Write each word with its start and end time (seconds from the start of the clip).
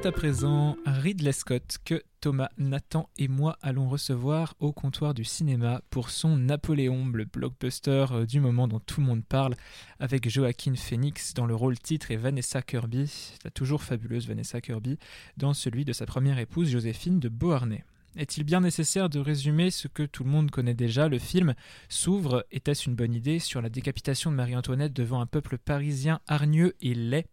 C'est 0.00 0.08
à 0.08 0.12
présent 0.12 0.78
Ridley 0.86 1.32
Scott 1.32 1.76
que 1.84 2.02
Thomas, 2.22 2.48
Nathan 2.56 3.10
et 3.18 3.28
moi 3.28 3.58
allons 3.60 3.86
recevoir 3.86 4.54
au 4.58 4.72
comptoir 4.72 5.12
du 5.12 5.24
cinéma 5.24 5.82
pour 5.90 6.08
son 6.08 6.38
Napoléon, 6.38 7.06
le 7.12 7.26
blockbuster 7.26 8.06
euh, 8.10 8.24
du 8.24 8.40
moment 8.40 8.66
dont 8.66 8.80
tout 8.80 9.02
le 9.02 9.06
monde 9.06 9.22
parle, 9.26 9.56
avec 9.98 10.26
Joaquin 10.26 10.74
Phoenix 10.74 11.34
dans 11.34 11.44
le 11.44 11.54
rôle 11.54 11.78
titre 11.78 12.12
et 12.12 12.16
Vanessa 12.16 12.62
Kirby, 12.62 13.34
la 13.44 13.50
toujours 13.50 13.82
fabuleuse 13.82 14.26
Vanessa 14.26 14.62
Kirby, 14.62 14.98
dans 15.36 15.52
celui 15.52 15.84
de 15.84 15.92
sa 15.92 16.06
première 16.06 16.38
épouse 16.38 16.70
Joséphine 16.70 17.20
de 17.20 17.28
Beauharnais. 17.28 17.84
Est-il 18.16 18.42
bien 18.42 18.60
nécessaire 18.60 19.08
de 19.08 19.20
résumer 19.20 19.70
ce 19.70 19.86
que 19.86 20.02
tout 20.02 20.24
le 20.24 20.30
monde 20.30 20.50
connaît 20.50 20.74
déjà? 20.74 21.08
Le 21.08 21.20
film 21.20 21.54
s'ouvre, 21.88 22.44
était-ce 22.50 22.88
une 22.88 22.96
bonne 22.96 23.14
idée, 23.14 23.38
sur 23.38 23.62
la 23.62 23.68
décapitation 23.68 24.32
de 24.32 24.36
Marie-Antoinette 24.36 24.92
devant 24.92 25.20
un 25.20 25.26
peuple 25.26 25.58
parisien 25.58 26.20
hargneux 26.26 26.74
et 26.80 26.94
laid, 26.94 27.28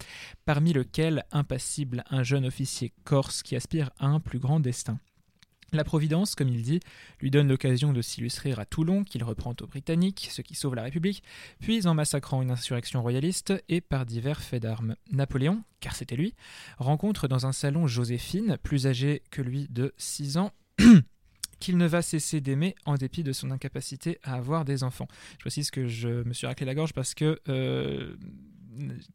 parmi 0.46 0.74
lequel, 0.74 1.26
impassible, 1.32 2.04
un 2.12 2.22
jeune 2.22 2.46
officier 2.46 2.94
corse 3.06 3.42
qui 3.42 3.56
aspire 3.56 3.90
à 3.98 4.06
un 4.06 4.20
plus 4.20 4.38
grand 4.38 4.60
destin. 4.60 5.00
La 5.74 5.84
Providence, 5.84 6.36
comme 6.36 6.48
il 6.48 6.62
dit, 6.62 6.80
lui 7.20 7.32
donne 7.32 7.50
l'occasion 7.50 7.92
de 7.92 8.02
s'illustrer 8.02 8.54
à 8.54 8.64
Toulon, 8.64 9.04
qu'il 9.04 9.24
reprend 9.24 9.54
aux 9.60 9.68
Britanniques, 9.68 10.30
ce 10.32 10.42
qui 10.42 10.56
sauve 10.56 10.76
la 10.76 10.84
République, 10.84 11.24
puis 11.60 11.88
en 11.88 11.94
massacrant 11.94 12.42
une 12.42 12.52
insurrection 12.52 13.02
royaliste 13.02 13.54
et 13.68 13.82
par 13.82 14.06
divers 14.06 14.42
faits 14.42 14.62
d'armes. 14.62 14.96
Napoléon, 15.12 15.64
car 15.80 15.96
c'était 15.96 16.16
lui, 16.16 16.36
rencontre 16.78 17.28
dans 17.28 17.48
un 17.48 17.52
salon 17.52 17.86
Joséphine, 17.88 18.58
plus 18.62 18.88
âgée 18.88 19.24
que 19.30 19.42
lui 19.42 19.68
de 19.70 19.94
6 19.98 20.38
ans, 20.38 20.54
qu'il 21.60 21.78
ne 21.78 21.88
va 21.88 22.02
cesser 22.02 22.42
d'aimer 22.42 22.76
en 22.86 22.96
dépit 22.96 23.24
de 23.24 23.34
son 23.34 23.52
incapacité 23.52 24.20
à 24.24 24.36
avoir 24.36 24.66
des 24.66 24.84
enfants. 24.84 25.08
Je 25.34 25.40
précise 25.40 25.72
que 25.72 25.88
je 25.88 26.24
me 26.24 26.34
suis 26.34 26.48
raclé 26.48 26.66
la 26.66 26.76
gorge 26.76 26.94
parce 26.94 27.14
que 27.14 27.40
euh, 27.50 28.16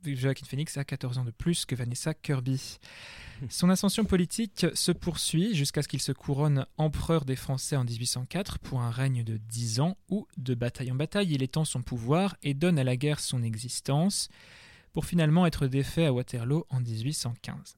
Joaquin 0.04 0.46
Phoenix 0.46 0.76
a 0.76 0.84
14 0.84 1.18
ans 1.18 1.24
de 1.24 1.30
plus 1.30 1.64
que 1.64 1.74
Vanessa 1.74 2.14
Kirby. 2.14 2.78
Son 3.48 3.70
ascension 3.70 4.04
politique 4.04 4.66
se 4.74 4.92
poursuit 4.92 5.54
jusqu'à 5.54 5.82
ce 5.82 5.88
qu'il 5.88 6.02
se 6.02 6.12
couronne 6.12 6.66
empereur 6.76 7.24
des 7.24 7.36
Français 7.36 7.76
en 7.76 7.84
1804 7.84 8.58
pour 8.58 8.80
un 8.80 8.90
règne 8.90 9.24
de 9.24 9.36
10 9.36 9.80
ans 9.80 9.96
où, 10.10 10.26
de 10.36 10.54
bataille 10.54 10.92
en 10.92 10.96
bataille, 10.96 11.32
il 11.32 11.42
étend 11.42 11.64
son 11.64 11.82
pouvoir 11.82 12.36
et 12.42 12.54
donne 12.54 12.78
à 12.78 12.84
la 12.84 12.96
guerre 12.96 13.20
son 13.20 13.42
existence 13.42 14.28
pour 14.92 15.06
finalement 15.06 15.46
être 15.46 15.66
défait 15.66 16.06
à 16.06 16.12
Waterloo 16.12 16.66
en 16.70 16.80
1815. 16.80 17.76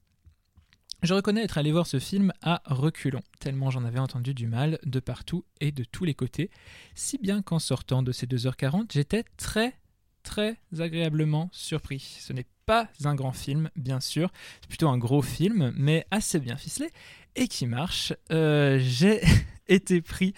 Je 1.05 1.13
reconnais 1.13 1.43
être 1.43 1.59
allé 1.59 1.71
voir 1.71 1.85
ce 1.85 1.99
film 1.99 2.33
à 2.41 2.63
reculons, 2.65 3.21
tellement 3.39 3.69
j'en 3.69 3.85
avais 3.85 3.99
entendu 3.99 4.33
du 4.33 4.47
mal 4.47 4.79
de 4.85 4.99
partout 4.99 5.45
et 5.61 5.71
de 5.71 5.83
tous 5.83 6.03
les 6.03 6.15
côtés, 6.15 6.49
si 6.95 7.19
bien 7.19 7.43
qu'en 7.43 7.59
sortant 7.59 8.01
de 8.01 8.11
ces 8.11 8.25
2h40, 8.25 8.87
j'étais 8.91 9.23
très 9.37 9.77
très 10.23 10.57
agréablement 10.79 11.49
surpris. 11.51 12.17
Ce 12.19 12.33
n'est 12.33 12.47
pas 12.65 12.89
un 13.03 13.13
grand 13.13 13.33
film, 13.33 13.69
bien 13.75 13.99
sûr, 13.99 14.31
c'est 14.61 14.67
plutôt 14.67 14.89
un 14.89 14.97
gros 14.97 15.21
film, 15.21 15.71
mais 15.77 16.07
assez 16.09 16.39
bien 16.39 16.57
ficelé 16.57 16.89
et 17.35 17.47
qui 17.47 17.67
marche. 17.67 18.11
Euh, 18.31 18.79
j'ai 18.81 19.21
été 19.67 20.01
pris 20.01 20.33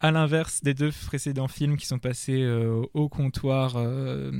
à 0.00 0.10
l'inverse 0.10 0.62
des 0.62 0.74
deux 0.74 0.90
précédents 1.06 1.48
films 1.48 1.76
qui 1.76 1.86
sont 1.86 1.98
passés 1.98 2.42
euh, 2.42 2.82
au 2.94 3.08
comptoir 3.08 3.74
euh, 3.76 4.30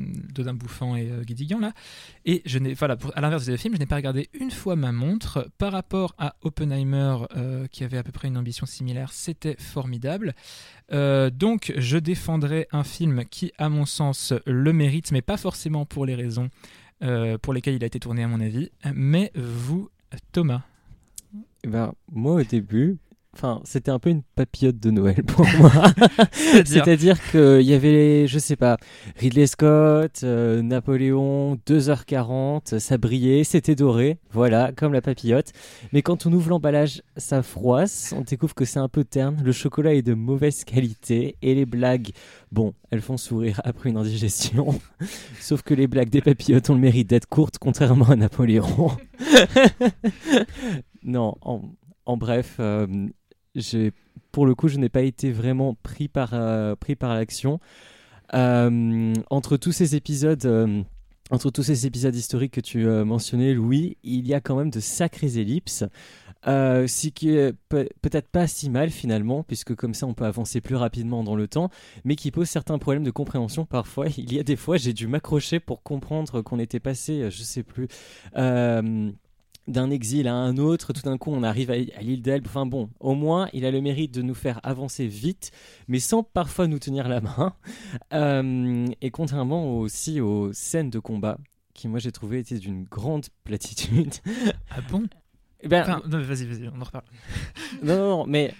Bouffant 0.55 0.97
et 0.97 1.11
euh, 1.11 1.61
là. 1.61 1.73
Et 2.25 2.43
je 2.45 2.59
n'ai 2.59 2.75
voilà 2.75 2.97
à 3.15 3.21
l'inverse 3.21 3.47
des 3.47 3.53
deux 3.53 3.57
films 3.57 3.75
je 3.75 3.79
n'ai 3.79 3.87
pas 3.87 3.97
regardé 3.97 4.29
une 4.33 4.51
fois 4.51 4.77
ma 4.77 4.93
montre. 4.93 5.49
Par 5.59 5.73
rapport 5.73 6.15
à 6.19 6.37
Oppenheimer 6.43 7.17
euh, 7.37 7.67
qui 7.69 7.85
avait 7.85 7.99
à 7.99 8.03
peu 8.03 8.13
près 8.13 8.29
une 8.29 8.37
ambition 8.37 8.67
similaire 8.67 9.13
c'était 9.13 9.57
formidable. 9.59 10.35
Donc 10.91 11.73
je 11.79 11.97
défendrai 11.97 12.69
un 12.71 12.85
film 12.85 13.25
qui 13.25 13.53
à 13.57 13.71
mon 13.71 13.87
sens 13.87 14.35
le 14.45 14.73
mérite 14.75 15.11
mais 15.11 15.23
pas 15.23 15.39
forcément 15.39 15.87
pour 15.87 16.05
les 16.05 16.15
raisons 16.15 16.51
pour 17.41 17.55
lesquelles 17.55 17.75
il 17.75 17.83
a 17.83 17.87
été 17.87 17.99
tourné 17.99 18.23
à 18.23 18.29
mon 18.29 18.41
avis. 18.41 18.71
Mais 18.95 19.33
vous 19.35 19.89
Thomas. 20.33 20.63
Eh 21.65 21.69
ben, 21.69 21.95
moi 22.11 22.35
au 22.35 22.43
début, 22.43 22.99
Enfin, 23.35 23.63
c'était 23.65 23.91
un 23.91 23.99
peu 23.99 24.11
une 24.11 24.23
papillote 24.23 24.79
de 24.79 24.91
Noël 24.91 25.23
pour 25.27 25.47
moi. 25.59 25.73
C'est-à-dire 26.33 27.17
qu'il 27.31 27.63
y 27.63 27.73
avait, 27.73 28.27
je 28.27 28.39
sais 28.39 28.57
pas, 28.57 28.77
Ridley 29.17 29.47
Scott, 29.47 30.21
euh, 30.23 30.61
Napoléon, 30.61 31.59
2h40, 31.67 32.79
ça 32.79 32.99
brillait, 32.99 33.43
c'était 33.45 33.75
doré, 33.75 34.19
voilà, 34.33 34.71
comme 34.77 34.93
la 34.93 35.01
papillote. 35.01 35.53
Mais 35.95 36.03
quand 36.03 36.27
on 36.27 36.33
ouvre 36.33 36.51
l'emballage, 36.51 37.03
ça 37.17 37.43
froisse, 37.43 38.15
on 38.17 38.21
découvre 38.21 38.55
que 38.55 38.67
c'est 38.67 38.79
un 38.79 38.89
peu 38.89 39.03
terne, 39.03 39.43
le 39.43 39.53
chocolat 39.53 39.95
est 39.95 40.03
de 40.03 40.15
mauvaise 40.15 40.65
qualité 40.65 41.37
et 41.41 41.55
les 41.55 41.67
blagues, 41.67 42.11
bon, 42.53 42.75
elles 42.91 43.01
font 43.01 43.17
sourire 43.17 43.63
après 43.65 43.89
une 43.89 43.97
indigestion. 43.97 44.79
Sauf 45.41 45.63
que 45.63 45.73
les 45.73 45.87
blagues 45.87 46.11
des 46.11 46.21
papillotes 46.21 46.69
ont 46.69 46.75
le 46.75 46.81
mérite 46.81 47.09
d'être 47.09 47.27
courtes, 47.27 47.57
contrairement 47.59 48.11
à 48.11 48.17
Napoléon. 48.17 48.91
non, 51.03 51.35
en, 51.41 51.63
en 52.05 52.17
bref, 52.17 52.57
euh, 52.61 52.87
pour 54.31 54.47
le 54.47 54.55
coup, 54.55 54.69
je 54.69 54.79
n'ai 54.79 54.89
pas 54.89 55.03
été 55.03 55.31
vraiment 55.31 55.75
pris 55.83 56.09
par, 56.09 56.31
euh, 56.33 56.75
l'action. 57.01 57.61
Euh, 58.35 59.13
entre 59.31 59.57
tous 59.57 59.73
ces 59.73 59.95
épisodes. 59.95 60.45
Euh, 60.47 60.83
entre 61.31 61.51
tous 61.51 61.63
ces 61.63 61.87
épisodes 61.87 62.15
historiques 62.15 62.53
que 62.53 62.61
tu 62.61 62.85
mentionnais, 62.85 63.55
Louis, 63.55 63.97
il 64.03 64.27
y 64.27 64.35
a 64.35 64.43
quand 64.43 64.55
même 64.55 64.69
de 64.69 64.81
sacrées 64.81 65.39
ellipses. 65.39 65.85
ce 66.45 67.09
qui 67.09 67.31
est 67.31 67.55
peut-être 67.71 68.29
pas 68.29 68.47
si 68.47 68.69
mal 68.69 68.91
finalement, 68.91 69.43
puisque 69.43 69.75
comme 69.75 69.95
ça 69.95 70.07
on 70.07 70.13
peut 70.13 70.27
avancer 70.27 70.61
plus 70.61 70.77
rapidement 70.77 71.25
dans 71.25 71.35
le 71.35 71.49
temps, 71.49 71.71
mais 72.05 72.17
qui 72.17 72.31
pose 72.31 72.49
certains 72.49 72.77
problèmes 72.77 73.05
de 73.05 73.11
compréhension 73.11 73.65
parfois. 73.65 74.09
Il 74.19 74.31
y 74.31 74.39
a 74.41 74.43
des 74.43 74.57
fois 74.57 74.77
j'ai 74.77 74.93
dû 74.93 75.07
m'accrocher 75.07 75.59
pour 75.59 75.83
comprendre 75.83 76.43
qu'on 76.43 76.59
était 76.59 76.81
passé, 76.81 77.31
je 77.31 77.43
sais 77.43 77.63
plus, 77.63 77.89
d'un 79.69 79.91
exil 79.91 80.29
à 80.29 80.35
un 80.35 80.57
autre, 80.57 80.93
tout 80.93 81.03
d'un 81.03 81.19
coup 81.19 81.31
on 81.33 81.43
arrive 81.43 81.71
à, 81.71 81.77
l'île 81.77 82.23
d'Elbe. 82.23 82.47
Enfin 82.47 82.67
bon, 82.67 82.91
au 83.01 83.15
moins 83.15 83.49
il 83.53 83.65
a 83.65 83.71
le 83.71 83.81
mérite 83.81 84.13
de 84.13 84.23
nous 84.23 84.35
faire 84.35 84.61
avancer 84.63 85.07
vite, 85.07 85.51
mais 85.89 86.01
sans 86.01 86.23
parfois 86.23 86.67
nous 86.67 86.79
tenir 86.79 87.09
la 87.09 87.21
main. 87.21 87.55
Euh, 88.13 88.87
et 89.01 89.11
contrairement 89.11 89.79
aussi 89.79 90.21
aux 90.21 90.53
scènes 90.53 90.91
de 90.91 90.99
combat, 90.99 91.39
qui 91.75 91.89
moi 91.89 91.99
j'ai 91.99 92.13
trouvé 92.13 92.39
étaient 92.39 92.59
d'une 92.59 92.85
grande 92.85 93.27
platitude. 93.45 94.15
Ah 94.71 94.81
bon? 94.91 95.05
Eh 95.65 95.69
ben, 95.69 95.83
enfin, 95.83 96.03
vas-y, 96.05 96.45
vas-y, 96.47 96.69
on 96.75 96.81
en 96.81 96.85
reparle. 96.85 97.05
non, 97.85 97.97
non, 97.97 98.27
mais 98.27 98.53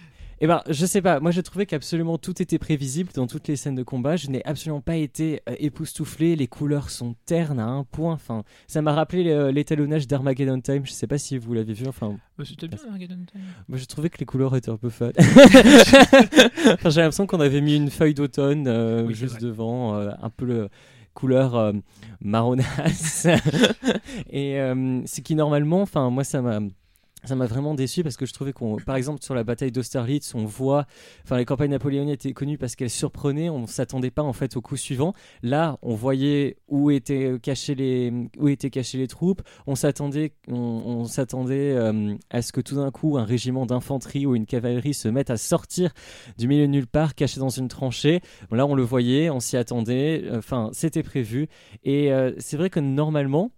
eh 0.45 0.49
ben, 0.49 0.61
je 0.69 0.87
sais 0.87 1.01
pas. 1.01 1.21
Moi, 1.21 1.31
j'ai 1.31 1.45
trouvé 1.45 1.67
qu'absolument 1.67 2.19
tout 2.19 2.43
était 2.43 2.59
prévisible 2.59 3.13
dans 3.15 3.29
toutes 3.29 3.47
les 3.47 3.55
scènes 3.55 3.77
de 3.77 3.85
combat. 3.85 4.17
Je 4.17 4.29
n'ai 4.29 4.45
absolument 4.45 4.81
pas 4.81 4.97
été 4.97 5.41
euh, 5.49 5.55
époustouflé. 5.61 6.35
Les 6.35 6.49
couleurs 6.49 6.91
sont 6.91 7.15
ternes 7.27 7.61
à 7.61 7.67
un 7.67 7.85
point. 7.85 8.15
Enfin, 8.15 8.43
ça 8.67 8.83
m'a 8.83 8.93
rappelé 8.93 9.31
euh, 9.31 9.53
l'étalonnage 9.53 10.09
d'Armageddon 10.09 10.61
Time. 10.61 10.85
Je 10.85 10.91
sais 10.91 11.07
pas 11.07 11.17
si 11.17 11.39
vous 11.39 11.55
l'avez 11.55 11.75
vu. 11.75 11.87
Enfin, 11.87 12.17
bah, 12.37 12.43
c'était 12.45 12.67
bien 12.67 12.77
Armageddon 12.85 13.25
Time. 13.31 13.41
Moi, 13.69 13.79
j'ai 13.79 13.87
trouvé 13.87 14.11
que 14.11 14.19
les 14.19 14.27
couleurs 14.27 14.57
étaient 14.57 14.73
un 14.73 14.77
peu 14.77 14.91
fades. 14.91 15.15
enfin, 15.21 16.91
j'ai 16.91 17.03
l'impression 17.03 17.29
qu'on 17.29 17.39
avait 17.39 17.61
mis 17.61 17.77
une 17.77 17.91
feuille 17.91 18.15
d'automne 18.15 18.67
euh, 18.67 19.13
juste 19.13 19.41
devant, 19.41 19.95
un 19.95 20.31
peu 20.31 20.45
le 20.45 20.69
couleur 21.15 21.73
marronasse. 22.21 23.29
et 24.29 24.57
ce 24.57 25.21
qui 25.21 25.37
normalement, 25.37 25.83
enfin, 25.83 26.11
moi, 26.11 26.25
ça 26.25 26.43
m'a 26.43 26.59
ça 27.25 27.37
m'a 27.37 27.47
vraiment 27.47 27.75
déçu 27.75 28.03
parce 28.03 28.17
que 28.17 28.27
je 28.27 28.33
trouvais 28.33 28.53
qu'on, 28.53 28.77
par 28.77 28.97
exemple, 28.97 29.23
sur 29.23 29.35
la 29.35 29.45
bataille 29.45 29.73
d'Austerlitz, 29.73 30.35
on 30.35 30.45
voit, 30.45 30.87
enfin, 31.25 31.37
les 31.37 31.45
campagnes 31.45 31.71
napoléoniennes 31.71 32.13
étaient 32.15 32.33
connues 32.33 32.59
parce 32.59 32.75
qu'elles 32.75 32.91
surprenaient, 32.91 33.49
on 33.49 33.67
s'attendait 33.67 34.11
pas 34.11 34.23
en 34.23 34.33
fait 34.33 34.57
au 34.57 34.61
coup 34.61 34.77
suivant. 34.77 35.15
Là, 35.43 35.79
on 35.83 35.95
voyait 35.95 36.57
où 36.69 36.91
étaient 36.91 37.39
cachés 37.41 37.75
les, 37.75 38.13
où 38.39 38.49
étaient 38.49 38.71
cachées 38.71 38.99
les 38.99 39.09
troupes. 39.09 39.43
On 39.67 39.75
s'attendait, 39.75 40.33
on, 40.49 41.05
s'attendait 41.05 41.73
euh, 41.73 42.15
à 42.31 42.43
ce 42.43 42.53
que 42.53 42.61
tout 42.61 42.77
d'un 42.77 42.91
coup 42.91 43.19
un 43.19 43.25
régiment 43.25 43.67
d'infanterie 43.67 44.27
ou 44.27 44.35
une 44.35 44.47
cavalerie 44.47 44.95
se 44.95 45.09
mette 45.09 45.31
à 45.31 45.37
sortir 45.37 45.93
du 46.39 46.49
milieu 46.49 46.67
de 46.67 46.73
nulle 46.73 46.87
part, 46.87 47.15
caché 47.15 47.39
dans 47.41 47.49
une 47.49 47.69
tranchée. 47.69 48.21
Là, 48.51 48.67
on 48.67 48.75
le 48.75 48.83
voyait, 48.83 49.31
on 49.31 49.41
s'y 49.41 49.57
attendait. 49.57 50.25
Enfin, 50.33 50.71
c'était 50.73 51.03
prévu. 51.03 51.49
Et 51.85 52.13
euh, 52.13 52.33
c'est 52.39 52.57
vrai 52.57 52.71
que 52.71 52.81
normalement, 52.81 53.53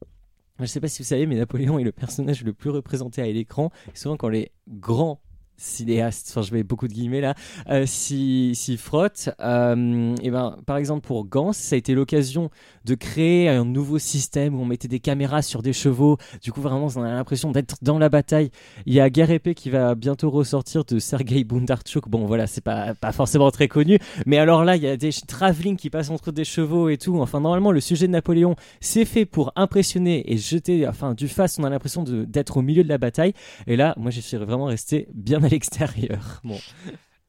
je 0.58 0.62
ne 0.62 0.66
sais 0.66 0.80
pas 0.80 0.88
si 0.88 1.02
vous 1.02 1.08
savez, 1.08 1.26
mais 1.26 1.36
Napoléon 1.36 1.78
est 1.78 1.84
le 1.84 1.92
personnage 1.92 2.44
le 2.44 2.52
plus 2.52 2.70
représenté 2.70 3.20
à 3.22 3.26
l'écran. 3.26 3.70
Souvent, 3.92 4.16
quand 4.16 4.28
les 4.28 4.52
grands 4.68 5.20
cinéaste, 5.56 6.28
enfin 6.30 6.42
je 6.42 6.52
mets 6.52 6.62
beaucoup 6.62 6.88
de 6.88 6.92
guillemets 6.92 7.20
là, 7.20 7.34
euh, 7.70 7.84
s'y 7.86 8.76
frotte. 8.78 9.30
Euh, 9.40 10.14
et 10.22 10.30
ben, 10.30 10.56
par 10.66 10.76
exemple 10.76 11.06
pour 11.06 11.26
Gans, 11.26 11.52
ça 11.52 11.74
a 11.74 11.78
été 11.78 11.94
l'occasion 11.94 12.50
de 12.84 12.94
créer 12.94 13.48
un 13.48 13.64
nouveau 13.64 13.98
système 13.98 14.54
où 14.54 14.62
on 14.62 14.64
mettait 14.64 14.88
des 14.88 15.00
caméras 15.00 15.42
sur 15.42 15.62
des 15.62 15.72
chevaux. 15.72 16.18
Du 16.42 16.52
coup 16.52 16.60
vraiment 16.60 16.88
on 16.96 17.02
a 17.02 17.10
l'impression 17.10 17.52
d'être 17.52 17.76
dans 17.82 17.98
la 17.98 18.08
bataille. 18.08 18.50
Il 18.86 18.94
y 18.94 19.00
a 19.00 19.08
Guerre 19.10 19.30
épée 19.30 19.54
qui 19.54 19.70
va 19.70 19.94
bientôt 19.94 20.30
ressortir 20.30 20.84
de 20.84 20.98
Sergei 20.98 21.44
Bondarchuk. 21.44 22.08
Bon 22.08 22.26
voilà, 22.26 22.46
c'est 22.46 22.60
pas, 22.60 22.94
pas 22.94 23.12
forcément 23.12 23.50
très 23.50 23.68
connu, 23.68 23.98
mais 24.26 24.38
alors 24.38 24.64
là 24.64 24.76
il 24.76 24.82
y 24.82 24.88
a 24.88 24.96
des 24.96 25.10
travelling 25.12 25.76
qui 25.76 25.90
passent 25.90 26.10
entre 26.10 26.32
des 26.32 26.44
chevaux 26.44 26.88
et 26.88 26.98
tout. 26.98 27.20
Enfin 27.20 27.40
normalement 27.40 27.70
le 27.70 27.80
sujet 27.80 28.06
de 28.06 28.12
Napoléon 28.12 28.56
c'est 28.80 29.04
fait 29.04 29.24
pour 29.24 29.52
impressionner 29.56 30.32
et 30.32 30.36
jeter 30.36 30.86
enfin 30.86 31.14
du 31.14 31.28
face. 31.28 31.58
On 31.58 31.64
a 31.64 31.70
l'impression 31.70 32.02
d'être 32.02 32.56
au 32.56 32.62
milieu 32.62 32.82
de 32.82 32.88
la 32.88 32.98
bataille. 32.98 33.34
Et 33.66 33.76
là 33.76 33.94
moi 33.96 34.10
je 34.10 34.20
suis 34.20 34.36
vraiment 34.36 34.66
resté 34.66 35.08
bien 35.14 35.43
à 35.44 35.48
l'extérieur. 35.48 36.40
Bon. 36.44 36.58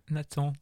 Nathan. 0.09 0.53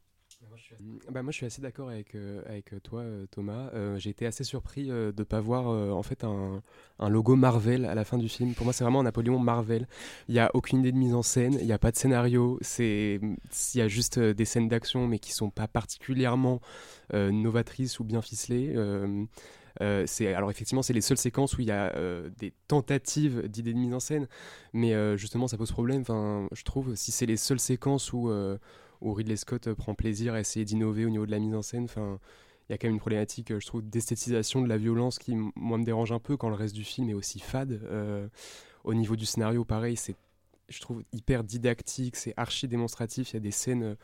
Moi, 0.48 0.56
je 0.56 0.62
suis 0.62 0.74
bah, 1.10 1.22
moi, 1.22 1.32
je 1.32 1.36
suis 1.36 1.46
assez 1.46 1.62
d'accord 1.62 1.88
avec, 1.88 2.14
euh, 2.14 2.42
avec 2.46 2.72
toi, 2.82 3.00
euh, 3.00 3.26
Thomas. 3.30 3.70
Euh, 3.74 3.98
j'ai 3.98 4.10
été 4.10 4.26
assez 4.26 4.44
surpris 4.44 4.86
de 4.86 5.14
ne 5.16 5.24
pas 5.24 5.40
voir 5.40 5.66
en 5.66 6.02
fait 6.02 6.24
un, 6.24 6.62
un, 6.98 7.08
logo 7.08 7.36
Marvel 7.36 7.84
à 7.84 7.94
la 7.94 8.04
fin 8.04 8.18
du 8.18 8.28
film. 8.28 8.54
Pour 8.54 8.64
moi, 8.64 8.72
c'est 8.72 8.84
vraiment 8.84 9.00
un 9.00 9.04
Napoléon 9.04 9.38
Marvel. 9.38 9.86
Il 10.28 10.34
n'y 10.34 10.40
a 10.40 10.50
aucune 10.54 10.80
idée 10.80 10.92
de 10.92 10.96
mise 10.96 11.14
en 11.14 11.22
scène, 11.22 11.56
il 11.60 11.66
n'y 11.66 11.72
a 11.72 11.78
pas 11.78 11.90
de 11.90 11.96
scénario. 11.96 12.58
Il 12.78 13.36
y 13.74 13.80
a 13.80 13.88
juste 13.88 14.18
des 14.18 14.44
scènes 14.44 14.68
d'action, 14.68 15.06
mais 15.06 15.18
qui 15.18 15.32
sont 15.32 15.50
pas 15.50 15.68
particulièrement 15.68 16.60
novatrices 17.12 18.00
ou 18.00 18.04
bien 18.04 18.22
ficelées. 18.22 18.74
C'est 20.06 20.32
alors 20.34 20.50
effectivement 20.50 20.82
c'est 20.82 20.92
les 20.92 21.00
seules 21.00 21.18
séquences 21.18 21.56
où 21.58 21.60
il 21.60 21.68
y 21.68 21.72
a 21.72 21.92
des 22.38 22.52
tentatives 22.68 23.48
d'idées 23.48 23.72
de 23.72 23.78
mise 23.78 23.94
en 23.94 24.00
scène 24.00 24.28
mais 24.72 24.92
justement 25.18 25.48
ça 25.48 25.56
pose 25.56 25.72
problème 25.72 26.02
enfin 26.02 26.48
je 26.52 26.62
trouve 26.62 26.94
si 26.94 27.10
c'est 27.12 27.26
les 27.26 27.36
seules 27.36 27.60
séquences 27.60 28.12
où 28.12 28.30
où 29.04 29.12
Ridley 29.12 29.36
Scott 29.36 29.68
euh, 29.68 29.74
prend 29.74 29.94
plaisir 29.94 30.34
à 30.34 30.40
essayer 30.40 30.64
d'innover 30.64 31.04
au 31.04 31.10
niveau 31.10 31.26
de 31.26 31.30
la 31.30 31.38
mise 31.38 31.54
en 31.54 31.62
scène. 31.62 31.84
Enfin, 31.84 32.18
il 32.68 32.72
y 32.72 32.74
a 32.74 32.78
quand 32.78 32.88
même 32.88 32.94
une 32.94 33.00
problématique, 33.00 33.50
euh, 33.52 33.60
je 33.60 33.66
trouve, 33.66 33.82
d'esthétisation 33.82 34.62
de 34.62 34.68
la 34.68 34.78
violence 34.78 35.18
qui, 35.18 35.36
moi, 35.54 35.78
me 35.78 35.84
dérange 35.84 36.10
un 36.10 36.18
peu 36.18 36.36
quand 36.36 36.48
le 36.48 36.56
reste 36.56 36.74
du 36.74 36.84
film 36.84 37.10
est 37.10 37.14
aussi 37.14 37.38
fade. 37.38 37.80
Euh, 37.84 38.26
au 38.82 38.94
niveau 38.94 39.14
du 39.14 39.26
scénario, 39.26 39.64
pareil, 39.64 39.96
c'est, 39.96 40.16
je 40.68 40.80
trouve, 40.80 41.04
hyper 41.12 41.44
didactique, 41.44 42.16
c'est 42.16 42.34
archi 42.36 42.66
démonstratif. 42.66 43.30
Il 43.30 43.34
y 43.34 43.36
a 43.36 43.40
des 43.40 43.50
scènes 43.50 43.96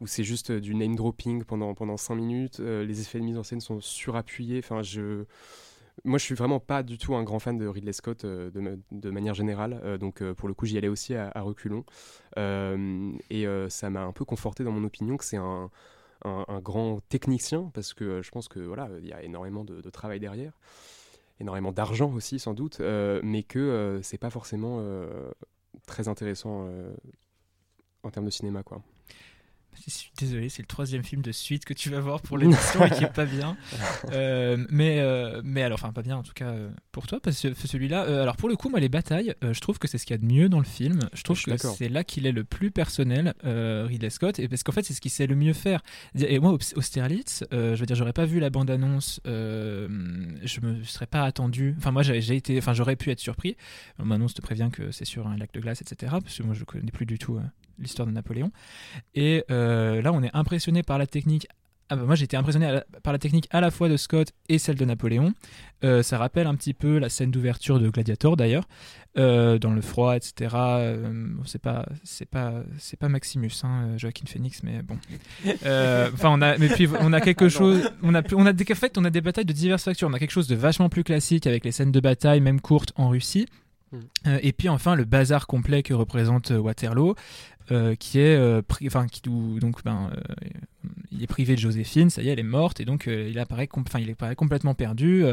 où 0.00 0.06
c'est 0.06 0.24
juste 0.24 0.52
du 0.52 0.74
name 0.74 0.96
dropping 0.96 1.44
pendant, 1.44 1.74
pendant 1.74 1.96
5 1.96 2.14
minutes. 2.14 2.58
les 2.58 3.00
effets 3.00 3.18
de 3.18 3.24
mise 3.24 3.38
en 3.38 3.42
scène 3.42 3.60
sont 3.60 3.80
surappuyés. 3.80 4.58
Enfin, 4.58 4.82
je 4.82 5.24
moi, 6.02 6.18
je 6.18 6.24
suis 6.24 6.34
vraiment 6.34 6.58
pas 6.60 6.82
du 6.82 6.98
tout 6.98 7.14
un 7.14 7.22
grand 7.22 7.38
fan 7.38 7.56
de 7.56 7.66
Ridley 7.66 7.92
Scott 7.92 8.24
euh, 8.24 8.50
de, 8.90 9.10
manière 9.10 9.34
générale. 9.34 9.80
Euh, 9.84 9.96
donc, 9.96 10.22
euh, 10.22 10.34
pour 10.34 10.48
le 10.48 10.54
coup, 10.54 10.66
j'y 10.66 10.76
allais 10.76 10.88
aussi 10.88 11.14
à, 11.14 11.30
reculons. 11.40 11.84
et 12.36 13.46
ça 13.68 13.90
m'a 13.90 14.02
un 14.02 14.12
peu 14.12 14.24
conforté 14.24 14.64
dans 14.64 14.72
mon 14.72 14.84
opinion 14.84 15.16
que 15.16 15.24
c'est 15.24 15.36
un, 15.36 15.70
grand 16.62 17.00
technicien 17.10 17.70
parce 17.74 17.92
que 17.92 18.22
je 18.22 18.30
pense 18.30 18.48
que 18.48 18.58
voilà, 18.58 18.88
il 19.00 19.06
y 19.06 19.12
a 19.12 19.22
énormément 19.22 19.64
de, 19.64 19.90
travail 19.90 20.20
derrière, 20.20 20.52
énormément 21.38 21.72
d'argent 21.72 22.10
aussi 22.12 22.38
sans 22.38 22.54
doute, 22.54 22.80
mais 22.80 23.42
que 23.42 24.00
c'est 24.02 24.18
pas 24.18 24.30
forcément 24.30 24.82
très 25.86 26.08
intéressant 26.08 26.68
en 28.02 28.10
termes 28.10 28.26
de 28.26 28.30
cinéma, 28.30 28.62
quoi. 28.62 28.82
Je 29.86 29.90
suis 29.90 30.10
désolé, 30.16 30.48
c'est 30.48 30.62
le 30.62 30.66
troisième 30.66 31.02
film 31.02 31.22
de 31.22 31.32
suite 31.32 31.64
que 31.64 31.74
tu 31.74 31.90
vas 31.90 32.00
voir 32.00 32.22
pour 32.22 32.38
l'émission 32.38 32.84
et 32.84 32.90
qui 32.90 33.04
est 33.04 33.12
pas 33.12 33.26
bien. 33.26 33.56
Euh, 34.12 34.64
mais, 34.70 35.00
euh, 35.00 35.40
mais 35.44 35.62
alors, 35.62 35.78
enfin, 35.80 35.92
pas 35.92 36.02
bien 36.02 36.16
en 36.16 36.22
tout 36.22 36.34
cas 36.34 36.48
euh, 36.48 36.70
pour 36.92 37.06
toi, 37.06 37.20
parce 37.20 37.40
que 37.40 37.54
celui-là. 37.54 38.02
alors, 38.22 38.36
pour 38.36 38.48
le 38.48 38.56
coup, 38.56 38.68
moi, 38.68 38.78
les 38.78 38.88
batailles, 38.88 39.34
je 39.42 39.58
trouve 39.60 39.78
que 39.78 39.88
c'est 39.88 39.98
ce 39.98 40.06
qu'il 40.06 40.14
y 40.14 40.18
a 40.18 40.20
de 40.20 40.26
mieux 40.26 40.48
dans 40.48 40.58
le 40.58 40.64
film. 40.64 41.00
Je 41.14 41.22
trouve 41.22 41.40
que 41.42 41.56
c'est 41.56 41.88
là 41.88 42.04
qu'il 42.04 42.26
est 42.26 42.32
le 42.32 42.44
plus 42.44 42.70
personnel, 42.70 43.34
Ridley 43.42 44.10
Scott, 44.10 44.38
et 44.38 44.48
parce 44.48 44.62
qu'en 44.62 44.72
fait, 44.72 44.82
c'est 44.82 44.94
ce 44.94 45.00
qu'il 45.00 45.10
sait 45.10 45.26
le 45.26 45.36
mieux 45.36 45.52
faire. 45.52 45.82
Et 46.14 46.38
moi, 46.38 46.52
Austerlitz, 46.76 47.44
je 47.50 47.74
veux 47.74 47.86
dire, 47.86 47.96
j'aurais 47.96 48.12
pas 48.12 48.26
vu 48.26 48.40
la 48.40 48.50
bande-annonce, 48.50 49.20
je 49.24 50.60
me 50.60 50.82
serais 50.84 51.06
pas 51.06 51.22
attendu. 51.24 51.74
Enfin, 51.78 51.90
moi, 51.90 52.02
j'ai 52.02 52.36
été. 52.36 52.58
Enfin, 52.58 52.74
j'aurais 52.74 52.96
pu 52.96 53.10
être 53.10 53.20
surpris. 53.20 53.56
Maintenant, 53.98 54.28
je 54.28 54.34
te 54.34 54.42
préviens 54.42 54.70
que 54.70 54.90
c'est 54.90 55.06
sur 55.06 55.26
un 55.26 55.36
lac 55.36 55.52
de 55.52 55.60
glace, 55.60 55.80
etc. 55.82 56.12
Parce 56.22 56.36
que 56.36 56.42
moi, 56.42 56.54
je 56.54 56.64
connais 56.64 56.92
plus 56.92 57.06
du 57.06 57.18
tout 57.18 57.40
l'histoire 57.78 58.06
de 58.06 58.12
Napoléon. 58.12 58.50
Et 59.14 59.44
euh, 59.50 60.02
là, 60.02 60.12
on 60.12 60.22
est 60.22 60.34
impressionné 60.34 60.82
par 60.82 60.98
la 60.98 61.06
technique. 61.06 61.46
Ah 61.90 61.96
bah 61.96 62.04
moi 62.04 62.14
j'ai 62.14 62.24
été 62.24 62.34
impressionné 62.34 62.80
par 63.02 63.12
la 63.12 63.18
technique 63.18 63.46
à 63.50 63.60
la 63.60 63.70
fois 63.70 63.90
de 63.90 63.98
Scott 63.98 64.32
et 64.48 64.56
celle 64.56 64.76
de 64.76 64.86
Napoléon. 64.86 65.34
Euh, 65.84 66.02
ça 66.02 66.16
rappelle 66.16 66.46
un 66.46 66.54
petit 66.54 66.72
peu 66.72 66.96
la 66.96 67.10
scène 67.10 67.30
d'ouverture 67.30 67.78
de 67.78 67.90
Gladiator 67.90 68.38
d'ailleurs, 68.38 68.66
euh, 69.18 69.58
dans 69.58 69.70
le 69.70 69.82
froid, 69.82 70.16
etc. 70.16 70.56
c'est 71.44 71.60
pas 71.60 71.84
c'est 72.02 72.24
pas 72.24 72.62
c'est 72.78 72.98
pas 72.98 73.10
Maximus, 73.10 73.50
hein, 73.64 73.98
Joaquin 73.98 74.24
Phoenix, 74.26 74.62
mais 74.62 74.80
bon. 74.80 74.96
Enfin 75.44 76.30
on 76.30 76.40
a 76.40 76.56
mais 76.56 76.68
puis 76.68 76.88
on 77.00 77.12
a 77.12 77.20
quelque 77.20 77.44
ah 77.44 77.48
chose, 77.50 77.90
on 78.02 78.14
a 78.14 78.22
on 78.34 78.46
a 78.46 78.54
des 78.54 78.64
en 78.72 78.74
fait 78.74 78.96
on 78.96 79.04
a 79.04 79.10
des 79.10 79.20
batailles 79.20 79.44
de 79.44 79.52
diverses 79.52 79.84
factures. 79.84 80.08
On 80.08 80.14
a 80.14 80.18
quelque 80.18 80.30
chose 80.30 80.48
de 80.48 80.56
vachement 80.56 80.88
plus 80.88 81.04
classique 81.04 81.46
avec 81.46 81.66
les 81.66 81.72
scènes 81.72 81.92
de 81.92 82.00
bataille 82.00 82.40
même 82.40 82.62
courtes 82.62 82.92
en 82.96 83.10
Russie. 83.10 83.46
Hmm. 83.92 84.38
et 84.42 84.52
puis 84.52 84.68
enfin 84.68 84.96
le 84.96 85.04
bazar 85.04 85.46
complet 85.46 85.84
que 85.84 85.94
représente 85.94 86.50
Waterloo, 86.50 87.14
euh, 87.72 87.94
qui 87.94 88.18
est 88.18 88.36
euh, 88.36 88.60
qui 89.10 89.22
donc 89.22 89.82
ben 89.84 90.10
euh, 90.14 90.20
il 91.10 91.22
est 91.22 91.26
privé 91.26 91.54
de 91.54 91.60
Joséphine 91.60 92.10
ça 92.10 92.20
y 92.20 92.28
est 92.28 92.32
elle 92.32 92.40
est 92.40 92.42
morte 92.42 92.78
et 92.78 92.84
donc 92.84 93.06
il 93.06 93.38
apparaît 93.38 93.70
enfin 93.72 94.00
il 94.00 94.10
apparaît 94.10 94.36
complètement 94.36 94.74
perdu 94.74 95.24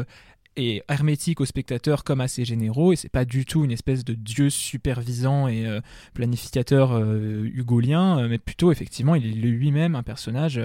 et 0.56 0.82
hermétique 0.88 1.42
aux 1.42 1.44
spectateurs 1.44 2.04
comme 2.04 2.22
à 2.22 2.28
ses 2.28 2.46
généraux 2.46 2.94
et 2.94 2.96
c'est 2.96 3.10
pas 3.10 3.26
du 3.26 3.44
tout 3.44 3.64
une 3.64 3.70
espèce 3.70 4.02
de 4.02 4.14
dieu 4.14 4.48
supervisant 4.48 5.46
et 5.46 5.66
planificateur 6.14 6.98
hugolien 6.98 8.26
mais 8.28 8.38
plutôt 8.38 8.72
effectivement 8.72 9.14
il 9.14 9.26
est 9.26 9.50
lui-même 9.50 9.94
un 9.94 10.02
personnage 10.02 10.58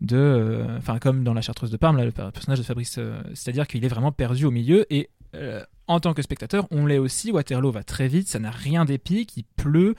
de 0.00 0.64
enfin 0.78 0.98
comme 0.98 1.24
dans 1.24 1.34
la 1.34 1.42
chartreuse 1.42 1.70
de 1.70 1.76
Parme 1.76 1.98
là, 1.98 2.06
le 2.06 2.12
personnage 2.12 2.58
de 2.58 2.64
Fabrice 2.64 2.98
c'est-à-dire 3.34 3.66
qu'il 3.66 3.84
est 3.84 3.88
vraiment 3.88 4.12
perdu 4.12 4.46
au 4.46 4.50
milieu 4.50 4.86
et 4.88 5.10
en 5.88 6.00
tant 6.00 6.14
que 6.14 6.22
spectateur 6.22 6.66
on 6.70 6.86
l'est 6.86 6.98
aussi 6.98 7.32
Waterloo 7.32 7.70
va 7.70 7.82
très 7.82 8.08
vite 8.08 8.28
ça 8.28 8.38
n'a 8.38 8.50
rien 8.50 8.86
d'épique 8.86 9.36
il 9.36 9.44
pleut 9.44 9.94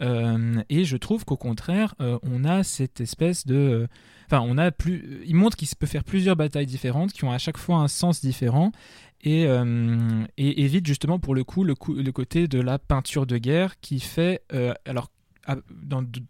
euh, 0.00 0.62
et 0.68 0.84
je 0.84 0.96
trouve 0.96 1.24
qu'au 1.24 1.36
contraire, 1.36 1.94
euh, 2.00 2.18
on 2.22 2.44
a 2.44 2.62
cette 2.62 3.00
espèce 3.00 3.46
de. 3.46 3.54
Euh, 3.54 3.86
enfin, 4.26 4.40
on 4.46 4.58
a 4.58 4.70
plus. 4.70 5.22
Il 5.26 5.36
montre 5.36 5.56
qu'il 5.56 5.68
peut 5.78 5.86
faire 5.86 6.04
plusieurs 6.04 6.36
batailles 6.36 6.66
différentes 6.66 7.12
qui 7.12 7.24
ont 7.24 7.32
à 7.32 7.38
chaque 7.38 7.58
fois 7.58 7.76
un 7.76 7.88
sens 7.88 8.20
différent 8.20 8.72
et, 9.22 9.44
évite 10.36 10.86
justement 10.86 11.18
pour 11.18 11.34
le 11.34 11.44
coup 11.44 11.64
le, 11.64 11.74
côté 11.74 12.46
de 12.46 12.60
la 12.60 12.78
peinture 12.78 13.26
de 13.26 13.38
guerre 13.38 13.80
qui 13.80 14.00
fait. 14.00 14.42
alors, 14.84 15.10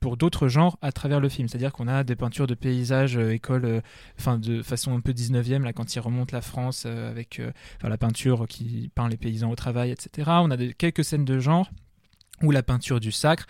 pour 0.00 0.16
d'autres 0.16 0.46
genres 0.46 0.78
à 0.80 0.92
travers 0.92 1.18
le 1.18 1.28
film. 1.28 1.48
C'est-à-dire 1.48 1.72
qu'on 1.72 1.88
a 1.88 2.04
des 2.04 2.14
peintures 2.14 2.46
de 2.46 2.54
paysages, 2.54 3.16
école, 3.16 3.82
enfin 4.18 4.38
de 4.38 4.62
façon 4.62 4.94
un 4.94 5.00
peu 5.00 5.10
19e, 5.12 5.62
là, 5.62 5.72
quand 5.72 5.92
il 5.94 5.98
remonte 5.98 6.30
la 6.30 6.40
France 6.40 6.86
avec 6.86 7.42
la 7.82 7.98
peinture 7.98 8.46
qui 8.48 8.90
peint 8.94 9.08
les 9.08 9.16
paysans 9.16 9.50
au 9.50 9.56
travail, 9.56 9.90
etc. 9.90 10.30
On 10.42 10.52
a 10.52 10.56
quelques 10.56 11.04
scènes 11.04 11.24
de 11.24 11.40
genre 11.40 11.68
ou 12.42 12.50
la 12.50 12.62
peinture 12.62 13.00
du 13.00 13.12
sacre. 13.12 13.46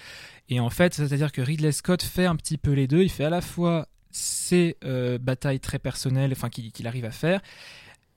Et 0.48 0.60
en 0.60 0.70
fait, 0.70 0.94
c'est-à-dire 0.94 1.32
que 1.32 1.40
Ridley 1.40 1.72
Scott 1.72 2.02
fait 2.02 2.26
un 2.26 2.36
petit 2.36 2.58
peu 2.58 2.72
les 2.72 2.86
deux. 2.86 3.02
Il 3.02 3.10
fait 3.10 3.24
à 3.24 3.30
la 3.30 3.40
fois 3.40 3.88
ses 4.14 4.76
euh, 4.84 5.18
batailles 5.18 5.60
très 5.60 5.78
personnelles, 5.78 6.32
enfin 6.32 6.48
qu'il 6.48 6.86
arrive 6.86 7.04
à 7.04 7.10
faire, 7.10 7.40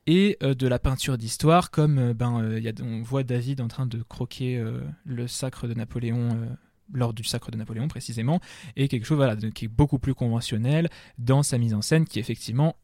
et 0.05 0.37
euh, 0.43 0.53
de 0.53 0.67
la 0.67 0.79
peinture 0.79 1.17
d'histoire, 1.17 1.71
comme 1.71 1.97
euh, 1.97 2.13
ben, 2.13 2.61
on 2.81 3.01
voit 3.01 3.23
David 3.23 3.61
en 3.61 3.67
train 3.67 3.87
de 3.87 4.03
croquer 4.03 4.63
le 5.05 5.27
sacre 5.27 5.67
de 5.67 5.73
Napoléon 5.73 6.47
lors 6.93 7.13
du 7.13 7.23
sacre 7.23 7.51
de 7.51 7.57
Napoléon 7.57 7.87
précisément, 7.87 8.39
et 8.75 8.87
quelque 8.87 9.05
chose 9.05 9.17
voilà, 9.17 9.35
qui 9.35 9.65
est 9.65 9.69
beaucoup 9.69 9.99
plus 9.99 10.13
conventionnel 10.13 10.87
dans 11.17 11.43
sa 11.43 11.57
mise 11.57 11.73
en 11.73 11.81
scène, 11.81 12.05
qui 12.05 12.19
effectivement, 12.19 12.75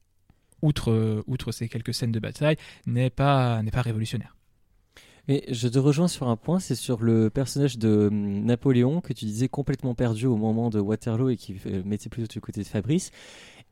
outre, 0.61 1.23
outre 1.27 1.51
ces 1.51 1.69
quelques 1.69 1.93
scènes 1.93 2.11
de 2.11 2.19
bataille, 2.19 2.57
n'est 2.87 3.09
pas 3.09 3.61
révolutionnaire. 3.75 4.35
Mais 5.27 5.43
je 5.49 5.69
te 5.69 5.79
rejoins 5.79 6.09
sur 6.09 6.27
un 6.27 6.35
point, 6.35 6.59
c'est 6.59 6.75
sur 6.75 7.01
le 7.01 7.29
personnage 7.29 7.77
de 7.77 8.07
hum, 8.11 8.43
Napoléon 8.43 8.99
que 8.99 9.13
tu 9.13 9.25
disais 9.25 9.47
complètement 9.47 9.95
perdu 9.95 10.25
au 10.25 10.35
moment 10.35 10.69
de 10.69 10.79
Waterloo 10.79 11.29
et 11.29 11.37
qui 11.37 11.55
euh, 11.65 11.81
mettait 11.85 12.09
plutôt 12.09 12.27
du 12.27 12.41
côté 12.41 12.61
de 12.61 12.67
Fabrice. 12.67 13.11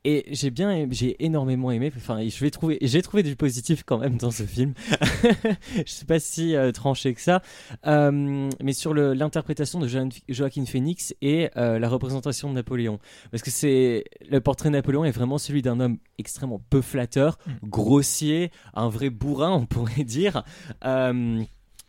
Et 0.03 0.25
j'ai 0.31 0.49
bien, 0.49 0.87
j'ai 0.89 1.23
énormément 1.23 1.69
aimé. 1.71 1.91
Enfin, 1.95 2.27
je 2.27 2.39
vais 2.39 2.49
trouver, 2.49 2.79
j'ai 2.81 3.03
trouvé 3.03 3.21
du 3.21 3.35
positif 3.35 3.83
quand 3.85 3.99
même 3.99 4.17
dans 4.17 4.31
ce 4.31 4.43
film. 4.43 4.73
je 5.75 5.83
sais 5.85 6.05
pas 6.05 6.19
si 6.19 6.55
euh, 6.55 6.71
tranché 6.71 7.13
que 7.13 7.21
ça, 7.21 7.43
euh, 7.85 8.49
mais 8.63 8.73
sur 8.73 8.95
l'interprétation 8.95 9.79
de 9.79 9.87
Joaquin 10.27 10.65
Phoenix 10.65 11.13
et 11.21 11.49
euh, 11.55 11.77
la 11.77 11.87
représentation 11.87 12.49
de 12.49 12.55
Napoléon, 12.55 12.99
parce 13.29 13.43
que 13.43 13.51
c'est 13.51 14.05
le 14.27 14.41
portrait 14.41 14.69
de 14.69 14.73
Napoléon 14.73 15.05
est 15.05 15.11
vraiment 15.11 15.37
celui 15.37 15.61
d'un 15.61 15.79
homme 15.79 15.97
extrêmement 16.17 16.61
peu 16.71 16.81
flatteur, 16.81 17.37
mm. 17.45 17.69
grossier, 17.69 18.51
un 18.73 18.89
vrai 18.89 19.11
bourrin, 19.11 19.51
on 19.51 19.67
pourrait 19.67 20.03
dire. 20.03 20.43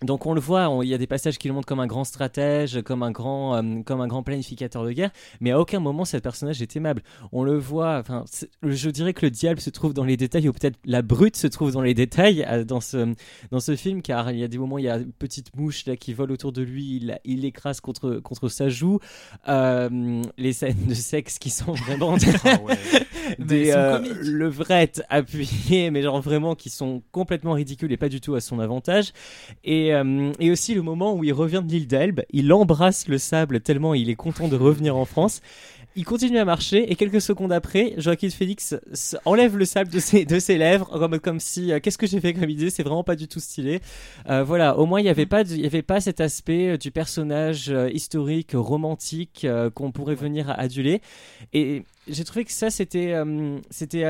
Donc 0.02 0.26
on 0.26 0.34
le 0.34 0.40
voit, 0.40 0.68
il 0.82 0.88
y 0.88 0.94
a 0.94 0.98
des 0.98 1.06
passages 1.06 1.38
qui 1.38 1.48
le 1.48 1.54
montrent 1.54 1.66
comme 1.66 1.80
un 1.80 1.86
grand 1.86 2.04
stratège, 2.04 2.82
comme 2.82 3.02
un 3.02 3.10
grand, 3.10 3.56
euh, 3.56 3.82
comme 3.84 4.00
un 4.00 4.08
grand 4.08 4.22
planificateur 4.22 4.84
de 4.84 4.92
guerre, 4.92 5.10
mais 5.40 5.52
à 5.52 5.60
aucun 5.60 5.80
moment 5.80 6.04
ce 6.04 6.16
personnage 6.16 6.60
est 6.60 6.76
aimable. 6.76 7.02
On 7.30 7.44
le 7.44 7.56
voit, 7.56 7.98
enfin, 7.98 8.24
je 8.62 8.90
dirais 8.90 9.12
que 9.12 9.24
le 9.24 9.30
diable 9.30 9.60
se 9.60 9.70
trouve 9.70 9.94
dans 9.94 10.04
les 10.04 10.16
détails, 10.16 10.48
ou 10.48 10.52
peut-être 10.52 10.78
la 10.84 11.02
brute 11.02 11.36
se 11.36 11.46
trouve 11.46 11.72
dans 11.72 11.82
les 11.82 11.94
détails 11.94 12.44
euh, 12.48 12.64
dans 12.64 12.80
ce, 12.80 13.14
dans 13.50 13.60
ce 13.60 13.76
film, 13.76 14.02
car 14.02 14.30
il 14.32 14.38
y 14.38 14.44
a 14.44 14.48
des 14.48 14.58
moments, 14.58 14.78
il 14.78 14.84
y 14.84 14.88
a 14.88 14.96
une 14.96 15.12
petite 15.12 15.56
mouche 15.56 15.86
là 15.86 15.96
qui 15.96 16.12
vole 16.12 16.32
autour 16.32 16.52
de 16.52 16.62
lui, 16.62 16.96
il, 16.96 17.18
il 17.24 17.42
l'écrase 17.42 17.80
contre, 17.80 18.16
contre 18.16 18.48
sa 18.48 18.68
joue, 18.68 18.98
euh, 19.48 20.22
les 20.36 20.52
scènes 20.52 20.86
de 20.86 20.94
sexe 20.94 21.38
qui 21.38 21.50
sont 21.50 21.72
vraiment 21.72 22.16
ah 22.44 22.58
des, 23.38 23.72
euh, 23.72 23.98
levrettes 24.22 25.02
appuyées, 25.08 25.90
mais 25.90 26.02
genre 26.02 26.20
vraiment 26.20 26.54
qui 26.54 26.70
sont 26.70 27.02
complètement 27.12 27.52
ridicules 27.52 27.92
et 27.92 27.96
pas 27.96 28.08
du 28.08 28.20
tout 28.20 28.34
à 28.34 28.40
son 28.40 28.60
avantage. 28.60 29.12
Et 29.64 29.91
euh, 29.92 30.32
et, 30.38 30.50
aussi 30.50 30.74
le 30.74 30.82
moment 30.82 31.14
où 31.14 31.24
il 31.24 31.32
revient 31.32 31.62
de 31.64 31.70
l'île 31.70 31.86
d'Elbe, 31.86 32.22
il 32.30 32.52
embrasse 32.52 33.08
le 33.08 33.18
sable 33.18 33.60
tellement 33.60 33.94
il 33.94 34.10
est 34.10 34.14
content 34.14 34.48
de 34.48 34.56
revenir 34.56 34.96
en 34.96 35.04
France. 35.04 35.40
il 35.94 36.04
continue 36.04 36.38
à 36.38 36.44
marcher 36.44 36.90
et 36.90 36.96
quelques 36.96 37.20
secondes 37.20 37.52
après, 37.52 37.94
Joaquin 37.98 38.30
Phoenix 38.30 38.74
enlève 39.24 39.56
le 39.56 39.64
sable 39.64 39.90
de 39.90 39.98
ses, 39.98 40.24
de 40.24 40.38
ses 40.38 40.58
lèvres 40.58 40.98
comme, 40.98 41.18
comme 41.18 41.40
si 41.40 41.70
qu'est-ce 41.82 41.98
que 41.98 42.06
j'ai 42.06 42.20
fait 42.20 42.34
comme 42.34 42.48
idée, 42.48 42.70
c'est 42.70 42.82
vraiment 42.82 43.04
pas 43.04 43.16
du 43.16 43.28
tout 43.28 43.40
stylé. 43.40 43.80
voilà, 44.26 44.78
au 44.78 44.86
moins 44.86 45.00
il 45.00 45.04
n'y 45.04 45.10
avait, 45.10 45.26
pas 45.26 45.40
avait 45.40 45.82
pas 45.82 46.00
cet 46.00 46.20
aspect 46.20 46.78
du 46.78 46.90
personnage 46.90 47.72
historique, 47.92 48.52
romantique 48.54 49.46
qu'on 49.74 49.92
pourrait 49.92 50.14
venir 50.14 50.54
aduler. 50.58 51.02
Et 51.52 51.84
j'ai 52.08 52.24
trouvé 52.24 52.44
que 52.44 52.52
ça 52.52 52.70
c'était 52.70 53.14
c'était 53.70 54.04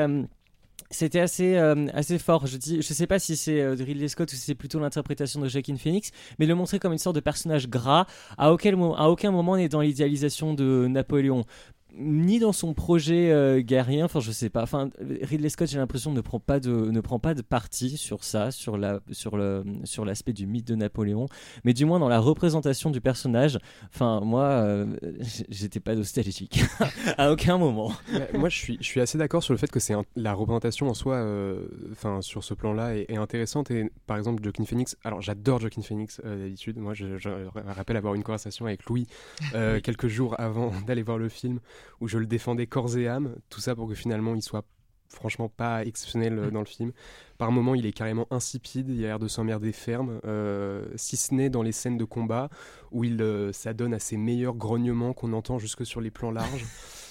c'était 0.92 1.20
assez, 1.20 1.56
euh, 1.56 1.86
assez 1.94 2.18
fort. 2.18 2.46
Je 2.46 2.56
dis, 2.56 2.82
je 2.82 2.92
sais 2.92 3.06
pas 3.06 3.18
si 3.18 3.36
c'est 3.36 3.60
euh, 3.60 3.74
Ridley 3.78 4.08
Scott 4.08 4.32
ou 4.32 4.36
si 4.36 4.42
c'est 4.42 4.54
plutôt 4.54 4.78
l'interprétation 4.78 5.40
de 5.40 5.48
Joaquin 5.48 5.76
Phoenix, 5.76 6.10
mais 6.38 6.46
le 6.46 6.54
montrer 6.54 6.78
comme 6.78 6.92
une 6.92 6.98
sorte 6.98 7.16
de 7.16 7.20
personnage 7.20 7.68
gras. 7.68 8.06
À 8.38 8.52
aucun, 8.52 8.72
à 8.94 9.08
aucun 9.08 9.30
moment 9.30 9.52
on 9.52 9.56
est 9.56 9.68
dans 9.68 9.80
l'idéalisation 9.80 10.54
de 10.54 10.86
Napoléon 10.88 11.44
ni 11.94 12.38
dans 12.38 12.52
son 12.52 12.74
projet 12.74 13.30
euh, 13.30 13.60
guerrier, 13.60 14.02
enfin 14.02 14.20
je 14.20 14.32
sais 14.32 14.48
pas, 14.48 14.62
enfin 14.62 14.90
Ridley 15.00 15.48
Scott 15.48 15.68
j'ai 15.68 15.78
l'impression 15.78 16.12
ne 16.12 16.20
prend 16.20 16.40
pas 16.40 16.60
de 16.60 16.70
ne 16.70 17.00
prend 17.00 17.18
pas 17.18 17.34
de 17.34 17.42
parti 17.42 17.96
sur 17.96 18.24
ça, 18.24 18.50
sur 18.50 18.76
la 18.76 19.00
sur 19.10 19.36
le 19.36 19.64
sur 19.84 20.04
l'aspect 20.04 20.32
du 20.32 20.46
mythe 20.46 20.66
de 20.66 20.74
Napoléon, 20.74 21.26
mais 21.64 21.74
du 21.74 21.84
moins 21.84 21.98
dans 21.98 22.08
la 22.08 22.18
représentation 22.18 22.90
du 22.90 23.00
personnage. 23.00 23.58
Enfin 23.92 24.20
moi 24.20 24.44
euh, 24.44 24.96
j'étais 25.48 25.80
pas 25.80 25.94
nostalgique 25.94 26.62
à 27.18 27.30
aucun 27.30 27.58
moment. 27.58 27.92
moi 28.34 28.48
je 28.48 28.56
suis 28.56 28.78
je 28.80 28.86
suis 28.86 29.00
assez 29.00 29.18
d'accord 29.18 29.42
sur 29.42 29.52
le 29.52 29.58
fait 29.58 29.70
que 29.70 29.80
c'est 29.80 29.94
la 30.16 30.32
représentation 30.32 30.88
en 30.88 30.94
soi, 30.94 31.16
euh, 31.16 31.66
enfin 31.92 32.22
sur 32.22 32.42
ce 32.42 32.54
plan-là 32.54 32.96
est, 32.96 33.16
intéressante 33.16 33.70
et 33.70 33.90
par 34.06 34.16
exemple 34.16 34.42
Joaquin 34.42 34.64
Phoenix. 34.64 34.96
Alors 35.04 35.20
j'adore 35.20 35.60
Joaquin 35.60 35.82
Phoenix 35.82 36.20
d'habitude. 36.24 36.78
Moi 36.78 36.94
je, 36.94 37.18
je, 37.18 37.28
rappelle 37.54 37.96
avoir 37.96 38.14
une 38.14 38.22
conversation 38.22 38.66
avec 38.66 38.86
Louis 38.86 39.06
quelques 39.82 40.08
jours 40.08 40.34
avant 40.40 40.72
d'aller 40.86 41.02
voir 41.02 41.18
le 41.18 41.28
film 41.28 41.60
où 42.00 42.08
je 42.08 42.18
le 42.18 42.26
défendais 42.26 42.66
corps 42.66 42.96
et 42.96 43.08
âme, 43.08 43.36
tout 43.48 43.60
ça 43.60 43.74
pour 43.74 43.88
que 43.88 43.94
finalement 43.94 44.34
il 44.34 44.42
soit 44.42 44.64
franchement 45.12 45.48
pas 45.48 45.84
exceptionnel 45.84 46.38
euh, 46.38 46.48
mm. 46.48 46.50
dans 46.50 46.60
le 46.60 46.66
film. 46.66 46.92
Par 47.38 47.52
moments, 47.52 47.74
il 47.74 47.86
est 47.86 47.92
carrément 47.92 48.26
insipide, 48.30 48.88
il 48.88 49.04
a 49.04 49.08
l'air 49.08 49.18
de 49.18 49.28
s'emmerder 49.28 49.72
ferme, 49.72 50.20
euh, 50.24 50.86
si 50.96 51.16
ce 51.16 51.34
n'est 51.34 51.50
dans 51.50 51.62
les 51.62 51.72
scènes 51.72 51.98
de 51.98 52.04
combat 52.04 52.48
où 52.90 53.04
il 53.04 53.20
euh, 53.20 53.52
s'adonne 53.52 53.94
à 53.94 53.98
ses 53.98 54.16
meilleurs 54.16 54.54
grognements 54.54 55.12
qu'on 55.12 55.32
entend 55.32 55.58
jusque 55.58 55.84
sur 55.84 56.00
les 56.00 56.10
plans 56.10 56.30
larges. 56.30 56.66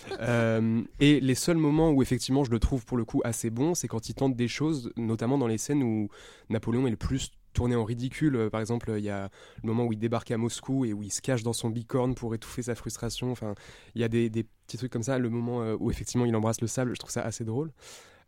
et 1.00 1.20
les 1.20 1.36
seuls 1.36 1.58
moments 1.58 1.92
où 1.92 2.02
effectivement 2.02 2.44
je 2.44 2.50
le 2.50 2.58
trouve 2.58 2.86
pour 2.86 2.98
le 2.98 3.06
coup 3.06 3.22
assez 3.24 3.52
bon, 3.52 3.76
c'est 3.76 3.88
quand 3.88 4.10
il 4.10 4.16
tente 4.16 4.36
des 4.36 4.48
choses, 4.48 4.92
notamment 4.96 5.38
dans 5.38 5.48
les 5.48 5.60
scènes 5.60 5.84
où 5.84 6.10
Napoléon 6.50 6.88
est 6.88 6.92
le 6.92 6.98
plus 6.98 7.32
tourné 7.54 7.76
en 7.76 7.84
ridicule. 7.84 8.36
Euh, 8.36 8.50
par 8.50 8.62
exemple, 8.62 8.94
il 8.98 9.04
y 9.04 9.10
a 9.10 9.30
le 9.64 9.68
moment 9.68 9.86
où 9.86 9.94
il 9.94 10.00
débarque 10.00 10.32
à 10.32 10.38
Moscou 10.38 10.86
et 10.86 10.94
où 10.94 11.04
il 11.04 11.12
se 11.12 11.22
cache 11.22 11.44
dans 11.44 11.54
son 11.54 11.70
bicorne 11.70 12.16
pour 12.16 12.34
étouffer 12.36 12.64
sa 12.64 12.76
frustration. 12.76 13.32
Enfin, 13.32 13.56
il 13.96 14.02
y 14.02 14.04
a 14.04 14.08
des, 14.08 14.30
petits 14.30 14.78
trucs 14.78 14.92
comme 14.92 15.04
ça. 15.04 15.18
Le 15.18 15.30
moment 15.30 15.62
euh, 15.62 15.76
où 15.80 15.92
effectivement 15.92 16.26
il 16.26 16.36
embrasse 16.36 16.62
le 16.62 16.68
sable, 16.68 16.94
je 16.94 17.00
trouve 17.00 17.12
ça 17.12 17.22
assez 17.22 17.46
drôle. 17.46 17.72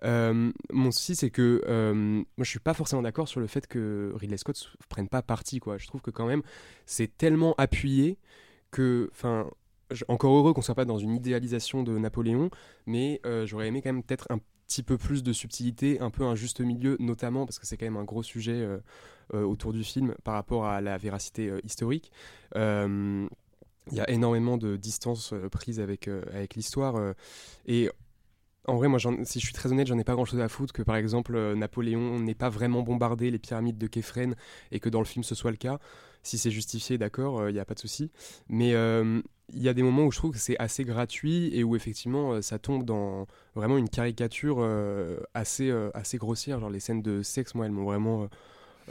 Euh, 0.03 0.51
mon 0.71 0.91
souci, 0.91 1.15
c'est 1.15 1.29
que 1.29 1.61
moi, 2.35 2.43
je 2.43 2.49
suis 2.49 2.59
pas 2.59 2.73
forcément 2.73 3.01
d'accord 3.01 3.27
sur 3.27 3.39
le 3.39 3.47
fait 3.47 3.67
que 3.67 4.11
Ridley 4.15 4.37
Scott 4.37 4.71
ne 4.79 4.85
prenne 4.89 5.07
pas 5.07 5.21
parti. 5.21 5.59
Quoi. 5.59 5.77
Je 5.77 5.87
trouve 5.87 6.01
que 6.01 6.11
quand 6.11 6.25
même, 6.25 6.41
c'est 6.85 7.17
tellement 7.17 7.55
appuyé 7.57 8.17
que, 8.71 9.09
enfin, 9.11 9.49
encore 10.07 10.35
heureux 10.35 10.53
qu'on 10.53 10.61
soit 10.61 10.75
pas 10.75 10.85
dans 10.85 10.97
une 10.97 11.15
idéalisation 11.15 11.83
de 11.83 11.97
Napoléon, 11.97 12.49
mais 12.85 13.21
j'aurais 13.45 13.67
aimé 13.67 13.81
quand 13.81 13.93
même 13.93 14.03
peut-être 14.03 14.27
un 14.29 14.39
petit 14.73 14.83
peu 14.83 14.97
plus 14.97 15.21
de 15.21 15.33
subtilité, 15.33 15.99
un 15.99 16.09
peu 16.09 16.23
un 16.23 16.33
juste 16.33 16.59
milieu, 16.59 16.97
notamment 16.99 17.45
parce 17.45 17.59
que 17.59 17.67
c'est 17.67 17.77
quand 17.77 17.85
même 17.85 17.97
un 17.97 18.03
gros 18.03 18.23
sujet 18.23 18.67
euh, 19.33 19.43
autour 19.43 19.71
du 19.71 19.83
film 19.83 20.15
par 20.23 20.33
rapport 20.33 20.65
à 20.65 20.81
la 20.81 20.97
véracité 20.97 21.47
euh, 21.47 21.59
historique. 21.63 22.11
Euh, 22.55 23.27
il 23.91 23.97
y 23.97 24.01
a 24.01 24.09
énormément 24.09 24.57
de 24.57 24.75
distance 24.75 25.33
prise 25.51 25.79
avec, 25.79 26.07
avec 26.07 26.55
l'histoire. 26.55 26.95
et 27.65 27.89
en 28.65 28.77
vrai, 28.77 28.87
moi, 28.87 28.97
si 29.25 29.41
je 29.41 29.45
suis 29.45 29.53
très 29.53 29.69
honnête, 29.73 29.87
j'en 29.87 29.97
ai 29.99 30.05
pas 30.05 30.13
grand 30.13 30.23
chose 30.23 30.39
à 30.39 30.47
foutre 30.47 30.71
que, 30.71 30.83
par 30.83 30.95
exemple, 30.95 31.37
Napoléon 31.53 32.17
n'ait 32.19 32.33
pas 32.33 32.47
vraiment 32.47 32.81
bombardé 32.81 33.29
les 33.29 33.39
pyramides 33.39 33.77
de 33.77 33.87
Képhren 33.87 34.35
et 34.71 34.79
que 34.79 34.87
dans 34.87 34.99
le 34.99 35.05
film 35.05 35.25
ce 35.25 35.35
soit 35.35 35.51
le 35.51 35.57
cas. 35.57 35.79
Si 36.21 36.37
c'est 36.37 36.49
justifié, 36.49 36.97
d'accord, 36.97 37.49
il 37.49 37.53
n'y 37.53 37.59
a 37.59 37.65
pas 37.65 37.73
de 37.73 37.79
souci. 37.79 38.09
Mais 38.47 38.73
il 39.55 39.61
y 39.61 39.69
a 39.69 39.73
des 39.73 39.83
moments 39.83 40.05
où 40.05 40.11
je 40.11 40.17
trouve 40.17 40.31
que 40.31 40.37
c'est 40.37 40.57
assez 40.59 40.83
gratuit 40.83 41.49
et 41.53 41.63
où 41.63 41.75
effectivement 41.75 42.41
ça 42.41 42.59
tombe 42.59 42.83
dans 42.83 43.27
vraiment 43.55 43.77
une 43.77 43.89
caricature 43.89 44.67
assez, 45.33 45.71
assez 45.93 46.17
grossière. 46.17 46.59
Genre 46.59 46.69
les 46.69 46.79
scènes 46.79 47.01
de 47.01 47.21
sexe, 47.21 47.55
moi, 47.55 47.65
elles 47.65 47.71
m'ont 47.71 47.85
vraiment 47.85 48.29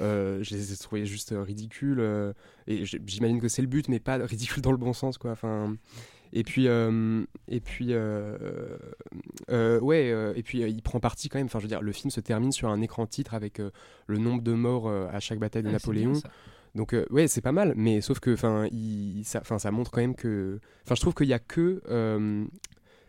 euh, 0.00 0.42
je 0.42 0.54
les 0.54 0.72
ai 0.72 0.76
trouvés 0.76 1.06
juste 1.06 1.32
euh, 1.32 1.42
ridicules. 1.42 2.00
Euh, 2.00 2.32
et 2.66 2.84
j'imagine 2.84 3.40
que 3.40 3.48
c'est 3.48 3.62
le 3.62 3.68
but, 3.68 3.88
mais 3.88 4.00
pas 4.00 4.16
ridicule 4.24 4.62
dans 4.62 4.72
le 4.72 4.76
bon 4.76 4.92
sens, 4.92 5.18
quoi. 5.18 5.32
Enfin. 5.32 5.76
Et 6.34 6.44
puis, 6.44 6.64
et 6.64 7.60
puis, 7.60 7.94
ouais, 9.50 10.32
et 10.34 10.42
puis 10.42 10.60
il 10.62 10.80
prend 10.82 10.98
parti 10.98 11.28
quand 11.28 11.38
même. 11.38 11.44
Enfin, 11.44 11.58
je 11.58 11.64
veux 11.64 11.68
dire, 11.68 11.82
le 11.82 11.92
film 11.92 12.10
se 12.10 12.20
termine 12.20 12.52
sur 12.52 12.70
un 12.70 12.80
écran 12.80 13.06
titre 13.06 13.34
avec 13.34 13.60
le 14.06 14.16
nombre 14.16 14.40
de 14.40 14.54
morts 14.54 14.88
à 14.88 15.20
chaque 15.20 15.38
bataille 15.38 15.62
de 15.62 15.68
Napoléon. 15.68 16.14
Donc 16.74 16.96
ouais, 17.10 17.28
c'est 17.28 17.42
pas 17.42 17.52
mal, 17.52 17.74
mais 17.76 18.00
sauf 18.00 18.18
que, 18.18 18.32
enfin, 18.32 18.66
ça, 19.24 19.42
ça 19.58 19.70
montre 19.70 19.90
quand 19.90 20.00
même 20.00 20.14
que, 20.14 20.58
enfin, 20.84 20.94
je 20.94 21.00
trouve 21.00 21.14
qu'il 21.14 21.28
y 21.28 21.34
a 21.34 21.38
que, 21.38 21.82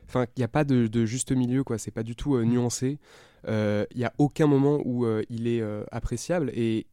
enfin, 0.07 0.25
il 0.35 0.39
n'y 0.39 0.43
a 0.43 0.49
pas 0.49 0.63
de, 0.63 0.87
de, 0.87 1.05
juste 1.05 1.31
milieu, 1.31 1.63
quoi. 1.63 1.77
C'est 1.77 1.91
pas 1.91 2.03
du 2.03 2.15
tout 2.15 2.37
nuancé. 2.43 2.99
Il 3.45 3.49
euh, 3.49 3.85
n'y 3.95 4.05
a 4.05 4.13
aucun 4.19 4.47
moment 4.47 4.79
où 4.85 5.05
euh, 5.05 5.21
il 5.29 5.47
est 5.47 5.61
euh, 5.61 5.83
appréciable 5.91 6.49
et 6.53 6.87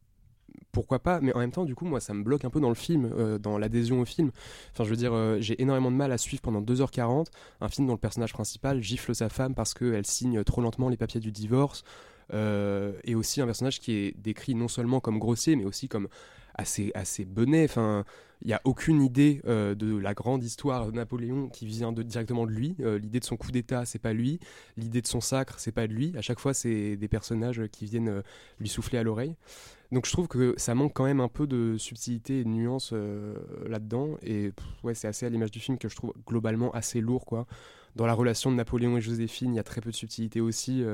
pourquoi 0.73 0.99
pas, 0.99 1.21
mais 1.21 1.33
en 1.33 1.39
même 1.39 1.51
temps, 1.51 1.63
du 1.63 1.75
coup, 1.75 1.85
moi, 1.85 2.01
ça 2.01 2.13
me 2.13 2.23
bloque 2.23 2.43
un 2.43 2.49
peu 2.49 2.59
dans 2.59 2.69
le 2.69 2.75
film, 2.75 3.37
dans 3.39 3.57
l'adhésion 3.57 4.01
au 4.01 4.05
film. 4.05 4.31
Enfin, 4.71 4.85
je 4.85 4.89
veux 4.89 4.95
dire, 4.95 5.13
j'ai 5.39 5.61
énormément 5.61 5.91
de 5.91 5.95
mal 5.95 6.11
à 6.13 6.17
suivre 6.17 6.41
pendant 6.41 6.61
2h40 6.61 7.27
un 7.59 7.67
film 7.67 7.87
dont 7.87 7.93
le 7.93 7.99
personnage 7.99 8.31
principal 8.31 8.81
gifle 8.81 9.13
sa 9.13 9.27
femme 9.27 9.53
parce 9.53 9.73
qu'elle 9.73 10.05
signe 10.05 10.43
trop 10.45 10.61
lentement 10.61 10.87
les 10.87 10.95
papiers 10.95 11.19
du 11.19 11.31
divorce. 11.31 11.83
et 12.31 13.15
aussi 13.15 13.41
un 13.41 13.45
personnage 13.45 13.81
qui 13.81 13.93
est 13.93 14.17
décrit 14.17 14.55
non 14.55 14.69
seulement 14.69 15.01
comme 15.01 15.19
grossier, 15.19 15.57
mais 15.57 15.65
aussi 15.65 15.89
comme 15.89 16.07
assez, 16.61 16.91
assez. 16.93 17.27
Enfin, 17.65 18.05
il 18.41 18.47
n'y 18.47 18.53
a 18.53 18.61
aucune 18.63 19.01
idée 19.01 19.41
euh, 19.45 19.75
de 19.75 19.97
la 19.97 20.13
grande 20.13 20.43
histoire 20.43 20.87
de 20.87 20.91
Napoléon 20.91 21.49
qui 21.49 21.65
vient 21.65 21.91
de, 21.91 22.01
directement 22.01 22.45
de 22.45 22.51
lui. 22.51 22.75
Euh, 22.79 22.97
l'idée 22.97 23.19
de 23.19 23.25
son 23.25 23.37
coup 23.37 23.51
d'État, 23.51 23.85
c'est 23.85 23.99
pas 23.99 24.13
lui. 24.13 24.39
L'idée 24.77 25.01
de 25.01 25.07
son 25.07 25.21
sacre, 25.21 25.59
c'est 25.59 25.71
pas 25.71 25.85
lui. 25.85 26.13
À 26.17 26.21
chaque 26.21 26.39
fois, 26.39 26.53
c'est 26.53 26.95
des 26.95 27.07
personnages 27.07 27.61
qui 27.71 27.85
viennent 27.85 28.09
euh, 28.09 28.21
lui 28.59 28.69
souffler 28.69 28.97
à 28.97 29.03
l'oreille. 29.03 29.35
Donc 29.91 30.05
je 30.05 30.11
trouve 30.11 30.27
que 30.27 30.53
ça 30.57 30.73
manque 30.73 30.93
quand 30.93 31.03
même 31.03 31.19
un 31.19 31.27
peu 31.27 31.45
de 31.47 31.75
subtilité 31.77 32.39
et 32.39 32.43
de 32.45 32.49
nuance 32.49 32.93
là-dedans. 33.67 34.17
Et 34.23 34.53
ouais, 34.83 34.93
c'est 34.93 35.09
assez 35.09 35.25
à 35.25 35.29
l'image 35.29 35.51
du 35.51 35.59
film 35.59 35.77
que 35.77 35.89
je 35.89 35.95
trouve 35.97 36.13
globalement 36.25 36.71
assez 36.71 37.01
lourd. 37.01 37.25
quoi. 37.25 37.45
Dans 37.97 38.05
la 38.05 38.13
relation 38.13 38.51
de 38.51 38.55
Napoléon 38.55 38.95
et 38.95 39.01
Joséphine, 39.01 39.53
il 39.53 39.57
y 39.57 39.59
a 39.59 39.63
très 39.63 39.81
peu 39.81 39.91
de 39.91 39.95
subtilité 39.95 40.39
aussi. 40.39 40.85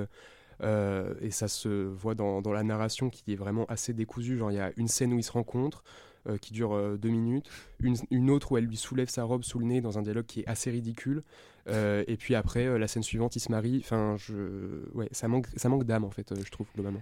Et 0.61 1.31
ça 1.31 1.47
se 1.47 1.67
voit 1.67 2.15
dans, 2.15 2.41
dans, 2.41 2.51
la 2.51 2.63
narration 2.63 3.09
qui 3.09 3.33
est 3.33 3.35
vraiment 3.35 3.65
assez 3.65 3.93
décousue. 3.93 4.37
Genre, 4.37 4.51
il 4.51 4.55
y 4.55 4.59
a 4.59 4.71
une 4.77 4.87
scène 4.87 5.13
où 5.13 5.19
ils 5.19 5.23
se 5.23 5.31
rencontrent, 5.31 5.83
euh, 6.29 6.37
qui 6.37 6.51
dure 6.51 6.73
euh, 6.73 6.97
deux 6.97 7.09
minutes, 7.09 7.49
une, 7.79 8.29
autre 8.29 8.51
où 8.51 8.57
elle 8.57 8.65
lui 8.65 8.75
soulève 8.75 9.07
sa 9.07 9.23
robe 9.23 9.43
sous 9.43 9.59
le 9.59 9.65
nez 9.65 9.79
dans 9.79 9.97
un 9.97 10.01
dialogue 10.01 10.25
qui 10.25 10.41
est 10.41 10.47
assez 10.47 10.69
ridicule, 10.69 11.23
euh, 11.69 12.03
et 12.07 12.17
puis 12.17 12.35
après 12.35 12.77
la 12.77 12.87
scène 12.87 13.03
suivante 13.03 13.35
il 13.37 13.39
se 13.39 13.49
marie. 13.49 13.79
Enfin, 13.81 14.15
je... 14.17 14.89
ouais, 14.93 15.07
ça 15.11 15.29
manque, 15.29 15.47
ça 15.55 15.69
manque 15.69 15.85
d'âme 15.85 16.03
en 16.03 16.09
fait, 16.09 16.33
je 16.43 16.51
trouve 16.51 16.67
globalement. 16.75 17.01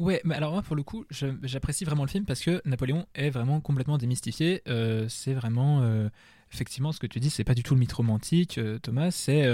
Ouais, 0.00 0.20
mais 0.24 0.34
alors 0.34 0.52
moi 0.52 0.62
pour 0.62 0.74
le 0.74 0.82
coup, 0.82 1.04
j'apprécie 1.10 1.84
vraiment 1.84 2.02
le 2.02 2.08
film 2.08 2.24
parce 2.24 2.40
que 2.40 2.60
Napoléon 2.64 3.06
est 3.14 3.30
vraiment 3.30 3.60
complètement 3.60 3.98
démystifié. 3.98 4.62
c'est 5.08 5.34
vraiment 5.34 6.08
effectivement, 6.52 6.92
ce 6.92 7.00
que 7.00 7.06
tu 7.06 7.20
dis, 7.20 7.30
c'est 7.30 7.44
pas 7.44 7.54
du 7.54 7.62
tout 7.62 7.74
le 7.74 7.80
mythe 7.80 7.92
romantique, 7.92 8.60
Thomas. 8.82 9.10
C'est 9.10 9.46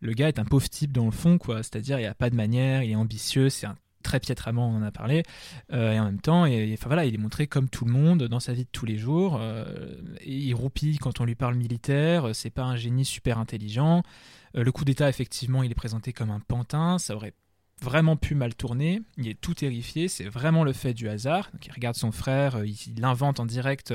le 0.00 0.12
gars 0.12 0.28
est 0.28 0.38
un 0.38 0.44
pauvre 0.44 0.68
type 0.68 0.92
dans 0.92 1.04
le 1.04 1.10
fond, 1.10 1.38
quoi. 1.38 1.62
C'est-à-dire, 1.62 1.98
il 1.98 2.02
n'y 2.02 2.08
a 2.08 2.14
pas 2.14 2.30
de 2.30 2.36
manière, 2.36 2.82
il 2.82 2.92
est 2.92 2.96
ambitieux, 2.96 3.48
c'est 3.48 3.66
un 3.66 3.76
très 4.06 4.20
piètrement, 4.20 4.68
on 4.68 4.76
en 4.76 4.82
a 4.82 4.92
parlé. 4.92 5.24
Euh, 5.72 5.92
et 5.92 6.00
en 6.00 6.04
même 6.04 6.20
temps, 6.20 6.46
et, 6.46 6.72
enfin, 6.74 6.86
voilà, 6.86 7.04
il 7.04 7.14
est 7.14 7.18
montré 7.18 7.46
comme 7.48 7.68
tout 7.68 7.84
le 7.84 7.92
monde 7.92 8.22
dans 8.24 8.40
sa 8.40 8.52
vie 8.52 8.64
de 8.64 8.70
tous 8.70 8.86
les 8.86 8.96
jours. 8.96 9.36
Euh, 9.40 9.96
il 10.24 10.54
roupille 10.54 10.98
quand 10.98 11.20
on 11.20 11.24
lui 11.24 11.34
parle 11.34 11.56
militaire. 11.56 12.30
C'est 12.32 12.50
pas 12.50 12.62
un 12.62 12.76
génie 12.76 13.04
super 13.04 13.38
intelligent. 13.38 14.02
Euh, 14.56 14.62
le 14.62 14.72
coup 14.72 14.84
d'État, 14.84 15.08
effectivement, 15.08 15.62
il 15.64 15.72
est 15.72 15.74
présenté 15.74 16.12
comme 16.12 16.30
un 16.30 16.40
pantin. 16.40 16.98
Ça 16.98 17.16
aurait 17.16 17.34
vraiment 17.82 18.16
pu 18.16 18.34
mal 18.34 18.54
tourner. 18.54 19.02
Il 19.18 19.28
est 19.28 19.40
tout 19.40 19.54
terrifié. 19.54 20.08
C'est 20.08 20.28
vraiment 20.28 20.64
le 20.64 20.72
fait 20.72 20.94
du 20.94 21.08
hasard. 21.08 21.50
il 21.64 21.72
regarde 21.72 21.96
son 21.96 22.12
frère, 22.12 22.64
il, 22.64 22.76
il 22.96 23.04
invente 23.04 23.40
en 23.40 23.46
direct 23.46 23.94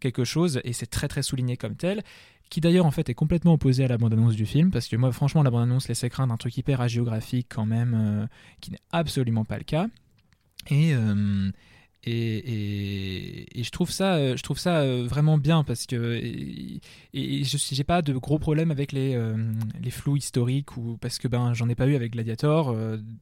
quelque 0.00 0.24
chose 0.24 0.60
et 0.64 0.72
c'est 0.72 0.86
très 0.86 1.08
très 1.08 1.22
souligné 1.22 1.56
comme 1.56 1.76
tel 1.76 2.02
qui 2.50 2.60
d'ailleurs 2.60 2.86
en 2.86 2.90
fait 2.90 3.08
est 3.08 3.14
complètement 3.14 3.54
opposé 3.54 3.84
à 3.84 3.88
la 3.88 3.98
bande-annonce 3.98 4.36
du 4.36 4.46
film, 4.46 4.70
parce 4.70 4.88
que 4.88 4.96
moi 4.96 5.12
franchement 5.12 5.42
la 5.42 5.50
bande-annonce 5.50 5.88
laissait 5.88 6.10
craindre 6.10 6.32
un 6.32 6.36
truc 6.36 6.56
hyper 6.56 6.80
agéographique 6.80 7.48
quand 7.50 7.66
même, 7.66 7.94
euh, 7.94 8.26
qui 8.60 8.70
n'est 8.70 8.80
absolument 8.92 9.44
pas 9.44 9.58
le 9.58 9.64
cas. 9.64 9.88
Euh, 10.72 11.50
et, 12.06 13.46
je 13.56 13.70
trouve 13.70 13.90
ça, 13.90 14.14
euh, 14.14 14.36
je 14.36 14.42
trouve 14.42 14.58
ça 14.58 14.86
vraiment 15.02 15.38
bien 15.38 15.64
parce 15.64 15.86
que 15.86 16.14
et, 16.22 16.80
je 17.12 17.56
j'ai 17.56 17.84
pas 17.84 18.02
de 18.02 18.12
gros 18.14 18.38
problèmes 18.38 18.70
avec 18.70 18.92
les, 18.92 19.18
les 19.82 19.90
flous 19.90 20.16
historiques 20.16 20.76
ou 20.76 20.96
parce 21.00 21.18
que 21.18 21.28
ben 21.28 21.52
j'en 21.54 21.68
ai 21.68 21.74
pas 21.74 21.86
eu 21.86 21.96
avec 21.96 22.12
Gladiator 22.12 22.76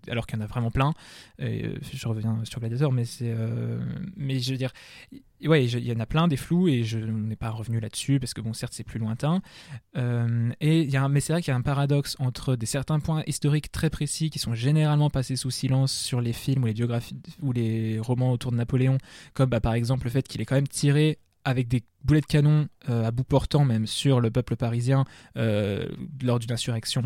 alors 0.08 0.26
qu'il 0.26 0.38
y 0.38 0.42
en 0.42 0.44
a 0.44 0.48
vraiment 0.48 0.70
plein. 0.70 0.94
Je 1.38 2.08
reviens 2.08 2.40
sur 2.44 2.60
Gladiator, 2.60 2.92
mais 2.92 3.04
c'est 3.04 3.34
mais 4.16 4.40
je 4.40 4.50
veux 4.50 4.58
dire 4.58 4.72
ouais, 5.44 5.64
il 5.64 5.84
y 5.84 5.92
en 5.92 6.00
a 6.00 6.06
plein 6.06 6.28
des 6.28 6.36
flous 6.36 6.68
et 6.68 6.84
je 6.84 6.98
n'ai 6.98 7.36
pas 7.36 7.50
revenu 7.50 7.80
là-dessus 7.80 8.20
parce 8.20 8.34
que 8.34 8.40
bon, 8.40 8.52
certes, 8.52 8.72
c'est 8.74 8.84
plus 8.84 8.98
lointain. 8.98 9.42
Euh, 9.96 10.50
et 10.60 10.80
il 10.82 10.90
y 10.90 10.96
a 10.96 11.08
mais 11.08 11.20
c'est 11.20 11.32
vrai 11.32 11.42
qu'il 11.42 11.50
y 11.50 11.54
a 11.54 11.56
un 11.56 11.62
paradoxe 11.62 12.16
entre 12.18 12.56
des 12.56 12.66
certains 12.66 13.00
points 13.00 13.22
historiques 13.26 13.70
très 13.70 13.90
précis 13.90 14.30
qui 14.30 14.38
sont 14.38 14.54
généralement 14.54 15.10
passés 15.10 15.36
sous 15.36 15.50
silence 15.50 15.92
sur 15.92 16.20
les 16.20 16.32
films 16.32 16.64
ou 16.64 16.66
les 16.66 16.74
biographies 16.74 17.16
ou 17.42 17.52
les 17.52 17.98
romans 17.98 18.32
autour 18.32 18.52
de 18.52 18.56
Napoléon, 18.56 18.98
comme 19.34 19.50
bah, 19.50 19.60
par 19.60 19.74
exemple 19.74 20.04
le 20.04 20.10
fait 20.10 20.26
qu'il 20.26 20.40
est 20.40 20.44
quand 20.44 20.56
même 20.56 20.68
tiré 20.68 21.18
avec 21.44 21.68
des 21.68 21.82
boulets 22.02 22.22
de 22.22 22.26
canon 22.26 22.68
euh, 22.88 23.04
à 23.04 23.10
bout 23.10 23.24
portant 23.24 23.64
même 23.66 23.86
sur 23.86 24.20
le 24.20 24.30
peuple 24.30 24.56
parisien 24.56 25.04
euh, 25.36 25.86
lors 26.22 26.38
d'une 26.38 26.52
insurrection 26.52 27.02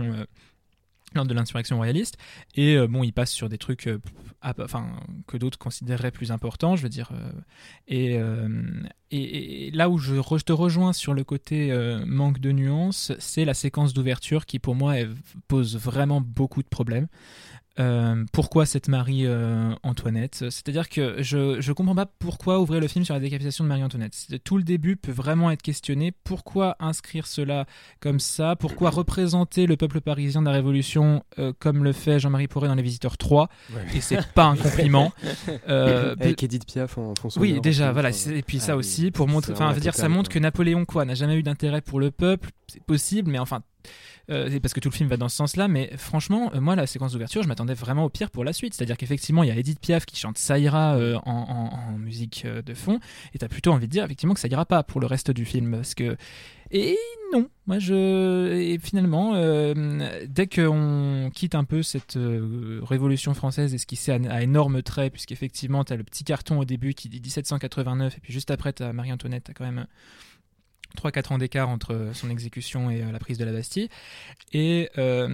lors 1.15 1.25
de 1.25 1.35
l'insurrection 1.35 1.77
royaliste. 1.77 2.17
Et 2.55 2.77
euh, 2.77 2.87
bon, 2.87 3.03
il 3.03 3.13
passe 3.13 3.31
sur 3.31 3.49
des 3.49 3.59
trucs 3.59 3.87
euh, 3.87 3.99
enfin, 4.43 4.87
que 5.27 5.37
d'autres 5.37 5.59
considéreraient 5.59 6.11
plus 6.11 6.33
importants, 6.33 6.77
je 6.77 6.83
veux 6.83 6.89
dire. 6.89 7.11
Euh, 7.13 7.31
et, 7.87 8.19
et, 9.11 9.71
là 9.71 9.89
où 9.89 9.99
je, 9.99 10.21
te 10.41 10.53
rejoins 10.53 10.93
sur 10.93 11.15
le 11.15 11.25
côté 11.25 11.73
manque 12.07 12.41
de 12.41 12.53
nuances, 12.53 13.13
c'est 13.19 13.45
la 13.45 13.55
séquence 13.55 13.95
d'ouverture 13.95 14.47
qui, 14.47 14.59
pour 14.59 14.75
moi, 14.75 14.95
pose 15.49 15.77
vraiment 15.77 16.21
beaucoup 16.21 16.63
de 16.63 16.69
problèmes. 16.69 17.09
Euh, 17.79 18.25
pourquoi 18.33 18.67
cette 18.67 18.89
Marie-Antoinette 18.89 20.45
C'est-à-dire 20.51 20.89
que 20.89 21.23
je 21.23 21.67
ne 21.67 21.73
comprends 21.73 21.95
pas 21.95 22.07
pourquoi 22.07 22.61
ouvrir 22.61 22.81
le 22.81 22.89
film 22.89 23.05
sur 23.05 23.15
la 23.15 23.21
décapitation 23.21 23.65
de 23.65 23.69
Marie-Antoinette. 23.69 24.15
Tout 24.45 24.57
le 24.57 24.65
début 24.65 24.97
peut 24.97 25.13
vraiment 25.13 25.51
être 25.51 25.63
questionné. 25.63 26.13
Pourquoi 26.25 26.77
inscrire 26.81 27.27
cela 27.27 27.67
comme 28.01 28.21
ça? 28.21 28.57
Pourquoi 28.57 28.91
représenter 28.91 29.67
le 29.67 29.77
peuple 29.77 30.01
parisien 30.01 30.41
de 30.41 30.47
la 30.47 30.53
Révolution 30.53 31.25
euh, 31.39 31.53
comme 31.59 31.85
le 31.85 31.93
fait 31.93 32.19
Jean-Marie 32.19 32.49
Poré 32.49 32.69
dans 32.69 32.75
Les 32.75 32.83
Visiteurs 32.83 33.17
3 33.17 33.49
Et 33.95 34.01
c'est 34.01 34.27
pas 34.33 34.45
un 34.45 34.57
compliment. 34.57 35.13
Euh, 35.69 36.15
Avec 36.19 36.43
Edith 36.43 36.67
Piaf 36.67 36.99
en, 36.99 37.15
fond 37.15 37.29
Oui, 37.37 37.61
déjà, 37.61 37.93
voilà. 37.93 38.11
Et 38.11 38.43
puis 38.43 38.59
ça 38.59 38.73
ah 38.73 38.77
aussi, 38.77 39.11
pour 39.11 39.29
montrer. 39.29 39.53
Enfin, 39.53 39.73
dire, 39.75 39.95
ça 39.95 40.09
montre 40.09 40.31
que 40.31 40.39
Napoléon, 40.39 40.85
quoi, 40.85 41.05
n'a 41.05 41.15
jamais 41.15 41.37
eu 41.37 41.43
d'intérêt 41.43 41.81
pour 41.81 42.01
le 42.01 42.11
peuple. 42.11 42.51
C'est 42.67 42.83
possible, 42.83 43.31
mais 43.31 43.39
enfin 43.39 43.63
euh, 44.31 44.61
parce 44.61 44.75
que 44.75 44.81
tout 44.81 44.91
le 44.91 44.95
film 44.95 45.09
va 45.09 45.17
dans 45.17 45.29
ce 45.29 45.37
sens-là, 45.37 45.69
mais 45.69 45.91
franchement, 45.97 46.51
euh, 46.55 46.61
moi, 46.61 46.77
la 46.77 46.87
séquence 46.87 47.13
d'ouverture, 47.13 47.43
je 47.43 47.49
m'attendais 47.49 47.75
vraiment 47.75 48.05
au 48.05 48.09
pire 48.11 48.31
pour 48.31 48.45
la 48.45 48.53
suite. 48.53 48.75
C'est-à-dire 48.75 48.97
qu'effectivement, 48.97 49.43
il 49.43 49.49
y 49.49 49.53
a 49.53 49.57
Edith 49.57 49.81
Piaf 49.81 50.05
qui 50.05 50.17
chante 50.17 50.37
Ça 50.37 50.59
ira 50.59 50.97
euh, 50.97 51.19
en, 51.25 51.97
musique 51.99 52.47
de 52.47 52.75
fond, 52.75 53.01
et 53.35 53.39
t'as 53.39 53.49
plutôt 53.49 53.73
envie 53.73 53.87
de 53.87 53.93
dire 53.93 54.05
effectivement 54.05 54.35
que 54.35 54.41
ça 54.41 54.49
ira 54.49 54.67
pas 54.67 54.83
pour 54.83 55.01
le 55.01 55.07
reste 55.07 55.31
du 55.31 55.45
film. 55.45 55.73
Parce 55.73 55.95
que. 55.95 56.17
Et 56.71 56.99
non, 57.33 57.49
moi 57.67 57.79
je. 57.79 58.53
Et 58.55 58.79
finalement, 58.79 59.33
dès 60.27 60.47
qu'on 60.47 61.31
quitte 61.35 61.55
un 61.55 61.65
peu 61.65 61.83
cette 61.83 62.19
révolution 62.83 63.33
française 63.33 63.75
et 63.75 63.79
s'est 63.79 64.13
à, 64.13 64.33
à, 64.33 64.43
énormes 64.43 64.83
traits, 64.83 65.13
puisqu'effectivement, 65.13 65.85
t'as 65.85 65.97
le 65.97 66.05
petit 66.05 66.25
carton 66.25 66.59
au 66.59 66.65
début 66.67 66.93
qui 66.93 67.09
dit 67.09 67.21
1789, 67.21 68.19
et 68.19 68.21
puis 68.21 68.33
juste 68.33 68.51
après, 68.51 68.75
t'as 68.75 68.93
Marie-Antoinette, 68.93 69.45
t'as 69.45 69.55
quand 69.55 69.65
même 69.65 69.87
3-4 70.97 71.35
ans 71.35 71.39
d'écart 71.39 71.69
entre 71.69 72.11
son 72.15 72.31
exécution 72.31 72.91
et 72.91 73.03
euh, 73.03 73.13
la 73.13 73.19
prise 73.19 73.39
de 73.39 73.45
la 73.45 73.53
Bastille. 73.53 73.89
Et, 74.53 74.91
euh, 74.99 75.29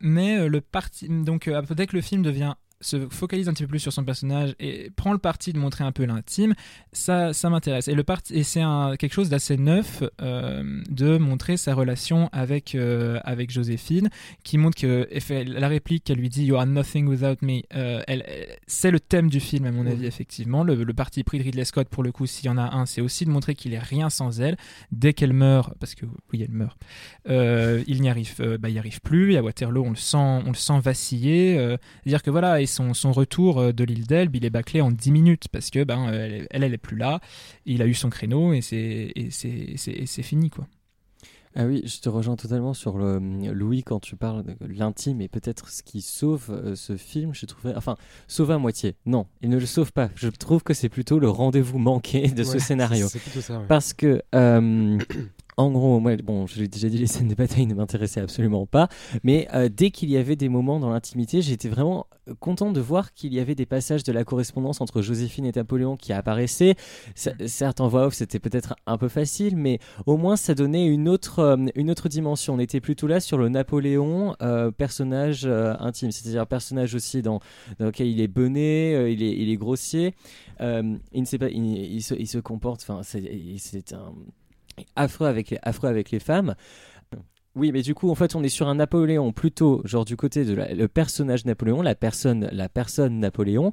mais 0.00 0.38
euh, 0.38 0.48
le 0.48 0.60
parti, 0.60 1.08
donc 1.08 1.50
dès 1.70 1.86
que 1.86 1.96
le 1.96 2.02
film 2.02 2.22
devient 2.22 2.54
se 2.84 3.08
focalise 3.08 3.48
un 3.48 3.52
petit 3.52 3.64
peu 3.64 3.68
plus 3.68 3.78
sur 3.78 3.92
son 3.92 4.04
personnage 4.04 4.54
et 4.60 4.90
prend 4.94 5.12
le 5.12 5.18
parti 5.18 5.52
de 5.52 5.58
montrer 5.58 5.84
un 5.84 5.92
peu 5.92 6.04
l'intime, 6.04 6.54
ça, 6.92 7.32
ça 7.32 7.48
m'intéresse. 7.48 7.88
Et, 7.88 7.94
le 7.94 8.04
parti, 8.04 8.34
et 8.34 8.42
c'est 8.42 8.62
quelque 8.98 9.12
chose 9.12 9.30
d'assez 9.30 9.56
neuf 9.56 10.02
euh, 10.20 10.82
de 10.90 11.16
montrer 11.16 11.56
sa 11.56 11.74
relation 11.74 12.28
avec, 12.32 12.74
euh, 12.74 13.18
avec 13.24 13.50
Joséphine, 13.50 14.10
qui 14.42 14.58
montre 14.58 14.78
que 14.78 15.08
la 15.46 15.68
réplique 15.68 16.04
qu'elle 16.04 16.18
lui 16.18 16.28
dit 16.28 16.44
You 16.44 16.56
are 16.56 16.66
nothing 16.66 17.08
without 17.08 17.36
me, 17.42 17.62
euh, 17.74 18.02
elle, 18.06 18.24
c'est 18.66 18.90
le 18.90 19.00
thème 19.00 19.30
du 19.30 19.40
film, 19.40 19.64
à 19.64 19.72
mon 19.72 19.86
avis, 19.86 20.06
effectivement. 20.06 20.62
Le, 20.62 20.74
le, 20.74 20.94
parti 20.94 21.24
pris 21.24 21.38
de 21.38 21.44
Ridley 21.44 21.64
Scott, 21.64 21.88
pour 21.88 22.02
le 22.02 22.12
coup, 22.12 22.26
s'il 22.26 22.46
y 22.46 22.48
en 22.48 22.58
a 22.58 22.74
un, 22.74 22.86
c'est 22.86 23.00
aussi 23.00 23.24
de 23.24 23.30
montrer 23.30 23.54
qu'il 23.54 23.72
est 23.72 23.78
rien 23.78 24.10
sans 24.10 24.40
elle. 24.40 24.56
Dès 24.92 25.14
qu'elle 25.14 25.32
meurt, 25.32 25.72
parce 25.80 25.94
que 25.94 26.04
oui, 26.32 26.42
elle 26.42 26.52
meurt, 26.52 26.78
il 27.26 28.00
n'y 28.00 28.10
arrive, 28.10 28.58
bah, 28.60 28.68
il 28.68 28.78
arrive 28.78 29.00
plus. 29.00 29.32
Et 29.32 29.38
à 29.38 29.42
Waterloo, 29.42 29.84
on 29.84 29.90
le 29.90 29.96
sent, 29.96 30.16
on 30.16 30.48
le 30.48 30.54
sent 30.54 30.78
vaciller. 30.80 31.76
dire 32.04 32.22
que 32.22 32.30
voilà, 32.30 32.60
et 32.60 32.66
son, 32.74 33.12
retour 33.12 33.58
euh, 33.58 33.72
de 33.72 33.84
l'île 33.84 34.06
d'Elbe, 34.06 34.36
il 34.36 34.44
est 34.44 34.50
bâclé 34.50 34.80
en 34.80 34.90
10 34.90 35.10
minutes 35.10 35.48
parce 35.48 35.70
que 35.70 35.84
ben, 35.84 36.12
elle, 36.12 36.46
elle, 36.50 36.74
est 36.74 36.78
plus 36.78 36.96
là. 36.96 37.20
Il 37.66 37.82
a 37.82 37.86
eu 37.86 37.94
son 37.94 38.10
créneau 38.10 38.52
et 38.52 38.60
c'est 38.60 40.22
fini, 40.22 40.50
quoi. 40.50 40.66
Ah 41.56 41.66
oui, 41.66 41.82
je 41.84 42.00
te 42.00 42.08
rejoins 42.08 42.34
totalement 42.34 42.74
sur 42.74 42.98
le 42.98 43.20
Louis 43.52 43.84
quand 43.84 44.00
tu 44.00 44.16
parles 44.16 44.42
de 44.42 44.54
l'intime 44.66 45.20
et 45.20 45.28
peut-être 45.28 45.68
ce 45.68 45.84
qui 45.84 46.02
sauve 46.02 46.50
euh, 46.50 46.74
ce 46.74 46.96
film, 46.96 47.32
je 47.32 47.46
trouvais 47.46 47.74
enfin 47.76 47.96
sauve 48.26 48.50
à 48.50 48.58
moitié. 48.58 48.96
Non, 49.06 49.26
il 49.40 49.50
ne 49.50 49.58
le 49.58 49.66
sauve 49.66 49.92
pas. 49.92 50.10
Je 50.16 50.28
trouve 50.28 50.64
que 50.64 50.74
c'est 50.74 50.88
plutôt 50.88 51.20
le 51.20 51.28
rendez-vous 51.28 51.78
manqué 51.78 52.26
de 52.28 52.42
ce 52.42 52.58
scénario. 52.58 53.06
Ça, 53.08 53.62
Parce 53.68 53.92
que 53.92 54.20
euh, 54.34 54.98
En 55.56 55.70
gros, 55.70 56.00
moi, 56.00 56.16
bon, 56.16 56.46
je 56.46 56.60
l'ai 56.60 56.68
déjà 56.68 56.88
dit, 56.88 56.98
les 56.98 57.06
scènes 57.06 57.28
de 57.28 57.34
bataille 57.34 57.66
ne 57.66 57.74
m'intéressaient 57.74 58.20
absolument 58.20 58.66
pas, 58.66 58.88
mais 59.22 59.46
euh, 59.54 59.68
dès 59.68 59.90
qu'il 59.90 60.10
y 60.10 60.16
avait 60.16 60.34
des 60.34 60.48
moments 60.48 60.80
dans 60.80 60.90
l'intimité, 60.90 61.42
j'étais 61.42 61.68
vraiment 61.68 62.08
euh, 62.28 62.34
content 62.40 62.72
de 62.72 62.80
voir 62.80 63.14
qu'il 63.14 63.32
y 63.32 63.38
avait 63.38 63.54
des 63.54 63.66
passages 63.66 64.02
de 64.02 64.12
la 64.12 64.24
correspondance 64.24 64.80
entre 64.80 65.00
Joséphine 65.00 65.44
et 65.44 65.52
Napoléon 65.52 65.96
qui 65.96 66.12
apparaissaient. 66.12 66.74
certes, 67.14 67.80
en 67.80 67.86
voix 67.86 68.06
off, 68.06 68.14
c'était 68.14 68.40
peut-être 68.40 68.74
un 68.86 68.98
peu 68.98 69.08
facile, 69.08 69.56
mais 69.56 69.78
au 70.06 70.16
moins 70.16 70.34
ça 70.36 70.54
donnait 70.56 70.86
une 70.86 71.08
autre, 71.08 71.38
euh, 71.38 71.66
une 71.76 71.90
autre 71.90 72.08
dimension. 72.08 72.54
On 72.54 72.58
était 72.58 72.80
plutôt 72.80 73.06
là 73.06 73.20
sur 73.20 73.38
le 73.38 73.48
Napoléon, 73.48 74.34
personnage 74.76 75.46
intime, 75.46 76.10
c'est-à-dire 76.10 76.46
personnage 76.46 76.94
aussi 76.94 77.22
dans, 77.22 77.40
dans, 77.78 77.86
lequel 77.86 78.08
il 78.08 78.20
est 78.20 78.28
bené, 78.28 79.10
il, 79.12 79.22
est, 79.22 79.36
il 79.36 79.50
est 79.50 79.56
grossier. 79.56 80.14
il 80.60 80.98
ne 81.14 81.24
sait 81.24 81.38
pas, 81.38 81.48
il, 81.48 82.02
se, 82.02 82.14
il 82.14 82.26
se 82.26 82.38
comporte, 82.38 82.82
enfin, 82.82 83.02
c'est 83.02 83.92
un 83.92 84.12
affreux 84.96 85.26
avec 85.26 85.50
les, 85.50 85.58
avec 85.82 86.10
les 86.10 86.20
femmes. 86.20 86.54
Oui, 87.54 87.70
mais 87.70 87.82
du 87.82 87.94
coup, 87.94 88.10
en 88.10 88.16
fait, 88.16 88.34
on 88.34 88.42
est 88.42 88.48
sur 88.48 88.68
un 88.68 88.74
Napoléon 88.76 89.32
plutôt, 89.32 89.80
genre 89.84 90.04
du 90.04 90.16
côté 90.16 90.44
de 90.44 90.54
le 90.54 90.88
personnage 90.88 91.44
Napoléon, 91.44 91.82
la 91.82 91.94
personne, 91.94 92.48
la 92.50 92.68
personne 92.68 93.20
Napoléon. 93.20 93.70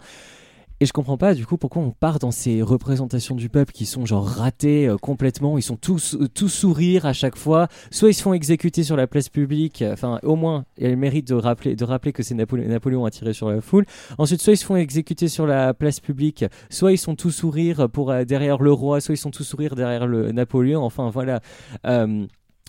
Et 0.82 0.88
je 0.88 0.94
comprends 0.94 1.16
pas 1.16 1.36
du 1.36 1.46
coup 1.46 1.58
pourquoi 1.58 1.84
on 1.84 1.92
part 1.92 2.18
dans 2.18 2.32
ces 2.32 2.64
représentations 2.64 3.36
du 3.36 3.50
peuple 3.50 3.72
qui 3.72 3.86
sont 3.86 4.08
genre 4.08 4.26
ratées 4.26 4.88
euh, 4.88 4.98
complètement. 4.98 5.60
Ils 5.60 5.62
sont 5.62 5.76
tous 5.76 6.18
tous 6.34 6.50
sourires 6.50 7.06
à 7.06 7.14
chaque 7.14 7.36
fois. 7.36 7.68
Soit 7.92 8.10
ils 8.10 8.14
se 8.16 8.24
font 8.24 8.34
exécuter 8.34 8.84
sur 8.84 8.96
la 8.96 9.06
place 9.06 9.30
publique. 9.30 9.84
Enfin, 9.88 10.20
au 10.24 10.36
moins, 10.36 10.66
il 10.80 10.86
y 10.86 10.88
a 10.88 10.90
le 10.90 10.96
mérite 10.96 11.28
de 11.28 11.36
rappeler 11.36 11.76
de 11.76 11.86
rappeler 11.86 12.14
que 12.14 12.24
c'est 12.24 12.34
Napoléon, 12.34 12.68
Napoléon 12.68 13.06
a 13.06 13.12
tiré 13.12 13.34
sur 13.34 13.52
la 13.52 13.62
foule. 13.62 13.86
Ensuite, 14.18 14.42
soit 14.42 14.54
ils 14.54 14.58
se 14.58 14.66
font 14.66 14.76
exécuter 14.76 15.28
sur 15.28 15.46
la 15.46 15.76
place 15.76 16.00
publique. 16.00 16.46
Soit 16.72 16.94
ils 16.94 16.98
sont 16.98 17.14
tous 17.14 17.30
sourires 17.30 17.88
pour 17.88 18.10
euh, 18.10 18.24
derrière 18.24 18.60
le 18.60 18.72
roi. 18.72 19.02
Soit 19.02 19.14
ils 19.14 19.20
sont 19.20 19.30
tous 19.30 19.44
sourires 19.44 19.76
derrière 19.76 20.08
le 20.08 20.32
Napoléon. 20.32 20.84
Enfin 20.84 21.12
voilà. 21.12 21.42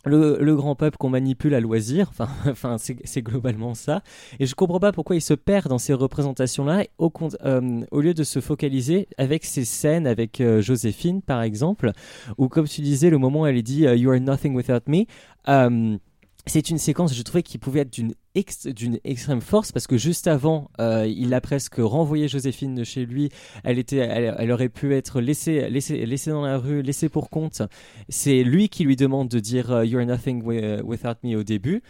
Le, 0.05 0.55
grand 0.57 0.75
peuple 0.75 0.97
qu'on 0.97 1.11
manipule 1.11 1.55
à 1.55 1.61
loisir, 1.61 2.09
enfin, 2.11 2.29
enfin 2.51 2.77
c'est 2.79 3.23
globalement 3.23 3.75
ça. 3.75 4.03
Et 4.41 4.47
je 4.47 4.55
comprends 4.55 4.81
pas 4.81 4.93
pourquoi 4.93 5.17
il 5.17 5.21
se 5.21 5.35
perd 5.35 5.69
dans 5.69 5.79
ces 5.79 5.95
représentations-là, 5.95 6.85
au, 6.99 7.13
euh, 7.45 7.83
lieu 7.93 8.15
de 8.15 8.25
se 8.25 8.41
focaliser 8.41 9.09
avec 9.17 9.45
ces 9.45 9.65
scènes 9.65 10.07
avec 10.07 10.41
euh, 10.41 10.61
Joséphine, 10.61 11.23
par 11.23 11.43
exemple, 11.43 11.93
ou 12.37 12.49
comme 12.49 12.67
tu 12.67 12.81
disais, 12.81 13.11
le 13.11 13.19
moment 13.19 13.43
où 13.43 13.47
elle 13.47 13.63
dit 13.63 13.87
euh, 13.87 13.95
You 13.95 14.11
are 14.11 14.21
nothing 14.21 14.55
without 14.55 14.89
me 14.89 15.05
c'est 16.47 16.71
une 16.71 16.79
séquence, 16.79 17.15
je 17.15 17.23
trouvais, 17.23 17.43
qui 17.43 17.59
pouvait 17.59 17.81
être 17.81 17.91
d'une 17.91 18.99
extrême 19.05 19.41
force 19.41 19.71
parce 19.71 19.87
que 19.87 19.97
juste 19.97 20.27
avant, 20.27 20.71
euh, 20.81 21.07
il 21.07 21.33
a 21.35 21.41
presque 21.41 21.77
renvoyé 21.79 22.27
Joséphine 22.27 22.75
de 22.75 22.83
chez 22.83 23.07
lui. 23.07 23.29
Elle 23.63 23.79
était, 23.79 23.99
elle, 23.99 24.51
aurait 24.51 24.69
pu 24.69 24.95
être 24.95 25.21
laissée, 25.21 25.71
laissée, 25.71 26.05
laissée 26.05 26.31
dans 26.31 26.45
la 26.45 26.59
rue, 26.59 26.83
laissée 26.83 27.09
pour 27.09 27.31
compte. 27.31 27.63
C'est 28.09 28.43
lui 28.43 28.69
qui 28.69 28.83
lui 28.85 28.97
demande 28.97 29.29
de 29.29 29.39
dire 29.39 29.83
uh, 29.83 29.87
"You're 29.87 30.05
nothing 30.05 30.43
without 30.43 31.17
me" 31.23 31.37
au 31.37 31.45
début. 31.45 31.83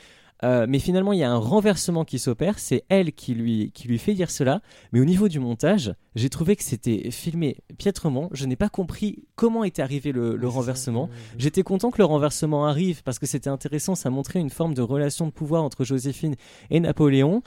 Euh, 0.44 0.66
mais 0.68 0.78
finalement, 0.78 1.12
il 1.12 1.18
y 1.18 1.24
a 1.24 1.31
un 1.31 1.37
renversement 1.37 2.05
qui 2.05 2.18
s'opère. 2.18 2.59
C'est 2.59 2.85
elle 2.88 3.12
qui 3.12 3.35
lui, 3.35 3.70
qui 3.72 3.88
lui 3.88 3.98
fait 3.98 4.14
dire 4.14 4.31
cela. 4.31 4.61
Mais 4.92 5.00
au 5.00 5.05
niveau 5.05 5.28
du 5.28 5.38
montage, 5.38 5.94
j'ai 6.14 6.28
trouvé 6.28 6.57
que 6.57 6.62
c'était 6.62 7.11
filmé 7.11 7.59
piètrement. 7.78 8.28
Je 8.33 8.46
n'ai 8.46 8.57
pas 8.57 8.68
compris 8.68 9.24
comment 9.37 9.64
était 9.64 9.83
arrivé 9.83 10.12
le, 10.12 10.37
le 10.37 10.48
renversement. 10.48 11.09
J'étais 11.38 11.62
content 11.62 11.90
que 11.90 11.98
le 11.98 12.05
renversement 12.05 12.66
arrive 12.66 13.02
parce 13.02 13.18
que 13.18 13.26
c'était 13.26 13.50
intéressant. 13.50 13.94
Ça 13.94 14.11
montrait 14.11 14.40
une 14.40 14.50
forme 14.50 14.74
de 14.74 14.83
relation 14.83 15.26
de 15.26 15.33
pouvoir 15.33 15.62
entre 15.62 15.85
Joséphine 15.85 16.35
et 16.70 16.81
Napoléon 16.81 17.42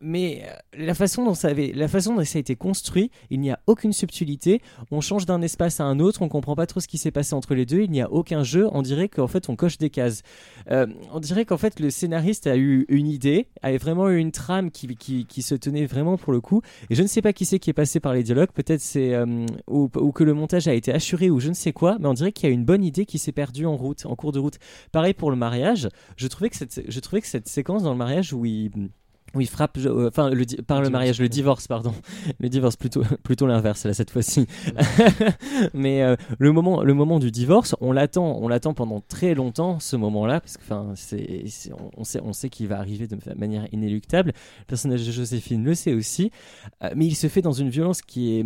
mais 0.00 0.44
euh, 0.44 0.84
la 0.84 0.94
façon 0.94 1.24
dont 1.24 1.34
ça 1.34 1.48
a 1.48 2.38
été 2.38 2.56
construit, 2.56 3.10
il 3.30 3.40
n'y 3.40 3.50
a 3.50 3.58
aucune 3.66 3.92
subtilité. 3.92 4.60
On 4.90 5.00
change 5.00 5.26
d'un 5.26 5.42
espace 5.42 5.80
à 5.80 5.84
un 5.84 5.98
autre, 6.00 6.22
on 6.22 6.28
comprend 6.28 6.54
pas 6.54 6.66
trop 6.66 6.80
ce 6.80 6.88
qui 6.88 6.98
s'est 6.98 7.10
passé 7.10 7.34
entre 7.34 7.54
les 7.54 7.66
deux. 7.66 7.80
Il 7.80 7.90
n'y 7.90 8.00
a 8.00 8.10
aucun 8.10 8.42
jeu. 8.42 8.68
On 8.72 8.82
dirait 8.82 9.08
qu'en 9.08 9.26
fait 9.26 9.48
on 9.48 9.56
coche 9.56 9.78
des 9.78 9.90
cases. 9.90 10.22
Euh, 10.70 10.86
on 11.12 11.20
dirait 11.20 11.44
qu'en 11.44 11.56
fait 11.56 11.80
le 11.80 11.90
scénariste 11.90 12.46
a 12.46 12.56
eu 12.56 12.86
une 12.88 13.06
idée, 13.06 13.48
a 13.62 13.76
vraiment 13.76 14.08
eu 14.08 14.18
une 14.18 14.32
trame 14.32 14.70
qui, 14.70 14.88
se 15.42 15.54
tenait 15.54 15.86
vraiment 15.86 16.16
pour 16.16 16.32
le 16.32 16.40
coup. 16.40 16.62
Et 16.90 16.94
je 16.94 17.02
ne 17.02 17.06
sais 17.06 17.22
pas 17.22 17.32
qui 17.32 17.44
c'est 17.44 17.58
qui 17.58 17.70
est 17.70 17.74
passé 17.74 18.00
par 18.00 18.14
les 18.14 18.22
dialogues. 18.22 18.50
Peut-être 18.52 18.80
c'est 18.80 19.14
euh, 19.14 19.46
ou, 19.66 19.88
que 19.88 20.24
le 20.24 20.34
montage 20.34 20.68
a 20.68 20.74
été 20.74 20.92
assuré 20.92 21.30
ou 21.30 21.40
je 21.40 21.48
ne 21.48 21.54
sais 21.54 21.72
quoi. 21.72 21.96
Mais 22.00 22.06
on 22.06 22.14
dirait 22.14 22.32
qu'il 22.32 22.48
y 22.48 22.52
a 22.52 22.54
une 22.54 22.64
bonne 22.64 22.84
idée 22.84 23.06
qui 23.06 23.18
s'est 23.18 23.32
perdue 23.32 23.66
en 23.66 23.76
route, 23.76 24.06
en 24.06 24.16
cours 24.16 24.32
de 24.32 24.38
route. 24.38 24.58
Pareil 24.92 25.14
pour 25.14 25.30
le 25.30 25.36
mariage. 25.36 25.88
Je 26.16 26.26
trouvais 26.28 26.50
que 26.50 26.56
cette, 26.56 26.82
je 26.88 27.00
trouvais 27.00 27.20
que 27.20 27.26
cette 27.26 27.48
séquence 27.48 27.82
dans 27.82 27.92
le 27.92 27.98
mariage 27.98 28.32
où 28.32 28.44
il 28.44 28.70
Oui, 29.38 29.46
frappe, 29.46 29.78
euh, 29.78 30.08
enfin, 30.08 30.30
le, 30.30 30.44
par 30.62 30.82
le 30.82 30.90
mariage, 30.90 31.20
le 31.20 31.28
divorce, 31.28 31.68
pardon. 31.68 31.94
Le 32.40 32.48
divorce, 32.48 32.74
plutôt, 32.74 33.02
plutôt 33.22 33.46
l'inverse, 33.46 33.86
là, 33.86 33.94
cette 33.94 34.10
fois-ci. 34.10 34.48
Mais 35.74 36.02
euh, 36.02 36.16
le, 36.40 36.50
moment, 36.50 36.82
le 36.82 36.92
moment 36.92 37.20
du 37.20 37.30
divorce, 37.30 37.76
on 37.80 37.92
l'attend, 37.92 38.36
on 38.40 38.48
l'attend 38.48 38.74
pendant 38.74 39.00
très 39.00 39.34
longtemps, 39.34 39.78
ce 39.78 39.94
moment-là, 39.94 40.40
parce 40.40 40.56
que, 40.56 40.62
enfin, 40.64 40.92
c'est, 40.96 41.44
on, 41.96 42.02
sait, 42.02 42.20
on 42.20 42.32
sait 42.32 42.48
qu'il 42.48 42.66
va 42.66 42.80
arriver 42.80 43.06
de 43.06 43.16
manière 43.36 43.72
inéluctable. 43.72 44.32
Le 44.58 44.64
personnage 44.64 45.06
de 45.06 45.12
Joséphine 45.12 45.62
le 45.62 45.76
sait 45.76 45.94
aussi. 45.94 46.32
Euh, 46.82 46.90
mais 46.96 47.06
il 47.06 47.14
se 47.14 47.28
fait 47.28 47.42
dans 47.42 47.52
une 47.52 47.68
violence 47.68 48.02
qui 48.02 48.40
est 48.40 48.44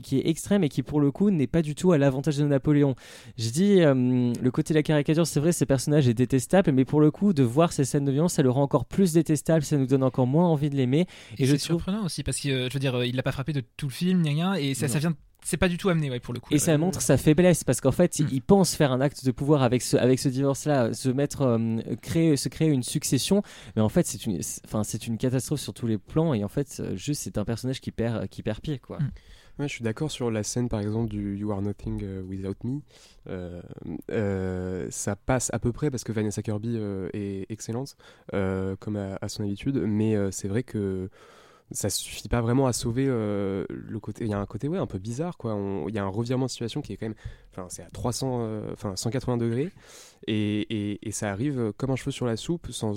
qui 0.00 0.18
est 0.18 0.28
extrême 0.28 0.64
et 0.64 0.68
qui 0.68 0.82
pour 0.82 1.00
le 1.00 1.10
coup 1.10 1.30
n'est 1.30 1.46
pas 1.46 1.62
du 1.62 1.74
tout 1.74 1.92
à 1.92 1.98
l'avantage 1.98 2.36
de 2.36 2.44
Napoléon. 2.44 2.94
Je 3.38 3.50
dis 3.50 3.80
euh, 3.80 4.32
le 4.40 4.50
côté 4.50 4.74
de 4.74 4.78
la 4.78 4.82
caricature, 4.82 5.26
c'est 5.26 5.40
vrai, 5.40 5.52
ces 5.52 5.66
personnages 5.66 6.08
est 6.08 6.14
détestable, 6.14 6.72
mais 6.72 6.84
pour 6.84 7.00
le 7.00 7.10
coup, 7.10 7.32
de 7.32 7.42
voir 7.42 7.72
ces 7.72 7.84
scènes 7.84 8.04
de 8.04 8.12
violence, 8.12 8.34
ça 8.34 8.42
le 8.42 8.50
rend 8.50 8.62
encore 8.62 8.84
plus 8.84 9.12
détestable, 9.12 9.62
ça 9.62 9.76
nous 9.76 9.86
donne 9.86 10.02
encore 10.02 10.26
moins 10.26 10.46
envie 10.46 10.70
de 10.70 10.76
l'aimer. 10.76 11.06
Et, 11.38 11.46
je 11.46 11.52
c'est 11.52 11.62
surprenant 11.62 12.04
aussi 12.04 12.22
parce 12.22 12.40
que 12.40 12.48
euh, 12.48 12.68
je 12.68 12.74
veux 12.74 12.80
dire, 12.80 12.94
euh, 12.94 13.06
il 13.06 13.16
l'a 13.16 13.22
pas 13.22 13.32
frappé 13.32 13.52
de 13.52 13.62
tout 13.76 13.86
le 13.86 13.92
film 13.92 14.22
ni 14.22 14.30
rien, 14.30 14.54
et 14.54 14.74
ça, 14.74 14.88
ça 14.88 14.98
vient 14.98 15.14
c'est 15.46 15.58
pas 15.58 15.68
du 15.68 15.76
tout 15.76 15.90
amené 15.90 16.08
ouais, 16.08 16.20
pour 16.20 16.32
le 16.32 16.40
coup. 16.40 16.54
Et 16.54 16.58
ça 16.58 16.78
montre 16.78 17.02
sa 17.02 17.18
faiblesse 17.18 17.64
parce 17.64 17.82
qu'en 17.82 17.92
fait, 17.92 18.18
il, 18.18 18.36
mm. 18.38 18.40
pense 18.40 18.74
faire 18.74 18.92
un 18.92 19.02
acte 19.02 19.26
de 19.26 19.30
pouvoir 19.30 19.62
avec 19.62 19.82
ce, 19.82 19.98
avec 19.98 20.18
ce 20.18 20.30
divorce-là, 20.30 20.94
se 20.94 21.10
mettre, 21.10 21.60
créer, 22.00 22.38
se 22.38 22.48
créer 22.48 22.68
une 22.68 22.82
succession, 22.82 23.42
mais 23.76 23.82
en 23.82 23.90
fait, 23.90 24.06
c'est 24.06 24.24
une, 24.24 24.40
enfin, 24.64 24.84
c'est 24.84 25.06
une 25.06 25.18
catastrophe 25.18 25.60
sur 25.60 25.74
tous 25.74 25.86
les 25.86 25.98
plans 25.98 26.32
et 26.32 26.44
en 26.44 26.48
fait, 26.48 26.82
juste 26.94 27.20
c'est 27.20 27.36
un 27.36 27.44
personnage 27.44 27.82
qui 27.82 27.90
perd, 27.90 28.26
qui 28.28 28.42
perd 28.42 28.60
pied 28.60 28.78
quoi. 28.78 28.98
Mm. 29.00 29.10
Ouais, 29.58 29.68
je 29.68 29.74
suis 29.74 29.84
d'accord 29.84 30.10
sur 30.10 30.32
la 30.32 30.42
scène 30.42 30.68
par 30.68 30.80
exemple 30.80 31.10
du 31.10 31.36
You 31.36 31.52
Are 31.52 31.62
Nothing 31.62 32.00
euh, 32.02 32.22
Without 32.22 32.56
Me. 32.64 32.80
Euh, 33.28 33.62
euh, 34.10 34.88
ça 34.90 35.14
passe 35.14 35.48
à 35.54 35.60
peu 35.60 35.70
près 35.72 35.92
parce 35.92 36.02
que 36.02 36.10
Vanessa 36.10 36.42
Kirby 36.42 36.76
est 37.12 37.46
excellente, 37.50 37.96
comme 38.32 38.96
à, 38.96 39.28
son 39.28 39.44
habitude, 39.44 39.76
mais 39.76 40.16
c'est 40.32 40.48
vrai 40.48 40.64
que 40.64 41.08
ça 41.70 41.88
suffit 41.88 42.28
pas 42.28 42.40
vraiment 42.40 42.66
à 42.66 42.72
sauver 42.72 43.06
le 43.06 43.98
côté. 44.00 44.24
Il 44.24 44.30
y 44.30 44.34
a 44.34 44.40
un 44.40 44.46
côté 44.46 44.68
ouais, 44.68 44.78
un 44.78 44.86
peu 44.86 44.98
bizarre, 44.98 45.36
quoi. 45.36 45.56
Il 45.88 45.94
y 45.94 45.98
a 45.98 46.04
un 46.04 46.08
revirement 46.08 46.46
de 46.46 46.50
situation 46.50 46.82
qui 46.82 46.92
est 46.92 46.96
quand 46.96 47.06
même. 47.06 47.16
Enfin, 47.52 47.66
c'est 47.68 47.82
à 47.82 47.90
300, 47.92 48.72
enfin 48.72 48.96
180 48.96 49.36
degrés. 49.36 49.70
Et, 50.26 50.98
et, 51.06 51.12
ça 51.12 51.30
arrive 51.30 51.72
comme 51.76 51.90
un 51.90 51.96
cheveu 51.96 52.10
sur 52.10 52.26
la 52.26 52.36
soupe 52.36 52.70
sans, 52.70 52.94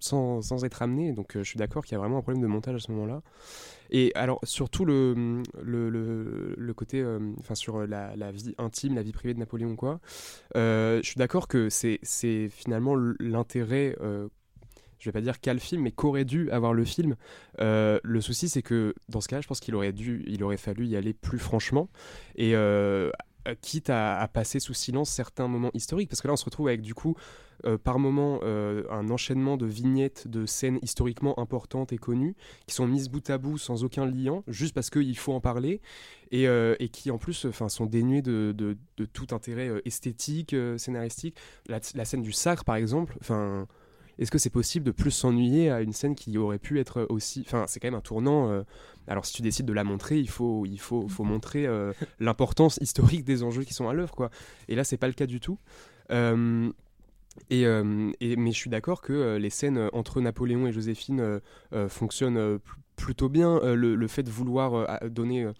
sans, 0.00 0.42
sans 0.42 0.64
être 0.64 0.80
amené. 0.80 1.12
Donc 1.12 1.32
je 1.34 1.42
suis 1.42 1.58
d'accord 1.58 1.84
qu'il 1.84 1.92
y 1.92 1.96
a 1.96 1.98
vraiment 1.98 2.18
un 2.18 2.22
problème 2.22 2.42
de 2.42 2.48
montage 2.48 2.76
à 2.76 2.80
ce 2.80 2.90
moment-là. 2.92 3.22
Et 3.92 4.10
alors, 4.14 4.40
surtout 4.42 4.86
le, 4.86 5.42
le, 5.62 5.90
le, 6.56 6.74
côté, 6.74 7.02
euh, 7.02 7.18
enfin, 7.38 7.54
sur 7.54 7.86
la, 7.86 8.16
la, 8.16 8.32
vie 8.32 8.54
intime, 8.56 8.94
la 8.94 9.02
vie 9.02 9.12
privée 9.12 9.34
de 9.34 9.38
Napoléon, 9.38 9.76
quoi, 9.76 10.00
euh, 10.56 11.00
je 11.02 11.08
suis 11.08 11.18
d'accord 11.18 11.46
que 11.46 11.68
c'est 11.68 12.48
finalement 12.48 12.96
l'intérêt 13.20 13.94
euh, 14.00 14.28
je 14.98 15.08
vais 15.08 15.12
pas 15.12 15.20
dire 15.20 15.40
qu'a 15.40 15.52
le 15.52 15.58
film, 15.58 15.82
mais 15.82 15.90
qu'aurait 15.90 16.24
dû 16.24 16.48
avoir 16.52 16.72
le 16.72 16.84
film. 16.84 17.16
le 17.58 18.20
souci, 18.20 18.48
c'est 18.48 18.62
que 18.62 18.94
dans 19.08 19.20
ce 19.20 19.28
cas, 19.28 19.40
je 19.40 19.48
pense 19.48 19.58
qu'il 19.58 19.74
aurait 19.74 19.92
aurait 20.42 20.56
fallu 20.56 20.86
y 20.86 20.96
aller 20.96 21.12
plus 21.12 21.40
franchement 21.40 21.88
et 22.36 22.54
quitte 23.60 23.90
à, 23.90 24.28
passer 24.32 24.60
sous 24.60 24.74
silence 24.74 25.10
certains 25.10 25.48
moments 25.48 25.70
historiques, 25.74 26.08
parce 26.08 26.20
que 26.20 26.28
là, 26.28 26.34
on 26.34 26.36
se 26.36 26.44
retrouve 26.44 26.68
avec 26.68 26.82
du 26.82 26.94
coup 26.94 27.16
euh, 27.64 27.78
par 27.78 28.00
moment 28.00 28.40
euh, 28.42 28.82
un 28.90 29.08
enchaînement 29.10 29.56
de 29.56 29.66
vignettes 29.66 30.26
de 30.26 30.46
scènes 30.46 30.80
historiquement 30.82 31.38
importantes 31.38 31.92
et 31.92 31.98
connues 31.98 32.34
qui 32.66 32.74
sont 32.74 32.88
mises 32.88 33.08
bout 33.08 33.28
à 33.30 33.38
bout 33.38 33.56
sans 33.56 33.84
aucun 33.84 34.04
lien, 34.04 34.42
juste 34.48 34.74
parce 34.74 34.90
qu'il 34.90 35.16
faut 35.16 35.32
en 35.32 35.40
parler, 35.40 35.80
et, 36.32 36.48
euh, 36.48 36.74
qui 36.92 37.10
en 37.12 37.18
plus 37.18 37.46
sont 37.50 37.86
dénuées 37.86 38.22
de, 38.22 38.52
de, 38.56 39.04
tout 39.04 39.28
intérêt 39.30 39.70
esthétique, 39.84 40.56
scénaristique. 40.76 41.36
La, 41.68 42.04
scène 42.04 42.22
du 42.22 42.32
sacre, 42.32 42.64
par 42.64 42.76
exemple, 42.76 43.16
enfin 43.20 43.66
est-ce 44.18 44.30
que 44.30 44.38
c'est 44.38 44.50
possible 44.50 44.84
de 44.84 44.90
plus 44.90 45.10
s'ennuyer 45.10 45.70
à 45.70 45.80
une 45.80 45.92
scène 45.92 46.14
qui 46.14 46.36
aurait 46.38 46.58
pu 46.58 46.78
être 46.80 47.06
aussi 47.08 47.42
enfin 47.46 47.64
c'est 47.66 47.80
quand 47.80 47.88
même 47.88 47.94
un 47.94 48.00
tournant 48.00 48.64
alors 49.08 49.24
si 49.24 49.32
tu 49.32 49.42
décides 49.42 49.66
de 49.66 49.72
la 49.72 49.84
montrer 49.84 50.18
il 50.18 50.28
faut 50.28 50.64
il 50.66 50.78
faut, 50.78 51.08
faut 51.08 51.24
montrer 51.24 51.66
l'importance 52.20 52.78
historique 52.80 53.24
des 53.24 53.42
enjeux 53.42 53.64
qui 53.64 53.74
sont 53.74 53.88
à 53.88 53.94
l'œuvre 53.94 54.14
quoi. 54.14 54.30
Et 54.68 54.74
là 54.74 54.84
c'est 54.84 54.96
pas 54.96 55.08
le 55.08 55.14
cas 55.14 55.26
du 55.26 55.40
tout. 55.40 55.58
Euh, 57.50 58.12
et, 58.20 58.36
mais 58.36 58.52
je 58.52 58.56
suis 58.56 58.70
d'accord 58.70 59.00
que 59.00 59.12
euh, 59.12 59.38
les 59.38 59.50
scènes 59.50 59.88
entre 59.92 60.20
Napoléon 60.20 60.66
et 60.66 60.72
Joséphine 60.72 61.40
euh, 61.72 61.88
fonctionnent 61.88 62.58
plutôt 62.96 63.28
bien. 63.28 63.60
Le, 63.74 64.06
fait 64.06 64.22
de 64.22 64.30
vouloir 64.30 65.00
donner 65.08 65.50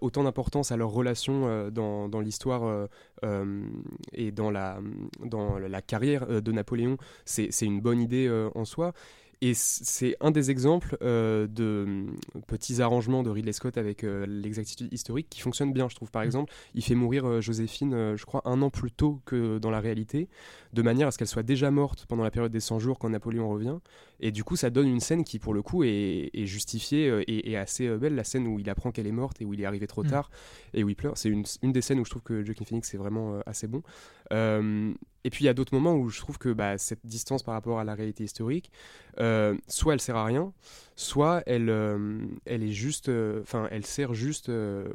autant 0.00 0.24
d'importance 0.24 0.72
à 0.72 0.76
leur 0.76 0.90
relation 0.90 1.70
dans, 1.70 2.08
dans 2.08 2.20
l'histoire 2.20 2.88
et 4.12 4.30
dans 4.32 4.50
la, 4.50 4.78
dans 5.24 5.58
la 5.58 5.82
carrière 5.82 6.26
de 6.42 6.52
Napoléon, 6.52 6.96
c'est 7.24 7.50
une 7.62 7.80
bonne 7.80 8.00
idée 8.00 8.30
en 8.54 8.64
soi. 8.64 8.92
Et 9.42 9.52
c'est 9.54 10.16
un 10.20 10.30
des 10.30 10.50
exemples 10.50 10.96
euh, 11.02 11.46
de 11.46 11.84
hum, 11.86 12.16
petits 12.46 12.80
arrangements 12.80 13.22
de 13.22 13.28
Ridley 13.28 13.52
Scott 13.52 13.76
avec 13.76 14.02
euh, 14.02 14.24
l'exactitude 14.26 14.90
historique 14.92 15.28
qui 15.28 15.42
fonctionne 15.42 15.74
bien, 15.74 15.90
je 15.90 15.94
trouve. 15.94 16.10
Par 16.10 16.22
mm. 16.22 16.26
exemple, 16.26 16.52
il 16.74 16.82
fait 16.82 16.94
mourir 16.94 17.26
euh, 17.26 17.40
Joséphine, 17.42 18.16
je 18.16 18.24
crois, 18.24 18.40
un 18.46 18.62
an 18.62 18.70
plus 18.70 18.90
tôt 18.90 19.20
que 19.26 19.58
dans 19.58 19.70
la 19.70 19.80
réalité, 19.80 20.28
de 20.72 20.80
manière 20.80 21.08
à 21.08 21.10
ce 21.10 21.18
qu'elle 21.18 21.28
soit 21.28 21.42
déjà 21.42 21.70
morte 21.70 22.06
pendant 22.06 22.22
la 22.22 22.30
période 22.30 22.50
des 22.50 22.60
100 22.60 22.78
jours 22.78 22.98
quand 22.98 23.10
Napoléon 23.10 23.48
revient. 23.50 23.76
Et 24.20 24.30
du 24.32 24.42
coup, 24.42 24.56
ça 24.56 24.70
donne 24.70 24.88
une 24.88 25.00
scène 25.00 25.22
qui, 25.22 25.38
pour 25.38 25.52
le 25.52 25.60
coup, 25.60 25.84
est, 25.84 26.30
justifiée 26.46 27.22
et, 27.28 27.56
assez 27.58 27.88
belle. 27.98 28.14
La 28.14 28.24
scène 28.24 28.46
où 28.46 28.58
il 28.58 28.70
apprend 28.70 28.90
qu'elle 28.90 29.06
est 29.06 29.12
morte 29.12 29.42
et 29.42 29.44
où 29.44 29.52
il 29.52 29.60
est 29.60 29.66
arrivé 29.66 29.86
trop 29.86 30.02
mm. 30.02 30.08
tard 30.08 30.30
et 30.72 30.82
où 30.82 30.88
il 30.88 30.96
pleure. 30.96 31.18
C'est 31.18 31.28
une, 31.28 31.44
une, 31.62 31.72
des 31.72 31.82
scènes 31.82 32.00
où 32.00 32.04
je 32.06 32.10
trouve 32.10 32.22
que 32.22 32.42
Joaquin 32.42 32.64
Phoenix 32.64 32.94
est 32.94 32.98
vraiment 32.98 33.38
assez 33.44 33.66
bon. 33.66 33.82
Et 35.24 35.30
puis 35.30 35.44
il 35.44 35.46
y 35.46 35.50
a 35.50 35.54
d'autres 35.54 35.74
moments 35.74 35.94
où 35.94 36.08
je 36.08 36.20
trouve 36.20 36.38
que 36.38 36.52
bah, 36.52 36.78
cette 36.78 37.04
distance 37.04 37.42
par 37.42 37.54
rapport 37.54 37.80
à 37.80 37.84
la 37.84 37.94
réalité 37.94 38.24
historique, 38.24 38.70
euh, 39.18 39.56
soit 39.66 39.94
elle 39.94 40.00
sert 40.00 40.16
à 40.16 40.24
rien, 40.24 40.52
soit 40.94 41.42
elle, 41.46 41.68
euh, 41.68 42.26
elle 42.44 42.62
est 42.62 42.72
juste, 42.72 43.08
euh, 43.08 43.40
enfin 43.42 43.66
elle 43.70 43.84
sert 43.84 44.14
juste, 44.14 44.50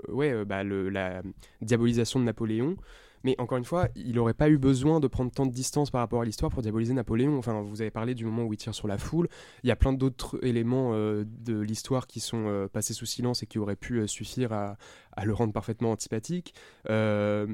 ouais, 0.08 0.46
bah, 0.46 0.64
la 0.64 1.22
diabolisation 1.62 2.20
de 2.20 2.26
Napoléon. 2.26 2.78
Mais 3.24 3.36
encore 3.40 3.60
une 3.60 3.66
fois, 3.66 3.88
il 3.96 4.16
n'aurait 4.16 4.34
pas 4.34 4.50
eu 4.50 4.58
besoin 4.58 5.00
de 5.00 5.06
prendre 5.06 5.32
tant 5.32 5.46
de 5.46 5.52
distance 5.52 5.92
par 5.92 6.02
rapport 6.02 6.22
à 6.22 6.26
l'histoire 6.26 6.50
pour 6.50 6.64
diaboliser 6.64 6.94
Napoléon. 6.96 7.38
Enfin, 7.38 7.62
vous 7.62 7.82
avez 7.82 7.92
parlé 7.92 8.16
du 8.16 8.26
moment 8.26 8.46
où 8.46 8.54
il 8.54 8.58
tire 8.58 8.74
sur 8.74 8.88
la 8.88 8.98
foule. 8.98 9.28
Il 9.64 9.68
y 9.68 9.72
a 9.72 9.76
plein 9.76 9.94
d'autres 9.94 10.44
éléments 10.44 10.94
de 10.94 11.60
l'histoire 11.60 12.08
qui 12.08 12.20
sont 12.20 12.68
passés 12.74 12.96
sous 12.96 13.06
silence 13.06 13.44
et 13.44 13.46
qui 13.46 13.60
auraient 13.60 13.76
pu 13.76 14.08
suffire 14.08 14.54
à, 14.54 14.78
à 15.14 15.26
le 15.26 15.34
rendre 15.34 15.54
parfaitement 15.54 15.92
antipathique. 15.92 16.54
Euh, 16.90 17.48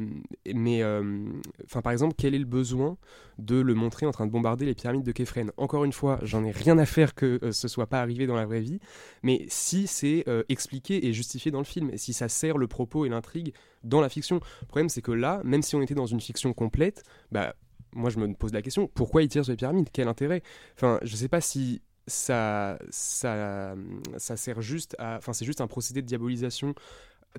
mais, 0.54 0.84
euh, 0.84 1.30
enfin, 1.66 1.82
par 1.82 1.92
exemple, 1.92 2.16
quel 2.18 2.36
est 2.36 2.40
le 2.40 2.46
besoin 2.46 2.98
de 3.38 3.60
le 3.60 3.74
montrer 3.74 4.06
en 4.06 4.12
train 4.12 4.26
de 4.26 4.32
bombarder 4.32 4.66
les 4.66 4.74
pyramides 4.74 5.04
de 5.04 5.12
Képhren 5.12 5.52
Encore 5.58 5.84
une 5.84 5.94
fois, 5.94 6.20
j'en 6.24 6.44
ai 6.44 6.52
rien 6.52 6.78
à 6.78 6.86
faire 6.86 7.16
que 7.16 7.40
euh, 7.44 7.52
ce 7.52 7.68
soit 7.68 7.88
pas 7.88 8.02
arrivé 8.02 8.28
dans 8.28 8.36
la 8.36 8.46
vraie 8.46 8.62
vie, 8.62 8.80
mais 9.24 9.46
si 9.48 9.88
c'est 9.88 10.26
expliqué 10.50 11.08
et 11.08 11.14
justifié 11.14 11.52
dans 11.52 11.60
le 11.60 11.66
film, 11.66 11.90
et 11.92 11.98
si 11.98 12.14
ça 12.14 12.30
sert 12.30 12.58
le 12.58 12.68
propos 12.68 13.06
et 13.06 13.10
l'intrigue 13.10 13.54
dans 13.84 14.02
la 14.02 14.10
fiction. 14.10 14.40
Le 14.62 14.68
problème, 14.68 14.90
c'est 14.90 15.02
que 15.02 15.12
là, 15.12 15.42
même 15.44 15.62
si 15.62 15.76
on 15.76 15.82
était 15.82 15.96
dans 15.96 16.06
une 16.06 16.20
fiction 16.20 16.54
complète, 16.54 17.04
bah, 17.32 17.56
moi 17.94 18.10
je 18.10 18.20
me 18.20 18.34
pose 18.34 18.54
la 18.54 18.62
question 18.62 18.88
pourquoi 18.88 19.24
il 19.24 19.30
tire 19.30 19.44
sur 19.44 19.52
les 19.52 19.58
pyramides? 19.58 19.90
Quel 19.92 20.08
intérêt? 20.08 20.44
Enfin, 20.76 21.00
je 21.04 21.16
sais 21.16 21.30
pas 21.30 21.42
si 21.42 21.82
ça, 22.08 22.80
ça, 22.90 23.76
ça 24.18 24.38
sert 24.38 24.62
juste 24.62 24.96
à. 24.98 25.18
Enfin, 25.18 25.34
c'est 25.34 25.46
juste 25.46 25.62
un 25.62 25.68
procédé 25.68 26.02
de 26.02 26.08
diabolisation 26.08 26.74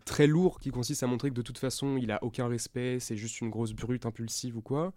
très 0.04 0.26
lourd 0.26 0.60
qui 0.60 0.70
consiste 0.70 1.02
à 1.02 1.06
montrer 1.06 1.30
que 1.30 1.34
de 1.34 1.42
toute 1.42 1.58
façon 1.58 1.96
il 1.96 2.10
a 2.10 2.22
aucun 2.22 2.46
respect, 2.46 2.98
c'est 3.00 3.16
juste 3.16 3.40
une 3.40 3.50
grosse 3.50 3.72
brute 3.72 4.06
impulsive 4.06 4.56
ou 4.56 4.60
quoi. 4.60 4.92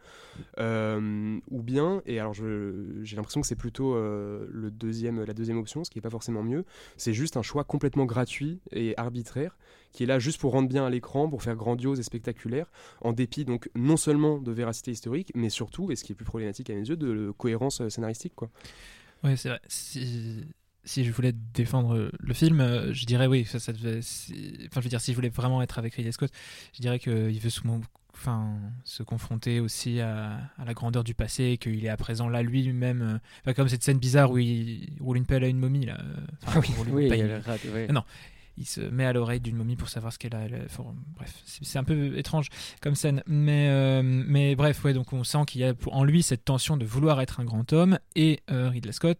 Euh, 0.59 1.39
ou 1.49 1.61
bien, 1.61 2.01
et 2.05 2.19
alors 2.19 2.33
j'ai 2.33 3.15
l'impression 3.15 3.41
que 3.41 3.47
c'est 3.47 3.55
plutôt 3.55 3.95
euh, 3.95 4.47
le 4.51 4.71
deuxième, 4.71 5.23
la 5.23 5.33
deuxième 5.33 5.57
option, 5.57 5.83
ce 5.83 5.89
qui 5.89 5.97
n'est 5.97 6.03
pas 6.03 6.09
forcément 6.09 6.43
mieux, 6.43 6.65
c'est 6.97 7.13
juste 7.13 7.37
un 7.37 7.41
choix 7.41 7.63
complètement 7.63 8.05
gratuit 8.05 8.59
et 8.71 8.97
arbitraire 8.97 9.57
qui 9.91 10.03
est 10.03 10.05
là 10.05 10.19
juste 10.19 10.39
pour 10.39 10.53
rendre 10.53 10.69
bien 10.69 10.85
à 10.85 10.89
l'écran, 10.89 11.29
pour 11.29 11.43
faire 11.43 11.55
grandiose 11.55 11.99
et 11.99 12.03
spectaculaire, 12.03 12.71
en 13.01 13.13
dépit 13.13 13.45
donc 13.45 13.69
non 13.75 13.97
seulement 13.97 14.37
de 14.37 14.51
véracité 14.51 14.91
historique, 14.91 15.31
mais 15.35 15.49
surtout, 15.49 15.91
et 15.91 15.95
ce 15.95 16.03
qui 16.03 16.13
est 16.13 16.15
plus 16.15 16.25
problématique 16.25 16.69
à 16.69 16.75
mes 16.75 16.87
yeux, 16.87 16.95
de 16.95 17.31
cohérence 17.37 17.81
euh, 17.81 17.89
scénaristique. 17.89 18.33
Quoi. 18.35 18.49
Ouais, 19.23 19.35
c'est 19.35 19.49
vrai 19.49 19.61
si 20.83 21.03
je 21.03 21.11
voulais 21.11 21.33
défendre 21.53 22.11
le 22.19 22.33
film, 22.33 22.59
euh, 22.59 22.93
je 22.93 23.05
dirais 23.05 23.27
oui. 23.27 23.45
Ça, 23.45 23.59
ça 23.59 23.73
devait, 23.73 23.99
enfin, 23.99 24.79
je 24.79 24.81
veux 24.81 24.89
dire, 24.89 25.01
si 25.01 25.11
je 25.11 25.15
voulais 25.15 25.29
vraiment 25.29 25.61
être 25.61 25.77
avec 25.77 25.95
Ridley 25.95 26.11
Scott, 26.11 26.31
je 26.73 26.81
dirais 26.81 26.99
qu'il 26.99 27.39
veut 27.39 27.49
enfin, 28.13 28.55
se 28.83 29.03
confronter 29.03 29.59
aussi 29.59 29.99
à, 30.01 30.39
la 30.63 30.73
grandeur 30.73 31.03
du 31.03 31.13
passé, 31.13 31.57
qu'il 31.59 31.85
est 31.85 31.89
à 31.89 31.97
présent 31.97 32.29
là 32.29 32.41
lui-même. 32.41 33.21
Euh, 33.47 33.53
comme 33.53 33.69
cette 33.69 33.83
scène 33.83 33.99
bizarre 33.99 34.31
où 34.31 34.37
il 34.37 34.89
roule 34.99 35.17
une 35.17 35.25
pelle 35.25 35.43
à 35.43 35.47
une 35.47 35.59
momie 35.59 35.85
là. 35.85 35.99
Enfin, 36.45 36.61
oui, 36.61 37.09
oui, 37.09 37.09
il 37.87 37.93
Non, 37.93 38.03
se 38.65 38.81
met 38.81 39.05
à 39.05 39.13
l'oreille 39.13 39.39
d'une 39.39 39.55
momie 39.55 39.75
pour 39.75 39.89
savoir 39.89 40.13
ce 40.13 40.19
qu'elle 40.19 40.35
a. 40.35 40.47
bref, 41.15 41.43
c'est 41.45 41.79
un 41.79 41.83
peu 41.83 42.17
étrange 42.17 42.49
comme 42.81 42.95
scène. 42.95 43.23
Mais, 43.27 43.67
euh, 43.69 44.01
mais 44.03 44.55
bref, 44.55 44.83
ouais, 44.83 44.93
donc 44.93 45.13
on 45.13 45.23
sent 45.23 45.45
qu'il 45.47 45.61
y 45.61 45.63
a 45.63 45.73
en 45.87 46.03
lui 46.03 46.23
cette 46.23 46.45
tension 46.45 46.77
de 46.77 46.85
vouloir 46.85 47.21
être 47.21 47.39
un 47.39 47.45
grand 47.45 47.71
homme 47.73 47.99
et 48.15 48.41
euh, 48.51 48.69
Ridley 48.69 48.91
Scott 48.91 49.19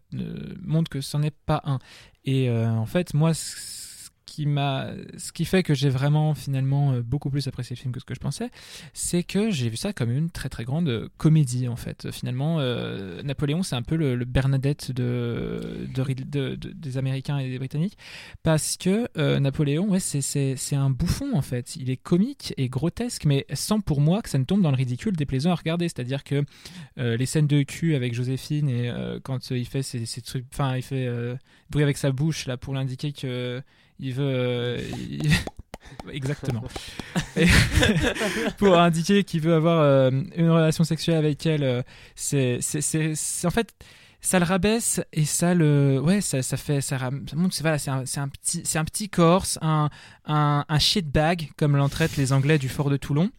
montre 0.61 0.89
que 0.89 1.01
c'en 1.01 1.21
est 1.21 1.35
pas 1.45 1.61
un. 1.65 1.79
Et 2.23 2.49
euh, 2.49 2.69
en 2.69 2.85
fait, 2.85 3.13
moi, 3.13 3.33
ce 3.33 3.80
ce 4.31 5.31
qui 5.31 5.45
fait 5.45 5.63
que 5.63 5.73
j'ai 5.73 5.89
vraiment 5.89 6.33
finalement 6.33 6.93
euh, 6.93 7.01
beaucoup 7.01 7.29
plus 7.29 7.47
apprécié 7.47 7.75
le 7.75 7.81
film 7.81 7.93
que 7.93 7.99
ce 7.99 8.05
que 8.05 8.13
je 8.13 8.19
pensais, 8.19 8.49
c'est 8.93 9.23
que 9.23 9.51
j'ai 9.51 9.69
vu 9.69 9.77
ça 9.77 9.93
comme 9.93 10.11
une 10.11 10.29
très 10.29 10.49
très 10.49 10.63
grande 10.63 11.09
comédie 11.17 11.67
en 11.67 11.75
fait. 11.75 12.11
Finalement, 12.11 12.57
euh, 12.59 13.21
Napoléon 13.23 13.63
c'est 13.63 13.75
un 13.75 13.81
peu 13.81 13.95
le, 13.95 14.25
Bernadette 14.25 14.91
de, 14.91 15.87
de, 15.93 16.55
des 16.55 16.97
Américains 16.97 17.37
et 17.39 17.49
des 17.49 17.57
Britanniques 17.57 17.97
parce 18.43 18.77
que 18.77 19.07
Napoléon, 19.39 19.89
ouais, 19.89 19.99
c'est 19.99 20.75
un 20.75 20.89
bouffon 20.89 21.31
en 21.33 21.41
fait. 21.41 21.75
Il 21.75 21.89
est 21.89 21.97
comique 21.97 22.53
et 22.57 22.69
grotesque, 22.69 23.25
mais 23.25 23.45
sans 23.53 23.81
pour 23.81 23.99
moi 23.99 24.21
que 24.21 24.29
ça 24.29 24.37
ne 24.37 24.45
tombe 24.45 24.61
dans 24.61 24.71
le 24.71 24.77
ridicule 24.77 25.15
déplaisant 25.15 25.51
à 25.51 25.55
regarder. 25.55 25.89
C'est-à-dire 25.89 26.23
que 26.23 26.43
les 26.97 27.25
scènes 27.25 27.47
de 27.47 27.63
cul 27.63 27.95
avec 27.95 28.13
Joséphine 28.13 28.69
et 28.69 28.91
quand 29.23 29.51
il 29.51 29.65
fait 29.65 29.83
ses, 29.83 30.05
ses 30.05 30.21
trucs, 30.21 30.45
enfin 30.53 30.77
il 30.77 30.83
fait 30.83 31.09
bruit 31.69 31.83
avec 31.83 31.97
sa 31.97 32.11
bouche 32.11 32.45
là 32.45 32.57
pour 32.57 32.73
l'indiquer 32.73 33.11
que 33.11 33.61
il 34.01 34.13
veut. 34.13 34.25
Euh, 34.25 34.77
exactement. 36.11 36.63
pour 38.57 38.77
indiquer 38.77 39.23
qu'il 39.23 39.41
veut 39.41 39.53
avoir 39.53 39.79
euh, 39.79 40.11
une 40.35 40.49
relation 40.49 40.83
sexuelle 40.83 41.17
avec 41.17 41.45
elle, 41.45 41.63
euh, 41.63 41.81
c'est, 42.15 42.59
c'est, 42.61 43.15
en 43.45 43.51
fait 43.51 43.73
ça 44.23 44.37
le 44.37 44.45
rabaisse 44.45 45.01
et 45.13 45.25
ça 45.25 45.55
le 45.55 45.99
ouais 45.99 46.21
ça, 46.21 46.43
ça 46.43 46.55
fait 46.55 46.79
ça, 46.79 47.09
montre 47.33 47.55
voilà, 47.61 47.79
c'est 47.79 47.89
un, 47.89 48.03
un, 48.17 48.27
petit 48.27 48.61
c'est 48.65 48.77
un 48.77 48.85
petit 48.85 49.09
corse 49.09 49.57
un 49.63 49.89
un, 50.27 50.63
un 50.67 50.79
shitbag 50.79 51.49
comme 51.57 51.75
l'entraitent 51.75 52.17
les 52.17 52.31
anglais 52.31 52.59
du 52.59 52.69
fort 52.69 52.91
de 52.91 52.97
Toulon 52.97 53.31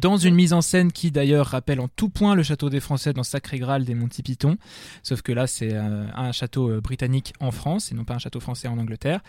dans 0.00 0.16
une 0.16 0.34
mise 0.34 0.52
en 0.52 0.60
scène 0.60 0.92
qui 0.92 1.10
d'ailleurs 1.10 1.46
rappelle 1.46 1.80
en 1.80 1.88
tout 1.88 2.08
point 2.08 2.34
le 2.34 2.42
château 2.42 2.70
des 2.70 2.80
Français 2.80 3.12
dans 3.12 3.22
Sacré 3.22 3.58
Graal 3.58 3.84
des 3.84 3.94
Monty 3.94 4.22
Python, 4.22 4.56
sauf 5.02 5.22
que 5.22 5.32
là 5.32 5.46
c'est 5.46 5.74
euh, 5.74 6.06
un 6.14 6.32
château 6.32 6.70
euh, 6.70 6.80
britannique 6.80 7.34
en 7.40 7.50
France 7.50 7.90
et 7.90 7.94
non 7.94 8.04
pas 8.04 8.14
un 8.14 8.18
château 8.18 8.40
français 8.40 8.68
en 8.68 8.78
Angleterre. 8.78 9.20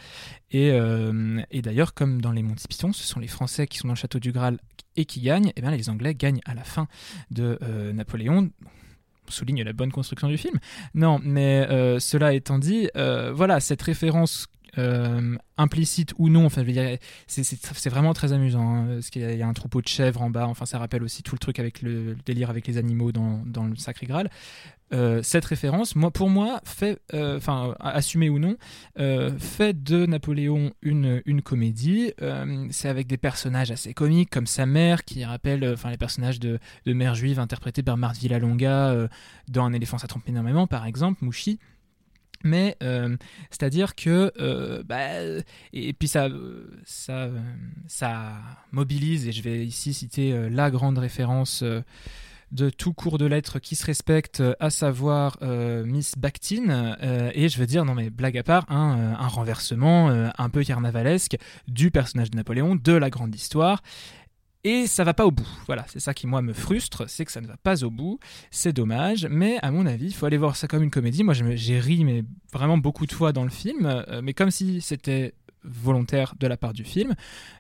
Et, 0.52 0.72
euh, 0.72 1.42
et 1.52 1.62
d'ailleurs 1.62 1.94
comme 1.94 2.22
dans 2.22 2.32
les 2.32 2.44
Monty 2.44 2.68
Python, 2.68 2.94
ce 2.94 3.04
sont 3.04 3.20
les 3.20 3.28
Français 3.28 3.68
qui 3.68 3.78
sont 3.78 3.88
dans 3.88 3.94
le 3.94 4.00
château 4.00 4.20
du 4.20 4.32
Graal 4.32 4.60
et 4.96 5.06
qui 5.06 5.22
gagnent, 5.22 5.52
et 5.56 5.62
bien 5.62 5.72
les 5.72 5.90
Anglais 5.90 6.14
gagnent 6.14 6.42
à 6.46 6.54
la 6.54 6.64
fin 6.64 6.88
de 7.32 7.58
Napoléon 7.94 8.50
on 9.28 9.32
souligne 9.32 9.64
la 9.64 9.72
bonne 9.72 9.92
construction 9.92 10.28
du 10.28 10.38
film. 10.38 10.60
Non, 10.94 11.20
mais 11.24 11.66
cela 12.00 12.34
étant 12.34 12.60
dit, 12.60 12.90
voilà, 12.96 13.62
cette 13.62 13.82
référence 13.82 14.48
euh, 14.78 15.36
implicite 15.58 16.14
ou 16.18 16.30
non. 16.30 16.46
Enfin, 16.46 16.64
c'est 17.28 17.90
vraiment 17.90 18.14
très 18.14 18.34
amusant. 18.34 18.76
Hein, 18.76 18.88
parce 18.96 19.10
qu'il 19.10 19.22
y, 19.22 19.42
a 19.42 19.48
un 19.48 19.54
troupeau 19.54 19.82
de 19.82 19.88
chèvres 19.88 20.22
en 20.22 20.30
bas. 20.30 20.48
Enfin, 20.48 20.66
ça 20.66 20.80
rappelle 20.80 21.04
aussi 21.04 21.24
tout 21.24 21.36
le 21.36 21.40
truc 21.40 21.60
avec 21.60 21.82
le, 21.82 22.16
délire 22.26 22.50
avec 22.50 22.68
les 22.68 22.78
animaux 22.78 23.12
dans, 23.12 23.44
le 23.46 23.76
Sacré 23.76 24.06
Graal. 24.06 24.30
Euh, 24.94 25.24
cette 25.24 25.46
référence, 25.46 25.96
moi, 25.96 26.12
pour 26.12 26.30
moi, 26.30 26.60
fait, 26.66 27.00
euh, 27.14 27.38
enfin, 27.38 27.76
assumé 27.80 28.30
ou 28.30 28.40
non, 28.40 28.58
fait 29.38 29.84
de 29.84 30.06
Napoléon 30.06 30.74
une, 30.82 31.22
une 31.26 31.42
comédie. 31.42 32.14
c'est 32.72 32.90
avec 32.90 33.08
des 33.08 33.18
personnages 33.18 33.72
assez 33.72 33.94
comiques, 33.94 34.30
comme 34.30 34.48
sa 34.48 34.66
mère, 34.66 35.04
qui 35.06 35.24
rappelle, 35.24 35.66
enfin, 35.74 35.90
les 35.90 35.98
personnages 35.98 36.40
de, 36.40 36.60
de 36.86 36.94
mère 36.94 37.16
juive 37.16 37.40
interprétés 37.40 37.84
par 37.84 37.98
Marthe 37.98 38.18
Villalonga 38.18 39.08
dans 39.48 39.66
Un 39.66 39.74
éléphant 39.74 39.98
ça 39.98 40.08
trompe 40.08 40.28
énormément, 40.28 40.68
par 40.68 40.86
exemple, 40.86 41.24
Mouchi. 41.24 41.60
Mais 42.44 42.78
euh, 42.84 43.16
c'est-à-dire 43.50 43.96
que 43.96 44.32
euh, 44.40 44.84
bah, 44.84 45.00
et, 45.74 45.94
puis 45.94 46.08
ça 46.08 46.28
ça 46.86 47.30
ça 47.88 48.34
mobilise 48.72 49.28
et 49.28 49.32
je 49.32 49.42
vais 49.42 49.66
ici 49.66 49.94
citer 49.94 50.34
euh, 50.34 50.50
la 50.50 50.72
grande 50.72 50.98
référence 50.98 51.64
de 52.52 52.70
tout 52.70 52.92
cours 52.92 53.18
de 53.18 53.26
lettres 53.26 53.60
qui 53.60 53.78
se 53.78 53.86
respecte, 53.86 54.44
à 54.60 54.70
savoir 54.70 55.38
Miss 55.42 56.18
Bakhtin. 56.18 56.98
et 57.34 57.48
je 57.48 57.58
veux 57.58 57.66
dire, 57.66 57.86
non 57.86 57.96
mais 57.96 58.10
blague 58.10 58.38
à 58.38 58.44
part, 58.44 58.66
un 58.70 59.28
renversement 59.28 60.10
un 60.10 60.50
peu 60.50 60.62
carnavalesque 60.62 61.38
du 61.70 61.92
personnage 61.92 62.30
de 62.30 62.36
Napoléon, 62.36 62.76
de 62.76 62.92
la 62.92 63.10
grande 63.10 63.34
histoire. 63.34 63.82
Et 64.64 64.86
ça 64.86 65.04
va 65.04 65.14
pas 65.14 65.26
au 65.26 65.32
bout. 65.32 65.48
Voilà, 65.66 65.86
c'est 65.88 66.00
ça 66.00 66.14
qui 66.14 66.28
moi 66.28 66.42
me 66.42 66.54
frustre, 66.54 67.10
c'est 67.10 67.26
que 67.26 67.32
ça 67.32 67.42
ne 67.42 67.48
va 67.48 67.58
pas 67.58 67.84
au 67.84 67.90
bout. 67.90 68.20
C'est 68.52 68.74
dommage, 68.74 69.28
mais 69.30 69.58
à 69.62 69.72
mon 69.72 69.86
avis, 69.86 70.08
il 70.08 70.14
faut 70.14 70.28
aller 70.28 70.38
voir 70.38 70.56
ça 70.56 70.68
comme 70.68 70.84
une 70.84 70.92
comédie. 70.92 71.24
Moi, 71.24 71.34
j'ai 71.34 71.80
ri 71.80 72.06
mais 72.06 72.24
vraiment 72.54 72.78
beaucoup 72.78 73.06
de 73.08 73.12
fois 73.12 73.34
dans 73.34 73.44
le 73.44 73.50
film, 73.50 73.86
euh, 73.86 74.22
mais 74.24 74.34
comme 74.34 74.52
si 74.52 74.82
c'était 74.82 75.34
volontaire 75.64 76.36
de 76.40 76.48
la 76.48 76.58
part 76.58 76.74
du 76.74 76.84
film. 76.84 77.16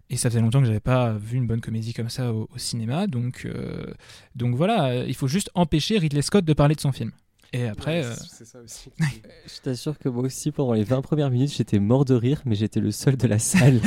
Et 0.10 0.18
ça 0.18 0.30
faisait 0.30 0.42
longtemps 0.42 0.60
que 0.60 0.68
j'avais 0.68 0.80
pas 0.80 1.14
vu 1.14 1.38
une 1.38 1.48
bonne 1.48 1.62
comédie 1.62 1.94
comme 1.94 2.10
ça 2.10 2.34
au, 2.34 2.48
cinéma, 2.58 3.08
donc 3.08 3.46
euh, 3.46 3.94
donc 4.36 4.56
voilà, 4.56 5.06
il 5.06 5.16
faut 5.16 5.28
juste 5.28 5.50
empêcher 5.56 5.98
Ridley 5.98 6.22
Scott 6.22 6.46
de 6.46 6.54
parler 6.54 6.76
de 6.76 6.82
son 6.82 6.92
film. 6.92 7.12
Et 7.54 7.68
après. 7.68 8.06
Euh, 8.06 8.14
c'est 8.16 8.46
ça 8.46 8.60
aussi. 8.60 8.90
je 9.00 9.62
t'assure 9.62 10.00
que 10.00 10.08
moi 10.08 10.24
aussi, 10.24 10.52
pendant 10.52 10.72
les 10.72 10.86
20 10.86 11.02
premières 11.02 11.30
minutes, 11.30 11.54
j'étais 11.54 11.80
mort 11.80 12.06
de 12.06 12.14
rire, 12.14 12.42
mais 12.46 12.56
j'étais 12.56 12.80
le 12.80 12.92
seul 12.92 13.18
de 13.18 13.28
la 13.28 13.40
salle. 13.40 13.82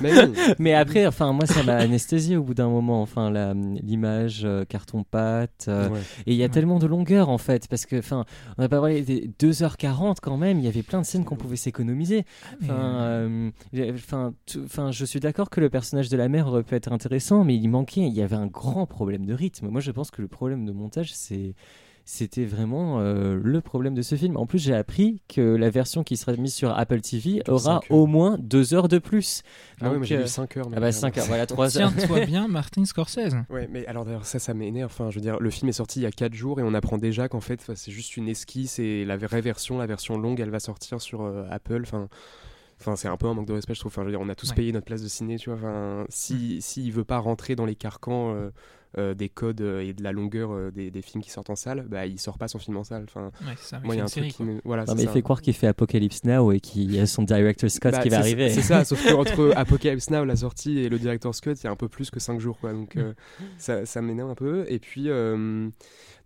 mais, 0.58 0.72
après, 0.72 1.06
enfin, 1.06 1.32
moi, 1.32 1.46
ça 1.46 1.62
m'a 1.62 1.74
anesthésié 1.76 2.36
au 2.38 2.42
bout 2.42 2.54
d'un 2.54 2.70
moment. 2.70 3.02
Enfin, 3.02 3.30
l'image, 3.82 4.42
euh, 4.44 4.64
carton-pâte. 4.64 5.66
Euh, 5.68 5.90
et 6.26 6.32
il 6.32 6.36
y 6.36 6.42
a 6.42 6.48
tellement 6.48 6.78
de 6.78 6.86
longueur, 6.86 7.28
en 7.28 7.36
fait, 7.36 7.68
parce 7.68 7.84
que, 7.84 7.98
enfin, 7.98 8.24
on 8.56 8.62
n'a 8.62 8.68
pas 8.70 8.80
parlé 8.80 9.02
des 9.02 9.30
2h40 9.38 10.16
quand 10.22 10.38
même. 10.38 10.58
Il 10.58 10.64
y 10.64 10.68
avait 10.68 10.82
plein 10.82 11.02
de 11.02 11.06
scènes 11.06 11.26
qu'on 11.26 11.36
pouvait 11.36 11.56
s'économiser. 11.56 12.24
Ah, 12.66 13.26
enfin, 13.74 14.90
je 14.90 15.04
suis 15.04 15.20
d'accord 15.20 15.50
que 15.50 15.60
le 15.60 15.68
personnage 15.68 16.08
de 16.08 16.16
la 16.16 16.28
mère 16.28 16.46
aurait 16.46 16.62
pu 16.62 16.74
être 16.76 16.90
intéressant, 16.90 17.44
mais 17.44 17.56
il 17.56 17.68
manquait. 17.68 18.06
Il 18.06 18.14
y 18.14 18.22
avait 18.22 18.36
un 18.36 18.46
grand 18.46 18.86
problème 18.86 19.26
de 19.26 19.34
rythme. 19.34 19.68
Moi, 19.68 19.82
je 19.82 19.90
pense 19.90 20.10
que 20.10 20.22
le 20.22 20.28
problème 20.28 20.64
de 20.64 20.72
montage, 20.72 21.12
c'est 21.12 21.54
c'était 22.12 22.44
vraiment 22.44 22.98
euh, 22.98 23.38
le 23.40 23.60
problème 23.60 23.94
de 23.94 24.02
ce 24.02 24.16
film. 24.16 24.36
En 24.36 24.44
plus, 24.44 24.58
j'ai 24.58 24.74
appris 24.74 25.22
que 25.28 25.40
la 25.40 25.70
version 25.70 26.02
qui 26.02 26.16
sera 26.16 26.32
mise 26.32 26.52
sur 26.52 26.76
Apple 26.76 27.00
TV 27.02 27.40
aura 27.46 27.82
au 27.88 28.06
moins 28.06 28.36
deux 28.36 28.74
heures 28.74 28.88
de 28.88 28.98
plus. 28.98 29.42
Ah 29.80 29.90
oui, 29.90 29.98
mais 30.00 30.06
j'ai 30.06 30.16
vu 30.16 30.26
5 30.26 30.56
heures. 30.56 30.68
Ah 30.74 30.80
bah 30.80 30.90
5 30.90 31.16
heures, 31.16 31.26
voilà 31.26 31.46
3 31.46 31.78
heures. 31.78 31.92
Tiens-toi 31.96 32.20
bien, 32.26 32.48
Martin 32.48 32.84
Scorsese. 32.84 33.36
Ouais, 33.48 33.68
mais 33.70 33.86
alors 33.86 34.04
d'ailleurs, 34.04 34.26
ça, 34.26 34.40
ça 34.40 34.54
m'énerve. 34.54 34.90
Enfin, 34.92 35.10
je 35.10 35.14
veux 35.14 35.20
dire, 35.20 35.38
le 35.38 35.50
film 35.50 35.68
est 35.68 35.72
sorti 35.72 36.00
il 36.00 36.02
y 36.02 36.06
a 36.06 36.10
4 36.10 36.34
jours 36.34 36.58
et 36.58 36.64
on 36.64 36.74
apprend 36.74 36.98
déjà 36.98 37.28
qu'en 37.28 37.40
fait, 37.40 37.70
c'est 37.76 37.92
juste 37.92 38.16
une 38.16 38.28
esquisse 38.28 38.80
et 38.80 39.04
la 39.04 39.16
vraie 39.16 39.40
version, 39.40 39.78
la 39.78 39.86
version 39.86 40.18
longue, 40.18 40.40
elle 40.40 40.50
va 40.50 40.60
sortir 40.60 41.00
sur 41.00 41.22
euh, 41.22 41.46
Apple. 41.48 41.82
Enfin. 41.82 42.08
Enfin, 42.80 42.96
c'est 42.96 43.08
un 43.08 43.18
peu 43.18 43.26
un 43.26 43.34
manque 43.34 43.46
de 43.46 43.52
respect, 43.52 43.74
je 43.74 43.80
trouve. 43.80 43.92
Enfin, 43.92 44.00
je 44.00 44.06
veux 44.06 44.12
dire, 44.12 44.22
on 44.22 44.30
a 44.30 44.34
tous 44.34 44.52
payé 44.52 44.72
notre 44.72 44.86
place 44.86 45.02
de 45.02 45.08
ciné, 45.08 45.36
tu 45.36 45.50
vois. 45.50 45.58
Enfin, 45.58 46.06
si, 46.08 46.62
s'il 46.62 46.90
veut 46.92 47.04
pas 47.04 47.18
rentrer 47.18 47.54
dans 47.54 47.66
les 47.66 47.74
carcans 47.74 48.34
euh, 48.98 49.14
des 49.14 49.28
codes 49.28 49.60
euh, 49.60 49.82
et 49.82 49.92
de 49.92 50.02
la 50.02 50.10
longueur 50.10 50.50
euh, 50.50 50.72
des, 50.72 50.90
des, 50.90 51.00
films 51.00 51.22
qui 51.22 51.30
sortent 51.30 51.50
en 51.50 51.54
salle, 51.54 51.86
bah, 51.88 52.06
il 52.06 52.18
sort 52.18 52.38
pas 52.38 52.48
son 52.48 52.58
film 52.58 52.76
en 52.76 52.82
salle. 52.82 53.04
Enfin, 53.04 53.30
moi, 53.84 53.94
il 53.94 53.98
y 53.98 54.00
a 54.00 54.04
un 54.04 54.08
truc 54.08 54.26
qui 54.26 54.42
voilà, 54.64 54.84
mais 54.96 55.04
il 55.04 55.08
fait 55.08 55.22
croire 55.22 55.42
qu'il 55.42 55.54
fait 55.54 55.68
Apocalypse 55.68 56.24
Now 56.24 56.50
et 56.50 56.58
qu'il 56.58 56.92
y 56.92 56.98
a 56.98 57.06
son 57.06 57.22
director 57.22 57.70
Scott 57.70 57.92
bah, 57.92 58.02
qui 58.02 58.08
va 58.08 58.18
arriver. 58.18 58.50
C'est 58.50 58.62
ça, 58.62 58.84
sauf 58.86 59.00
qu'entre 59.06 59.52
Apocalypse 59.54 60.10
Now, 60.10 60.24
la 60.24 60.34
sortie, 60.34 60.80
et 60.80 60.88
le 60.88 60.98
director 60.98 61.32
Scott, 61.36 61.56
il 61.62 61.64
y 61.64 61.66
a 61.68 61.70
un 61.70 61.76
peu 61.76 61.88
plus 61.88 62.10
que 62.10 62.18
5 62.18 62.40
jours. 62.40 62.58
Quoi, 62.58 62.72
donc 62.72 62.98
ça, 63.58 63.86
ça 63.86 64.02
m'énerve 64.02 64.30
un 64.30 64.34
peu. 64.34 64.64
Et 64.68 64.80
puis, 64.80 65.08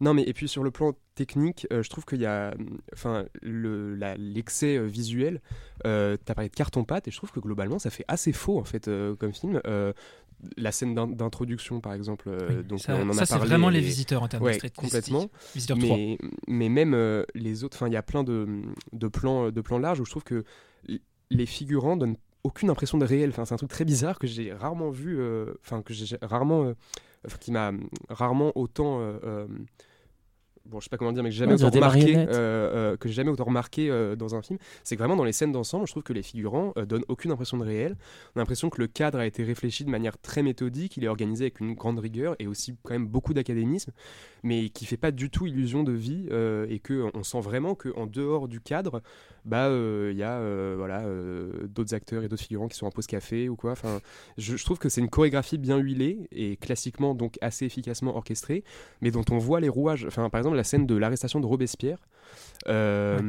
non, 0.01 0.15
mais 0.15 0.23
et 0.23 0.33
puis 0.33 0.49
sur 0.49 0.65
le 0.65 0.71
plan 0.71 0.95
technique, 1.15 1.67
je 1.71 1.89
trouve 1.91 2.07
qu'il 2.07 2.21
y 2.23 2.27
a 2.27 2.55
enfin, 2.95 3.27
l'excès 3.43 4.79
visuel. 4.79 5.43
Euh, 5.87 6.17
T'as 6.25 6.35
parlé 6.35 6.49
de 6.49 6.55
carton-pâte 6.55 7.09
et 7.09 7.11
je 7.11 7.17
trouve 7.17 7.31
que 7.31 7.41
globalement 7.41 7.79
ça 7.79 7.91
fait 7.91 8.05
assez 8.09 8.33
faux 8.33 8.59
en 8.59 8.65
fait 8.65 8.89
comme 9.19 9.35
film 9.35 9.61
la 10.57 10.73
scène 10.73 10.95
d'introduction 10.95 11.81
par 11.81 11.93
exemple 11.93 12.29
euh, 12.29 12.63
donc 12.63 12.81
ça, 12.81 12.97
on 12.97 13.09
en 13.09 13.13
ça, 13.13 13.27
c'est 13.27 13.39
vraiment 13.39 13.69
les 13.69 13.81
visiteurs 13.81 14.23
en 14.23 14.29
termes 14.29 14.45
de 14.45 14.69
complètement. 14.69 15.31
mais, 15.77 16.19
mais 16.47 16.69
même 16.69 16.95
euh, 16.95 17.25
les 17.35 17.65
autres 17.65 17.77
enfin 17.77 17.89
il 17.89 17.93
y 17.93 17.97
a 17.97 18.03
plein 18.03 18.25
de, 18.25 18.63
de, 18.93 19.09
plans 19.09 19.51
de 19.51 19.61
plans 19.61 19.79
larges 19.79 20.01
où 20.01 20.05
je 20.05 20.11
trouve 20.11 20.25
que 20.25 20.45
les 21.31 21.47
figurants 21.47 21.97
donnent 21.97 22.17
aucune 22.43 22.69
impression 22.69 22.99
de 22.99 23.05
réel. 23.05 23.31
Enfin 23.31 23.45
c'est 23.45 23.55
un 23.55 23.59
truc 23.59 23.71
très 23.71 23.85
bizarre 23.85 24.19
que 24.19 24.27
j'ai 24.27 24.53
rarement 24.53 24.91
vu 24.91 25.19
euh, 25.19 25.55
enfin 25.65 25.83
que 25.83 25.95
j'ai 25.95 26.17
rarement 26.23 26.75
qui 27.41 27.53
m'a 27.53 27.73
rarement 28.09 28.53
autant 28.55 29.01
bon, 30.67 30.81
je 30.81 30.85
sais 30.85 30.91
pas 30.91 30.97
comment 30.97 31.13
dire, 31.13 31.23
mais 31.23 31.29
que 31.29 31.35
j'ai 31.35 31.41
jamais, 31.41 31.55
autant 31.55 31.71
remarqué, 31.71 32.17
euh, 32.17 32.27
euh, 32.31 32.97
que 32.97 33.09
j'ai 33.09 33.15
jamais 33.15 33.31
autant 33.31 33.45
remarqué 33.45 33.91
euh, 33.91 34.17
dans 34.17 34.35
un 34.35 34.43
film, 34.43 34.59
c'est 34.83 34.97
que 34.97 35.01
vraiment 35.01 35.17
dans 35.17 35.25
les 35.25 35.33
scènes 35.33 35.53
d'ensemble, 35.53 35.87
je 35.87 35.93
trouve 35.93 36.03
que 36.03 36.13
les 36.13 36.23
figurants 36.23 36.73
donnent 36.87 37.05
aucune 37.09 37.31
impression 37.31 37.59
de 37.59 37.65
réel. 37.65 37.97
On 38.35 38.39
a 38.39 38.41
l'impression 38.41 38.71
que 38.71 38.81
le 38.81 38.87
cadre 38.87 39.19
a 39.19 39.27
été 39.27 39.45
réfléchi 39.45 39.85
de 39.85 39.91
manière 39.91 40.19
très 40.19 40.43
méthodique, 40.43 40.97
il 40.97 41.05
est 41.05 41.09
organisé 41.09 41.45
avec 41.45 41.61
une 41.61 41.75
grande 41.75 41.99
rigueur 41.99 42.35
et 42.39 42.47
aussi 42.47 42.77
quand 42.83 42.95
même 42.95 43.07
beaucoup 43.07 43.35
d'académisme, 43.35 43.93
mais 44.43 44.69
qui 44.71 44.87
fait 44.87 44.97
pas 44.97 45.11
du 45.11 45.31
tout 45.31 45.47
illusion 45.47 45.83
de 45.83 45.93
vie 45.93 46.27
et 46.69 46.79
que 46.79 47.11
on 47.15 47.23
sent 47.23 47.41
vraiment 47.41 47.75
qu'en 47.75 48.07
dehors 48.07 48.49
du 48.49 48.61
cadre, 48.61 49.03
bah 49.45 49.69
il 49.71 50.17
y 50.17 50.23
a 50.23 50.41
voilà 50.77 51.03
d'autres 51.69 51.95
acteurs 51.95 52.23
et 52.23 52.29
d'autres 52.29 52.43
figurants 52.43 52.69
qui 52.69 52.77
sont 52.77 52.87
en 52.87 52.91
pause 52.91 53.07
café 53.07 53.49
ou 53.49 53.57
quoi. 53.57 53.73
Enfin, 53.73 54.01
je, 54.39 54.57
je 54.57 54.65
trouve 54.65 54.79
que 54.79 54.89
c'est 54.89 55.01
une 55.01 55.11
chorégraphie 55.11 55.59
bien 55.59 55.79
huilée 55.79 56.29
et 56.33 56.57
classiquement 56.57 57.15
donc 57.15 57.39
assez 57.41 57.67
efficacement 57.67 58.17
orchestrée, 58.17 58.65
mais 59.01 59.11
dont 59.11 59.25
on 59.31 59.39
voit 59.39 59.61
les 59.61 59.69
rouages. 59.69 60.05
Enfin, 60.07 60.31
par 60.31 60.39
exemple 60.39 60.57
la 60.57 60.65
scène 60.65 60.87
de 60.87 60.97
l'arrestation 60.97 61.41
de 61.41 61.47
Robespierre, 61.47 61.99
euh, 62.69 63.21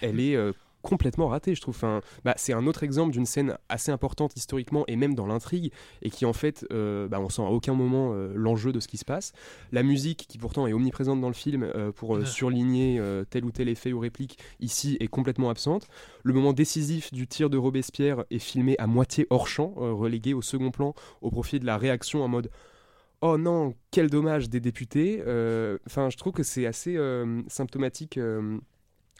elle 0.00 0.20
est 0.20 0.36
euh, 0.36 0.52
complètement 0.86 1.26
raté, 1.26 1.54
je 1.56 1.60
trouve. 1.60 1.74
Enfin, 1.74 2.00
bah, 2.24 2.34
c'est 2.36 2.52
un 2.52 2.66
autre 2.66 2.84
exemple 2.84 3.12
d'une 3.12 3.26
scène 3.26 3.58
assez 3.68 3.90
importante 3.90 4.36
historiquement 4.36 4.84
et 4.86 4.94
même 4.94 5.16
dans 5.16 5.26
l'intrigue, 5.26 5.72
et 6.02 6.10
qui 6.10 6.24
en 6.24 6.32
fait, 6.32 6.64
euh, 6.72 7.08
bah, 7.08 7.18
on 7.20 7.28
sent 7.28 7.42
à 7.42 7.50
aucun 7.50 7.74
moment 7.74 8.12
euh, 8.12 8.32
l'enjeu 8.36 8.72
de 8.72 8.78
ce 8.78 8.86
qui 8.86 8.96
se 8.96 9.04
passe. 9.04 9.32
La 9.72 9.82
musique, 9.82 10.26
qui 10.28 10.38
pourtant 10.38 10.66
est 10.68 10.72
omniprésente 10.72 11.20
dans 11.20 11.28
le 11.28 11.34
film 11.34 11.64
euh, 11.64 11.90
pour 11.90 12.24
surligner 12.24 13.00
tel 13.30 13.44
ou 13.44 13.50
tel 13.50 13.68
effet 13.68 13.92
ou 13.92 13.98
réplique, 13.98 14.38
ici 14.60 14.96
est 15.00 15.08
complètement 15.08 15.50
absente. 15.50 15.88
Le 16.22 16.32
moment 16.32 16.52
décisif 16.52 17.12
du 17.12 17.26
tir 17.26 17.50
de 17.50 17.58
Robespierre 17.58 18.24
est 18.30 18.38
filmé 18.38 18.76
à 18.78 18.86
moitié 18.86 19.26
hors 19.30 19.48
champ, 19.48 19.74
relégué 19.76 20.34
au 20.34 20.42
second 20.42 20.70
plan 20.70 20.94
au 21.20 21.30
profit 21.30 21.58
de 21.58 21.66
la 21.66 21.78
réaction 21.78 22.22
en 22.22 22.28
mode 22.28 22.50
oh 23.22 23.38
non, 23.38 23.74
quel 23.90 24.08
dommage 24.08 24.48
des 24.48 24.60
députés. 24.60 25.20
Enfin, 25.86 26.10
je 26.10 26.16
trouve 26.16 26.32
que 26.32 26.44
c'est 26.44 26.66
assez 26.66 26.96
symptomatique 27.48 28.18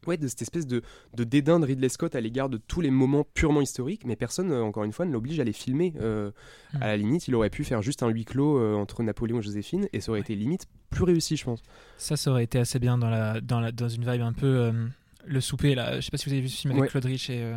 ouais, 0.06 0.16
de 0.16 0.28
cette 0.28 0.42
espèce 0.42 0.66
de, 0.66 0.82
de, 1.14 1.24
dédain 1.24 1.60
de 1.60 1.66
Ridley 1.66 1.88
Scott 1.88 2.14
à 2.14 2.20
l'égard 2.20 2.48
de 2.48 2.56
tous 2.56 2.80
les 2.80 2.90
moments 2.90 3.24
purement 3.34 3.60
historiques, 3.60 4.04
mais 4.04 4.16
personne, 4.16 4.50
euh, 4.52 4.62
encore 4.62 4.84
une 4.84 4.92
fois, 4.92 5.04
ne 5.04 5.12
l'oblige 5.12 5.40
à 5.40 5.44
les 5.44 5.52
filmer. 5.52 5.94
Euh, 6.00 6.30
hmm. 6.74 6.82
À 6.82 6.86
la 6.86 6.96
limite, 6.96 7.28
il 7.28 7.34
aurait 7.34 7.50
pu 7.50 7.64
faire 7.64 7.82
juste 7.82 8.02
un 8.02 8.08
huis 8.08 8.24
clos 8.24 8.58
euh, 8.58 8.74
entre 8.74 9.02
Napoléon 9.02 9.38
et 9.38 9.42
Joséphine, 9.42 9.88
et 9.92 10.00
ça 10.00 10.10
aurait 10.10 10.20
été 10.20 10.34
limite 10.34 10.66
plus 10.90 11.04
réussi, 11.04 11.36
je 11.36 11.44
pense. 11.44 11.62
Ça, 11.96 12.16
ça 12.16 12.30
aurait 12.30 12.44
été 12.44 12.58
assez 12.58 12.78
bien 12.78 12.98
dans, 12.98 13.10
la, 13.10 13.40
dans, 13.40 13.60
la, 13.60 13.72
dans 13.72 13.88
une 13.88 14.10
vibe 14.10 14.22
un 14.22 14.32
peu 14.32 14.72
le 15.24 15.40
souper. 15.40 15.74
Là. 15.74 15.96
Je 15.96 16.00
sais 16.02 16.10
pas 16.10 16.16
si 16.16 16.26
vous 16.26 16.32
avez 16.32 16.42
vu 16.42 16.48
ce 16.48 16.60
film 16.60 16.76
avec 16.76 16.90
Claude 16.90 17.04
Rich 17.04 17.30
et 17.30 17.52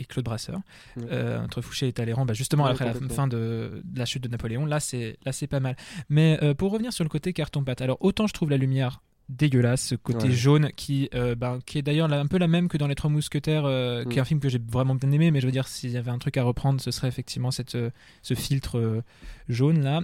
et 0.00 0.04
Claude 0.04 0.24
Brasseur, 0.24 0.60
entre 0.96 1.60
Fouché 1.60 1.86
et 1.86 1.92
Talleyrand, 1.92 2.26
bah 2.26 2.34
justement 2.34 2.64
après 2.64 2.84
la 2.84 2.94
fin 2.94 3.28
de, 3.28 3.80
la 3.94 4.04
chute 4.04 4.24
de 4.24 4.28
Napoléon. 4.28 4.66
Là, 4.66 4.80
c'est 4.80 5.18
là 5.24 5.32
c'est 5.32 5.46
pas 5.46 5.60
mal. 5.60 5.76
Mais 6.08 6.38
pour 6.58 6.72
revenir 6.72 6.92
sur 6.92 7.04
le 7.04 7.10
côté 7.10 7.32
carton-pâte, 7.32 7.80
alors 7.80 7.98
autant 8.00 8.26
je 8.26 8.34
trouve 8.34 8.50
la 8.50 8.56
lumière 8.56 9.00
dégueulasse, 9.28 9.82
ce 9.88 9.94
côté 9.94 10.32
jaune 10.32 10.70
qui, 10.76 11.08
euh, 11.14 11.34
ben, 11.34 11.58
qui 11.64 11.78
est 11.78 11.82
d'ailleurs 11.82 12.12
un 12.12 12.26
peu 12.26 12.38
la 12.38 12.46
même 12.46 12.68
que 12.68 12.76
dans 12.76 12.86
Les 12.86 12.94
Trois 12.94 13.10
Mousquetaires, 13.10 13.64
euh, 13.64 14.04
qui 14.04 14.16
est 14.16 14.20
un 14.20 14.22
mm. 14.22 14.26
film 14.26 14.40
que 14.40 14.48
j'ai 14.48 14.58
vraiment 14.58 14.94
bien 14.94 15.10
aimé, 15.12 15.30
mais 15.30 15.40
je 15.40 15.46
veux 15.46 15.52
dire, 15.52 15.66
s'il 15.66 15.90
y 15.90 15.96
avait 15.96 16.10
un 16.10 16.18
truc 16.18 16.36
à 16.36 16.42
reprendre, 16.42 16.80
ce 16.80 16.90
serait 16.90 17.08
effectivement 17.08 17.50
cette, 17.50 17.74
euh, 17.74 17.90
ce 18.22 18.34
filtre 18.34 19.02
jaune 19.48 19.82
là. 19.82 20.00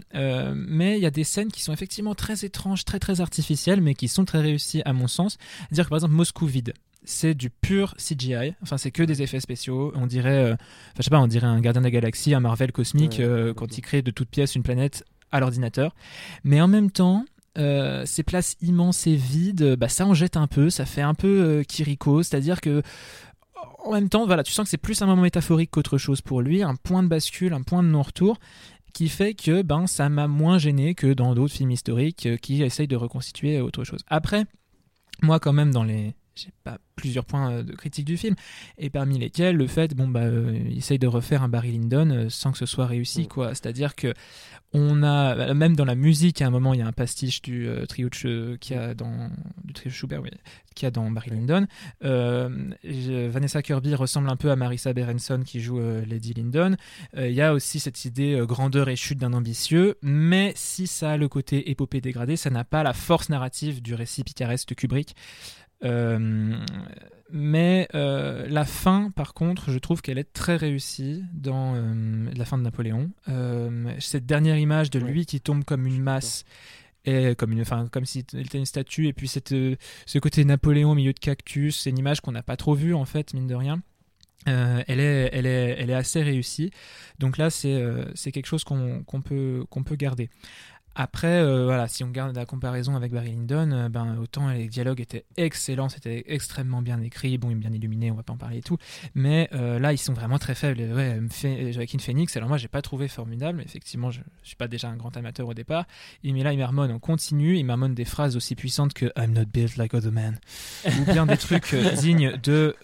mais 0.54 0.96
il 0.96 1.02
y 1.02 1.06
a 1.06 1.10
des 1.10 1.24
scènes 1.24 1.50
qui 1.50 1.62
sont 1.62 1.72
effectivement 1.72 2.14
très 2.14 2.44
étranges, 2.44 2.84
très 2.84 2.98
très 2.98 3.20
artificielles, 3.20 3.80
mais 3.80 3.94
qui 3.94 4.08
sont 4.08 4.24
très 4.24 4.40
réussies 4.40 4.82
à 4.84 4.92
mon 4.92 5.06
sens. 5.06 5.38
Dire 5.70 5.84
que 5.84 5.90
par 5.90 5.98
exemple, 5.98 6.14
Moscou 6.14 6.46
vide. 6.46 6.74
C'est 7.02 7.32
du 7.32 7.48
pur 7.48 7.94
CGI, 7.96 8.54
enfin 8.62 8.76
c'est 8.76 8.90
que 8.90 9.02
des 9.02 9.22
effets 9.22 9.40
spéciaux. 9.40 9.90
On 9.94 10.06
dirait, 10.06 10.52
enfin 10.52 10.58
je 10.98 11.02
sais 11.02 11.10
pas, 11.10 11.18
on 11.18 11.26
dirait 11.26 11.46
un 11.46 11.60
gardien 11.60 11.80
de 11.80 11.86
la 11.86 11.90
galaxie, 11.90 12.34
un 12.34 12.40
Marvel 12.40 12.72
cosmique 12.72 13.22
quand 13.56 13.78
il 13.78 13.80
crée 13.80 14.02
de 14.02 14.10
toutes 14.10 14.28
pièces 14.28 14.54
une 14.54 14.62
planète 14.62 15.04
à 15.32 15.40
l'ordinateur. 15.40 15.94
Mais 16.44 16.60
en 16.60 16.68
même 16.68 16.90
temps, 16.90 17.24
euh, 17.58 18.04
ces 18.06 18.22
places 18.22 18.56
immenses 18.60 19.06
et 19.06 19.16
vides, 19.16 19.74
bah, 19.76 19.88
ça 19.88 20.06
en 20.06 20.14
jette 20.14 20.36
un 20.36 20.46
peu, 20.46 20.70
ça 20.70 20.86
fait 20.86 21.02
un 21.02 21.14
peu 21.14 21.42
euh, 21.42 21.62
Kiriko, 21.62 22.22
c'est-à-dire 22.22 22.60
que 22.60 22.82
en 23.84 23.92
même 23.92 24.08
temps, 24.08 24.26
voilà, 24.26 24.42
tu 24.42 24.52
sens 24.52 24.64
que 24.64 24.70
c'est 24.70 24.76
plus 24.76 25.00
un 25.02 25.06
moment 25.06 25.22
métaphorique 25.22 25.70
qu'autre 25.70 25.98
chose 25.98 26.20
pour 26.20 26.42
lui, 26.42 26.62
un 26.62 26.76
point 26.76 27.02
de 27.02 27.08
bascule, 27.08 27.52
un 27.52 27.62
point 27.62 27.82
de 27.82 27.88
non-retour, 27.88 28.38
qui 28.92 29.08
fait 29.08 29.34
que 29.34 29.62
ben 29.62 29.86
ça 29.86 30.08
m'a 30.08 30.28
moins 30.28 30.58
gêné 30.58 30.94
que 30.94 31.12
dans 31.12 31.34
d'autres 31.34 31.54
films 31.54 31.70
historiques 31.70 32.26
euh, 32.26 32.36
qui 32.36 32.62
essayent 32.62 32.88
de 32.88 32.96
reconstituer 32.96 33.60
autre 33.60 33.84
chose. 33.84 34.00
Après, 34.08 34.44
moi 35.22 35.40
quand 35.40 35.52
même 35.52 35.72
dans 35.72 35.84
les 35.84 36.14
pas 36.64 36.78
plusieurs 36.96 37.24
points 37.24 37.62
de 37.62 37.72
critique 37.74 38.04
du 38.04 38.16
film 38.16 38.34
et 38.78 38.90
parmi 38.90 39.18
lesquels 39.18 39.56
le 39.56 39.66
fait 39.66 39.94
bon 39.94 40.08
bah 40.08 40.26
il 40.28 40.78
essaye 40.78 40.98
de 40.98 41.06
refaire 41.06 41.42
un 41.42 41.48
Barry 41.48 41.72
Lyndon 41.72 42.28
sans 42.28 42.52
que 42.52 42.58
ce 42.58 42.66
soit 42.66 42.86
réussi 42.86 43.22
mm. 43.22 43.26
quoi 43.28 43.54
c'est 43.54 43.66
à 43.66 43.72
dire 43.72 43.94
que 43.94 44.12
on 44.72 45.02
a 45.02 45.34
bah, 45.34 45.54
même 45.54 45.74
dans 45.74 45.84
la 45.84 45.94
musique 45.94 46.42
à 46.42 46.46
un 46.46 46.50
moment 46.50 46.74
il 46.74 46.80
y 46.80 46.82
a 46.82 46.86
un 46.86 46.92
pastiche 46.92 47.42
du 47.42 47.68
euh, 47.68 47.86
trio 47.86 48.08
qui 48.60 48.74
a 48.74 48.94
dans 48.94 49.30
du 49.64 49.72
trio 49.72 49.90
Schubert 49.90 50.22
oui, 50.22 50.30
qui 50.74 50.86
a 50.86 50.90
dans 50.90 51.10
Barry 51.10 51.30
Lyndon. 51.30 51.66
Euh, 52.04 52.48
Vanessa 52.84 53.62
Kirby 53.62 53.94
ressemble 53.94 54.30
un 54.30 54.36
peu 54.36 54.50
à 54.50 54.56
Marissa 54.56 54.92
Berenson 54.92 55.42
qui 55.44 55.60
joue 55.60 55.80
euh, 55.80 56.04
Lady 56.06 56.32
Lyndon. 56.34 56.76
Il 57.16 57.32
y 57.32 57.40
a 57.40 57.52
aussi 57.52 57.80
cette 57.80 58.04
idée 58.04 58.40
grandeur 58.46 58.88
et 58.88 58.96
chute 58.96 59.18
d'un 59.18 59.32
ambitieux, 59.32 59.96
mais 60.02 60.52
si 60.56 60.86
ça 60.86 61.12
a 61.12 61.16
le 61.16 61.28
côté 61.28 61.70
épopée 61.70 62.00
dégradée, 62.00 62.36
ça 62.36 62.50
n'a 62.50 62.64
pas 62.64 62.82
la 62.82 62.92
force 62.92 63.28
narrative 63.28 63.82
du 63.82 63.94
récit 63.94 64.22
picaresque 64.22 64.68
de 64.68 64.74
Kubrick. 64.74 65.16
Euh, 65.84 66.56
mais 67.32 67.88
euh, 67.94 68.46
la 68.48 68.64
fin, 68.64 69.10
par 69.14 69.34
contre, 69.34 69.70
je 69.70 69.78
trouve 69.78 70.02
qu'elle 70.02 70.18
est 70.18 70.32
très 70.32 70.56
réussie 70.56 71.22
dans 71.32 71.74
euh, 71.74 72.30
la 72.34 72.44
fin 72.44 72.58
de 72.58 72.62
Napoléon. 72.62 73.10
cette 73.98 74.26
dernière 74.26 74.58
image 74.58 74.90
de 74.90 74.98
lui 74.98 75.26
qui 75.26 75.40
tombe 75.40 75.64
comme 75.64 75.86
une 75.86 76.02
masse 76.02 76.44
et 77.06 77.34
comme 77.34 77.52
une 77.52 77.62
enfin 77.62 77.88
comme 77.90 78.04
s'il 78.04 78.20
était 78.20 78.58
une 78.58 78.66
statue 78.66 79.06
et 79.06 79.14
puis 79.14 79.26
cette 79.26 79.54
ce 79.54 80.18
côté 80.18 80.44
Napoléon 80.44 80.90
au 80.90 80.94
milieu 80.94 81.14
de 81.14 81.18
cactus 81.18 81.80
c'est 81.80 81.88
une 81.88 81.98
image 81.98 82.20
qu'on 82.20 82.32
n'a 82.32 82.42
pas 82.42 82.58
trop 82.58 82.74
vue 82.74 82.92
en 82.92 83.06
fait 83.06 83.32
mine 83.32 83.46
de 83.46 83.54
rien. 83.54 83.80
Elle, 84.46 85.00
est, 85.00 85.30
elle, 85.32 85.46
est, 85.46 85.76
elle 85.78 85.90
est 85.90 85.94
assez 85.94 86.22
réussie. 86.22 86.70
Donc 87.18 87.38
là 87.38 87.48
c'est 87.48 87.82
c'est 88.14 88.32
quelque 88.32 88.46
chose 88.46 88.64
qu'on 88.64 89.22
peut 89.24 89.64
qu'on 89.70 89.82
peut 89.82 89.96
garder 89.96 90.28
après, 90.96 91.40
euh, 91.40 91.64
voilà, 91.66 91.86
si 91.86 92.02
on 92.02 92.08
garde 92.08 92.34
la 92.34 92.44
comparaison 92.46 92.96
avec 92.96 93.12
Barry 93.12 93.30
Lyndon, 93.30 93.70
euh, 93.70 93.88
ben, 93.88 94.18
autant 94.20 94.48
les 94.48 94.66
dialogues 94.66 95.00
étaient 95.00 95.24
excellents, 95.36 95.88
c'était 95.88 96.24
extrêmement 96.26 96.82
bien 96.82 97.00
écrit, 97.00 97.38
bon, 97.38 97.50
bien 97.52 97.72
illuminé, 97.72 98.10
on 98.10 98.16
va 98.16 98.24
pas 98.24 98.32
en 98.32 98.36
parler 98.36 98.58
et 98.58 98.62
tout, 98.62 98.76
mais 99.14 99.48
euh, 99.54 99.78
là, 99.78 99.92
ils 99.92 99.98
sont 99.98 100.12
vraiment 100.12 100.38
très 100.38 100.56
faibles. 100.56 100.80
Ouais, 100.80 101.20
Joaquin 101.72 101.98
Phoenix, 101.98 102.36
alors 102.36 102.48
moi, 102.48 102.58
j'ai 102.58 102.68
pas 102.68 102.82
trouvé 102.82 103.06
formidable, 103.06 103.62
effectivement, 103.64 104.10
je, 104.10 104.20
je, 104.42 104.48
suis 104.48 104.56
pas 104.56 104.66
déjà 104.66 104.88
un 104.88 104.96
grand 104.96 105.16
amateur 105.16 105.46
au 105.46 105.54
départ, 105.54 105.86
mais 106.24 106.42
là, 106.42 106.52
il 106.52 106.58
marmonne 106.58 106.90
en 106.90 106.98
continu, 106.98 107.56
il 107.56 107.64
marmonne 107.64 107.94
des 107.94 108.04
phrases 108.04 108.36
aussi 108.36 108.56
puissantes 108.56 108.92
que 108.92 109.06
I'm 109.16 109.32
not 109.32 109.46
built 109.46 109.76
like 109.76 109.94
other 109.94 110.10
men, 110.10 110.40
ou 110.86 111.04
bien 111.04 111.24
des 111.24 111.36
trucs 111.36 111.72
dignes 112.00 112.36
de, 112.42 112.74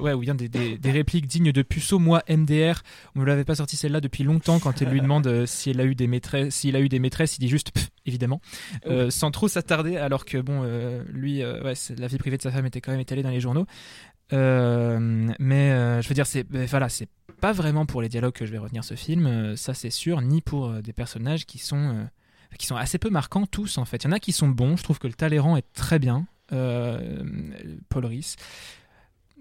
ouais, 0.00 0.14
ou 0.14 0.20
bien 0.20 0.34
des, 0.34 0.48
des, 0.48 0.78
des, 0.78 0.90
répliques 0.90 1.28
dignes 1.28 1.52
de 1.52 1.62
Puceau. 1.62 2.00
Moi, 2.00 2.24
MDR, 2.28 2.82
on 3.14 3.20
ne 3.20 3.24
l'avait 3.24 3.44
pas 3.44 3.54
sorti 3.54 3.76
celle-là 3.76 4.00
depuis 4.00 4.24
longtemps 4.24 4.58
quand 4.58 4.82
elle 4.82 4.88
lui 4.88 5.00
demande 5.00 5.46
s'il 5.46 5.80
a 5.80 5.84
eu 5.84 5.94
des 5.94 6.08
maîtresses, 6.08 6.54
s'il 6.56 6.74
a 6.74 6.80
eu 6.80 6.88
des 6.88 6.98
maîtresses 6.98 7.35
il 7.36 7.40
dit 7.40 7.48
juste 7.48 7.72
évidemment, 8.06 8.40
euh, 8.86 9.10
sans 9.10 9.30
trop 9.30 9.48
s'attarder, 9.48 9.96
alors 9.96 10.24
que 10.24 10.38
bon, 10.38 10.62
euh, 10.64 11.02
lui, 11.08 11.42
euh, 11.42 11.62
ouais, 11.62 11.74
la 11.98 12.06
vie 12.06 12.18
privée 12.18 12.36
de 12.36 12.42
sa 12.42 12.50
femme 12.50 12.66
était 12.66 12.80
quand 12.80 12.92
même 12.92 13.00
étalée 13.00 13.22
dans 13.22 13.30
les 13.30 13.40
journaux. 13.40 13.66
mais 14.30 15.70
je 16.02 16.08
veux 16.08 16.14
dire, 16.14 16.26
c'est 16.26 16.46
voilà, 16.66 16.88
c'est 16.88 17.08
pas 17.40 17.52
vraiment 17.52 17.84
pour 17.84 18.00
les 18.00 18.08
dialogues 18.08 18.32
que 18.32 18.46
je 18.46 18.52
vais 18.52 18.58
retenir 18.58 18.84
ce 18.84 18.94
film, 18.94 19.56
ça 19.56 19.74
c'est 19.74 19.90
sûr, 19.90 20.20
ni 20.22 20.40
pour 20.40 20.70
des 20.82 20.92
personnages 20.92 21.46
qui 21.46 21.58
sont 21.58 22.08
qui 22.58 22.66
sont 22.66 22.76
assez 22.76 22.98
peu 22.98 23.10
marquants 23.10 23.44
tous 23.44 23.76
en 23.76 23.84
fait. 23.84 24.04
Il 24.04 24.06
y 24.06 24.08
en 24.08 24.12
a 24.12 24.20
qui 24.20 24.32
sont 24.32 24.48
bons, 24.48 24.76
je 24.76 24.84
trouve 24.84 24.98
que 24.98 25.06
le 25.06 25.12
Talleyrand 25.12 25.56
est 25.56 25.72
très 25.74 25.98
bien, 25.98 26.26
Paul 26.48 28.06
Rhys. 28.06 28.36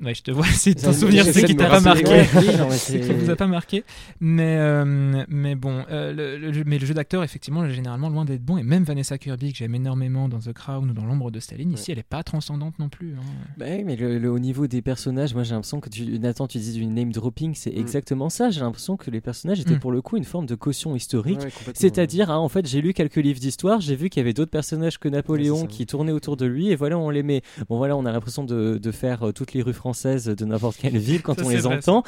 Ouais, 0.02 0.14
je 0.14 0.24
te 0.24 0.32
vois 0.32 0.46
c'est 0.54 0.76
ton 0.76 0.92
souvenir, 0.92 1.24
c'est 1.24 1.46
qui 1.46 1.56
t'a 1.56 1.70
pas 1.70 1.80
marqué. 1.80 2.26
c'est 2.72 3.00
qui 3.00 3.14
vous 3.14 3.30
a 3.30 3.36
pas 3.38 3.48
marqué. 3.48 3.86
Mais, 4.20 4.58
euh, 4.58 5.24
mais 5.30 5.56
bon, 5.56 5.86
euh, 5.90 6.12
le, 6.12 6.64
mais 6.66 6.80
le 6.80 6.86
jeu 6.86 6.94
d'acteur, 6.94 7.24
effectivement, 7.24 7.64
est 7.64 7.72
généralement 7.72 8.10
loin 8.10 8.26
d'être 8.26 8.44
bon. 8.44 8.58
Et 8.58 8.64
même 8.64 8.84
Vanessa 8.84 9.18
Kirby, 9.18 9.54
que 9.54 9.58
j'aime 9.58 9.74
énormément 9.74 10.28
dans 10.28 10.40
The 10.40 10.52
Crown 10.52 10.90
ou 10.90 10.94
dans 10.94 11.06
L'ombre 11.06 11.32
de 11.32 11.40
Staline, 11.40 11.72
ici, 11.72 11.94
elle 11.94 12.00
est 12.00 12.04
pas 12.04 12.24
transcendante 12.24 12.78
non 12.78 12.90
plus. 12.90 13.14
Hein. 13.14 13.24
Bah 13.58 13.68
mais 13.86 13.96
le, 13.96 14.30
au 14.30 14.40
niveau 14.40 14.68
des 14.68 14.82
personnages, 14.82 15.34
moi 15.34 15.44
j'ai 15.44 15.54
l'impression 15.54 15.80
que 15.80 15.90
tu, 15.90 16.20
Nathan, 16.20 16.48
tu 16.48 16.58
dis 16.58 16.74
du 16.74 16.86
name 16.86 17.14
dropping, 17.14 17.54
c'est 17.56 17.74
mm. 17.74 17.80
exactement 17.80 18.30
ça. 18.30 18.50
J'ai 18.50 18.60
l'impression 18.60 18.98
que 18.98 19.10
les 19.10 19.22
personnages 19.22 19.62
étaient 19.62 19.76
mm. 19.76 19.80
pour 19.80 19.94
le 19.94 20.02
coup 20.02 20.18
une 20.18 20.26
forme 20.26 20.46
de 20.46 20.56
caution 20.56 20.94
historique. 20.98 21.40
C'est-à-dire, 21.74 22.30
hein, 22.32 22.38
en 22.38 22.50
fait, 22.50 22.68
j'ai 22.68 22.82
lu 22.82 22.94
quelques 22.94 23.16
livres 23.16 23.40
d'histoire, 23.40 23.80
j'ai 23.80 23.96
vu 23.96 24.10
qu'il 24.10 24.20
y 24.20 24.24
avait 24.24 24.34
d'autres 24.34 24.52
personnages 24.52 25.00
que 25.00 25.08
Napoléon 25.08 25.68
qui 25.68 25.86
tournaient 25.86 26.12
autour 26.12 26.36
de 26.36 26.46
lui, 26.46 26.70
et 26.70 26.76
voilà, 26.76 26.98
on 26.98 27.10
les 27.10 27.24
met. 27.24 27.44
Bon, 27.70 27.78
voilà, 27.78 27.96
on 27.96 28.06
a 28.06 28.12
l'impression 28.12 28.44
de, 28.44 28.78
de 28.78 28.92
faire 28.92 29.30
euh, 29.30 29.32
toutes 29.32 29.54
les 29.54 29.62
rues 29.62 29.72
françaises 29.72 29.85
de 29.92 30.46
n'importe 30.46 30.78
quelle 30.78 30.98
ville 30.98 31.22
quand 31.22 31.42
on 31.42 31.50
les 31.50 31.68
entend. 31.68 32.04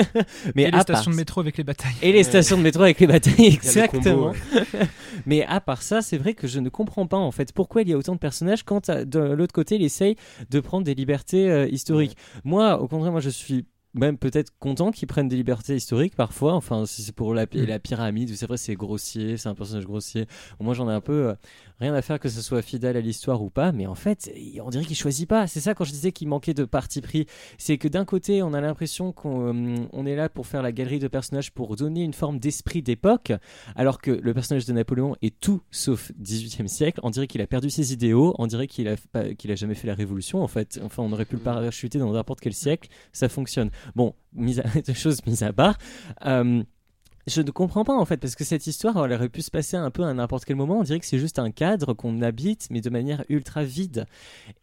Mais 0.54 0.64
et 0.64 0.70
les 0.70 0.80
stations 0.80 1.10
de 1.10 1.16
métro 1.16 1.40
avec 1.40 1.56
les 1.56 1.64
batailles. 1.64 1.94
Et 2.02 2.12
les 2.12 2.24
stations 2.24 2.58
de 2.58 2.62
métro 2.62 2.82
avec 2.82 3.00
les 3.00 3.06
batailles, 3.06 3.46
exactement. 3.46 4.32
Mais 5.26 5.44
à 5.44 5.60
part 5.60 5.82
ça, 5.82 6.02
c'est 6.02 6.18
vrai 6.18 6.34
que 6.34 6.46
je 6.46 6.60
ne 6.60 6.68
comprends 6.68 7.06
pas 7.06 7.16
en 7.16 7.30
fait 7.30 7.52
pourquoi 7.52 7.82
il 7.82 7.88
y 7.88 7.92
a 7.92 7.96
autant 7.96 8.14
de 8.14 8.18
personnages 8.18 8.64
quand 8.64 8.90
de 8.90 9.18
l'autre 9.18 9.54
côté 9.54 9.76
il 9.76 9.82
essaye 9.82 10.16
de 10.50 10.60
prendre 10.60 10.84
des 10.84 10.94
libertés 10.94 11.50
euh, 11.50 11.66
historiques. 11.68 12.16
Moi, 12.44 12.80
au 12.80 12.88
contraire, 12.88 13.12
moi 13.12 13.20
je 13.20 13.30
suis 13.30 13.64
même 13.94 14.16
peut-être 14.16 14.52
content 14.58 14.90
qu'ils 14.90 15.08
prennent 15.08 15.28
des 15.28 15.36
libertés 15.36 15.76
historiques 15.76 16.16
parfois. 16.16 16.54
Enfin, 16.54 16.86
si 16.86 17.02
c'est 17.02 17.14
pour 17.14 17.34
la, 17.34 17.44
mm. 17.44 17.64
la 17.66 17.78
pyramide, 17.78 18.34
c'est 18.34 18.46
vrai, 18.46 18.56
c'est 18.56 18.74
grossier, 18.74 19.36
c'est 19.36 19.48
un 19.48 19.54
personnage 19.54 19.84
grossier. 19.84 20.26
moi, 20.60 20.74
j'en 20.74 20.88
ai 20.88 20.92
un 20.92 21.00
peu 21.00 21.28
euh, 21.28 21.34
rien 21.80 21.94
à 21.94 22.02
faire 22.02 22.18
que 22.18 22.28
ce 22.28 22.40
soit 22.40 22.62
fidèle 22.62 22.96
à 22.96 23.00
l'histoire 23.00 23.42
ou 23.42 23.50
pas, 23.50 23.72
mais 23.72 23.86
en 23.86 23.94
fait, 23.94 24.32
on 24.62 24.70
dirait 24.70 24.84
qu'il 24.84 24.96
choisit 24.96 25.28
pas. 25.28 25.46
C'est 25.46 25.60
ça 25.60 25.74
quand 25.74 25.84
je 25.84 25.90
disais 25.90 26.12
qu'il 26.12 26.28
manquait 26.28 26.54
de 26.54 26.64
parti 26.64 27.00
pris. 27.00 27.26
C'est 27.58 27.76
que 27.76 27.88
d'un 27.88 28.04
côté, 28.04 28.42
on 28.42 28.54
a 28.54 28.60
l'impression 28.60 29.12
qu'on 29.12 29.54
euh, 29.54 30.04
est 30.06 30.16
là 30.16 30.28
pour 30.28 30.46
faire 30.46 30.62
la 30.62 30.72
galerie 30.72 30.98
de 30.98 31.08
personnages 31.08 31.52
pour 31.52 31.76
donner 31.76 32.02
une 32.02 32.14
forme 32.14 32.38
d'esprit 32.38 32.82
d'époque, 32.82 33.32
alors 33.76 34.00
que 34.00 34.10
le 34.10 34.34
personnage 34.34 34.64
de 34.64 34.72
Napoléon 34.72 35.16
est 35.22 35.38
tout 35.38 35.60
sauf 35.70 36.12
18e 36.22 36.66
siècle. 36.66 37.00
On 37.02 37.10
dirait 37.10 37.26
qu'il 37.26 37.42
a 37.42 37.46
perdu 37.46 37.68
ses 37.68 37.92
idéaux, 37.92 38.34
on 38.38 38.46
dirait 38.46 38.66
qu'il 38.66 38.88
a, 38.88 38.96
qu'il 39.34 39.50
a 39.50 39.54
jamais 39.54 39.74
fait 39.74 39.86
la 39.86 39.94
révolution 39.94 40.42
en 40.42 40.48
fait. 40.48 40.80
Enfin, 40.82 41.02
on 41.02 41.12
aurait 41.12 41.24
pu 41.24 41.36
le 41.36 41.42
parachuter 41.42 41.98
dans 41.98 42.12
n'importe 42.12 42.40
quel 42.40 42.54
siècle, 42.54 42.88
ça 43.12 43.28
fonctionne. 43.28 43.70
Bon, 43.94 44.14
mise 44.32 44.60
à, 44.60 44.94
choses 44.94 45.24
mises 45.26 45.42
à 45.42 45.52
part. 45.52 45.78
Euh, 46.26 46.62
je 47.28 47.40
ne 47.40 47.50
comprends 47.52 47.84
pas 47.84 47.94
en 47.94 48.04
fait, 48.04 48.16
parce 48.16 48.34
que 48.34 48.42
cette 48.42 48.66
histoire, 48.66 49.04
elle 49.04 49.12
aurait 49.12 49.28
pu 49.28 49.42
se 49.42 49.50
passer 49.50 49.76
un 49.76 49.90
peu 49.92 50.02
à 50.02 50.12
n'importe 50.12 50.44
quel 50.44 50.56
moment. 50.56 50.80
On 50.80 50.82
dirait 50.82 50.98
que 50.98 51.06
c'est 51.06 51.20
juste 51.20 51.38
un 51.38 51.52
cadre 51.52 51.94
qu'on 51.94 52.20
habite, 52.20 52.66
mais 52.70 52.80
de 52.80 52.90
manière 52.90 53.24
ultra 53.28 53.62
vide. 53.62 54.06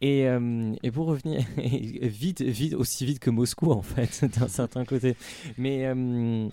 Et, 0.02 0.26
euh, 0.28 0.74
et 0.82 0.90
pour 0.90 1.06
revenir, 1.06 1.42
vide, 1.56 2.42
vide, 2.42 2.74
aussi 2.74 3.06
vide 3.06 3.18
que 3.18 3.30
Moscou 3.30 3.72
en 3.72 3.80
fait, 3.80 4.24
d'un 4.38 4.48
certain 4.48 4.84
côté. 4.84 5.16
Mais, 5.56 5.86
euh, 5.86 6.48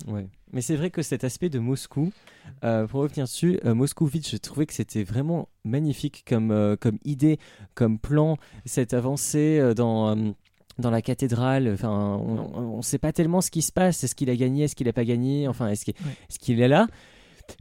mais 0.52 0.62
c'est 0.62 0.76
vrai 0.76 0.88
que 0.90 1.02
cet 1.02 1.24
aspect 1.24 1.50
de 1.50 1.58
Moscou, 1.58 2.10
pour 2.62 3.00
revenir 3.00 3.26
dessus, 3.26 3.60
Moscou 3.64 4.06
vide, 4.06 4.26
je 4.26 4.38
trouvais 4.38 4.64
que 4.64 4.72
c'était 4.72 5.04
vraiment 5.04 5.50
magnifique 5.64 6.24
comme, 6.26 6.76
comme 6.80 6.98
idée, 7.04 7.38
comme 7.74 7.98
plan, 7.98 8.38
cette 8.64 8.94
avancée 8.94 9.74
dans 9.76 10.34
dans 10.78 10.90
la 10.90 11.02
cathédrale. 11.02 11.70
Enfin, 11.72 11.90
on 11.90 12.76
ne 12.76 12.82
sait 12.82 12.98
pas 12.98 13.12
tellement 13.12 13.40
ce 13.40 13.50
qui 13.50 13.62
se 13.62 13.72
passe. 13.72 14.04
Est-ce 14.04 14.14
qu'il 14.14 14.30
a 14.30 14.36
gagné 14.36 14.64
Est-ce 14.64 14.76
qu'il 14.76 14.86
n'a 14.86 14.92
pas 14.92 15.04
gagné 15.04 15.48
Enfin, 15.48 15.68
est-ce 15.68 15.84
qu'il 16.38 16.60
est, 16.60 16.68
là 16.68 16.86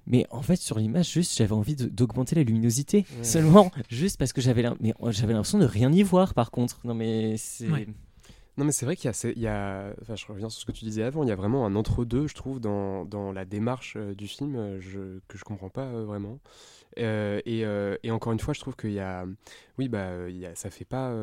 mais 0.05 0.25
en 0.31 0.41
fait, 0.41 0.57
sur 0.57 0.79
l'image, 0.79 1.13
juste, 1.13 1.37
j'avais 1.37 1.53
envie 1.53 1.73
d'augmenter 1.77 2.35
la 2.35 2.43
luminosité. 2.43 3.05
Seulement, 3.21 3.71
juste 3.89 4.17
parce 4.17 4.33
que 4.33 4.41
j'avais 4.41 4.61
l'impression 4.61 5.59
de 5.59 5.65
rien 5.65 5.89
y 5.93 6.03
voir, 6.03 6.33
par 6.33 6.51
contre. 6.51 6.79
Non, 6.83 6.93
mais 6.93 7.37
c'est. 7.37 7.69
Non, 8.57 8.65
mais 8.65 8.71
c'est 8.71 8.87
vrai 8.87 8.95
qu'il 8.95 9.09
y 9.09 9.13
a, 9.13 9.31
y 9.35 9.47
a, 9.47 9.93
enfin, 10.01 10.15
je 10.15 10.25
reviens 10.25 10.49
sur 10.49 10.61
ce 10.61 10.65
que 10.65 10.71
tu 10.71 10.83
disais 10.83 11.03
avant, 11.03 11.21
il 11.21 11.29
y 11.29 11.31
a 11.31 11.35
vraiment 11.35 11.67
un 11.67 11.75
entre-deux, 11.75 12.25
je 12.25 12.33
trouve, 12.33 12.59
dans, 12.59 13.05
dans, 13.05 13.31
la 13.31 13.45
démarche 13.45 13.93
euh, 13.97 14.15
du 14.15 14.27
film 14.27 14.55
euh, 14.55 14.79
je, 14.81 15.19
que 15.27 15.37
je 15.37 15.43
comprends 15.43 15.69
pas 15.69 15.85
euh, 15.85 16.05
vraiment. 16.05 16.39
Et, 16.95 17.63
et, 18.03 18.11
encore 18.11 18.33
une 18.33 18.39
fois, 18.39 18.53
je 18.53 18.59
trouve 18.59 18.75
qu'il 18.75 18.93
y 18.93 18.99
a, 18.99 19.25
oui, 19.77 19.87
bah, 19.87 20.29
il 20.29 20.37
y 20.37 20.45
a, 20.45 20.55
ça 20.55 20.69
fait 20.69 20.85
pas, 20.85 21.13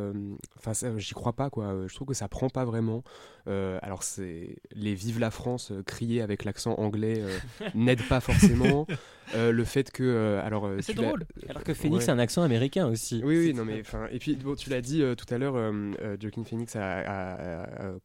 enfin, 0.59 0.73
j'y 0.99 1.15
crois 1.15 1.33
pas, 1.33 1.51
quoi. 1.51 1.87
Je 1.87 1.95
trouve 1.95 2.09
que 2.09 2.15
ça 2.15 2.29
prend 2.29 2.49
pas 2.49 2.65
vraiment. 2.65 3.03
alors, 3.47 4.03
c'est 4.03 4.57
les 4.73 4.95
Vive 4.95 5.19
la 5.19 5.31
France 5.31 5.73
criés 5.87 6.23
avec 6.23 6.45
l'accent 6.45 6.75
anglais 6.75 7.23
n'aide 7.75 8.07
pas 8.09 8.21
forcément. 8.21 8.87
le 9.35 9.65
fait 9.65 9.91
que, 9.91 10.41
alors, 10.45 10.71
c'est 10.81 10.95
drôle. 10.95 11.25
alors 11.49 11.65
que 11.65 11.75
Phoenix 11.75 12.09
a 12.09 12.13
un 12.13 12.19
accent 12.19 12.43
américain 12.43 12.87
aussi. 12.87 13.23
Oui, 13.25 13.39
oui, 13.39 13.55
non, 13.55 13.65
mais 13.65 13.81
enfin, 13.81 14.07
et 14.13 14.19
puis 14.19 14.37
bon, 14.37 14.55
tu 14.55 14.71
l'as 14.71 14.83
dit 14.83 15.03
tout 15.17 15.33
à 15.33 15.39
l'heure, 15.39 15.55
Joaquin 16.21 16.45
Phoenix 16.45 16.77
a 16.77 17.55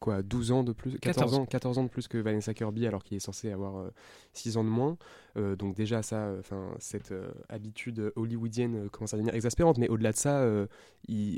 quoi 0.00 0.22
12 0.22 0.52
ans 0.52 0.62
de 0.62 0.72
plus 0.72 0.98
14, 0.98 1.34
ans 1.34 1.46
14 1.46 1.78
ans 1.78 1.84
de 1.84 1.88
plus 1.88 2.08
que 2.08 2.18
Vanessa 2.18 2.54
Kirby 2.54 2.86
alors 2.86 3.02
qu'il 3.02 3.16
est 3.16 3.20
censé 3.20 3.50
avoir 3.50 3.90
6 4.32 4.56
euh, 4.56 4.60
ans 4.60 4.64
de 4.64 4.68
moins 4.68 4.96
euh, 5.36 5.56
donc 5.56 5.76
déjà 5.76 6.02
ça 6.02 6.32
enfin 6.38 6.74
cette 6.78 7.12
euh, 7.12 7.30
habitude 7.48 8.12
hollywoodienne 8.16 8.88
commence 8.90 9.14
à 9.14 9.16
devenir 9.16 9.34
exaspérante 9.34 9.78
mais 9.78 9.88
au-delà 9.88 10.12
de 10.12 10.16
ça 10.16 10.46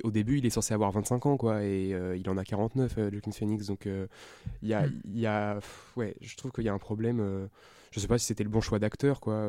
au 0.04 0.10
début 0.10 0.38
il 0.38 0.46
est 0.46 0.50
censé 0.50 0.74
avoir 0.74 0.90
25 0.92 1.26
ans 1.26 1.36
quoi 1.36 1.64
et 1.64 1.90
il 2.16 2.28
en 2.28 2.36
a 2.36 2.44
49 2.44 3.10
Joaquin 3.10 3.30
Phoenix 3.32 3.66
donc 3.66 3.86
il 3.86 4.68
y 4.68 4.74
a 4.74 4.86
hmm. 4.86 5.00
il 5.04 5.18
y 5.18 5.26
a 5.26 5.58
ouais 5.96 6.16
je 6.20 6.36
trouve 6.36 6.52
qu'il 6.52 6.64
y 6.64 6.68
a 6.68 6.72
un 6.72 6.78
problème 6.78 7.48
je 7.90 8.00
sais 8.00 8.08
pas 8.08 8.18
si 8.18 8.26
c'était 8.26 8.44
le 8.44 8.50
bon 8.50 8.60
choix 8.60 8.78
d'acteur 8.78 9.20
quoi 9.20 9.46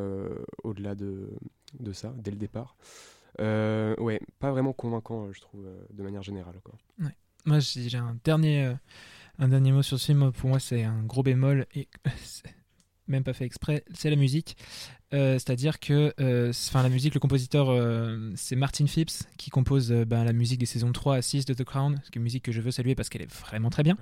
au-delà 0.64 0.96
de, 0.96 1.30
de 1.80 1.94
ça 1.94 2.14
dès 2.18 2.32
le 2.32 2.38
départ 2.38 2.76
ouais 3.40 4.20
pas 4.40 4.52
vraiment 4.52 4.74
convaincant 4.74 5.32
je 5.32 5.42
trouve 5.42 5.66
de 5.92 6.04
manière 6.04 6.24
générale 6.24 6.60
quoi 6.64 6.76
ouais. 7.00 7.16
Moi, 7.46 7.60
j'ai 7.60 7.98
un 7.98 8.18
dernier, 8.24 8.66
euh, 8.66 8.74
un 9.38 9.50
dernier 9.50 9.74
mot 9.74 9.82
sur 9.82 10.00
ce 10.00 10.06
film. 10.06 10.32
Pour 10.32 10.50
moi, 10.50 10.60
c'est 10.60 10.84
un 10.84 11.04
gros 11.04 11.24
bémol 11.24 11.66
et 11.76 11.90
même 13.08 13.24
pas 13.24 13.34
fait 13.34 13.46
exprès. 13.46 13.84
C'est 13.94 14.10
la 14.10 14.16
musique. 14.16 14.58
Euh, 15.14 15.34
c'est-à-dire 15.34 15.80
que 15.80 16.14
euh, 16.20 16.52
la 16.74 16.90
musique, 16.90 17.14
le 17.14 17.20
compositeur, 17.20 17.68
c'est 18.36 18.56
Martin 18.56 18.88
Phipps 18.88 19.28
qui 19.38 19.50
compose 19.50 19.92
ben, 19.92 20.24
la 20.24 20.34
musique 20.34 20.60
des 20.60 20.66
saisons 20.66 20.92
3 20.92 21.18
à 21.18 21.22
6 21.22 21.46
de 21.46 21.54
The 21.54 21.64
Crown. 21.64 22.02
Une 22.16 22.22
musique 22.24 22.44
que 22.44 22.52
je 22.52 22.62
veux 22.62 22.72
saluer 22.72 22.96
parce 22.96 23.10
qu'elle 23.10 23.22
est 23.22 23.32
vraiment 23.32 23.70
très 23.70 23.84
bien 23.84 23.98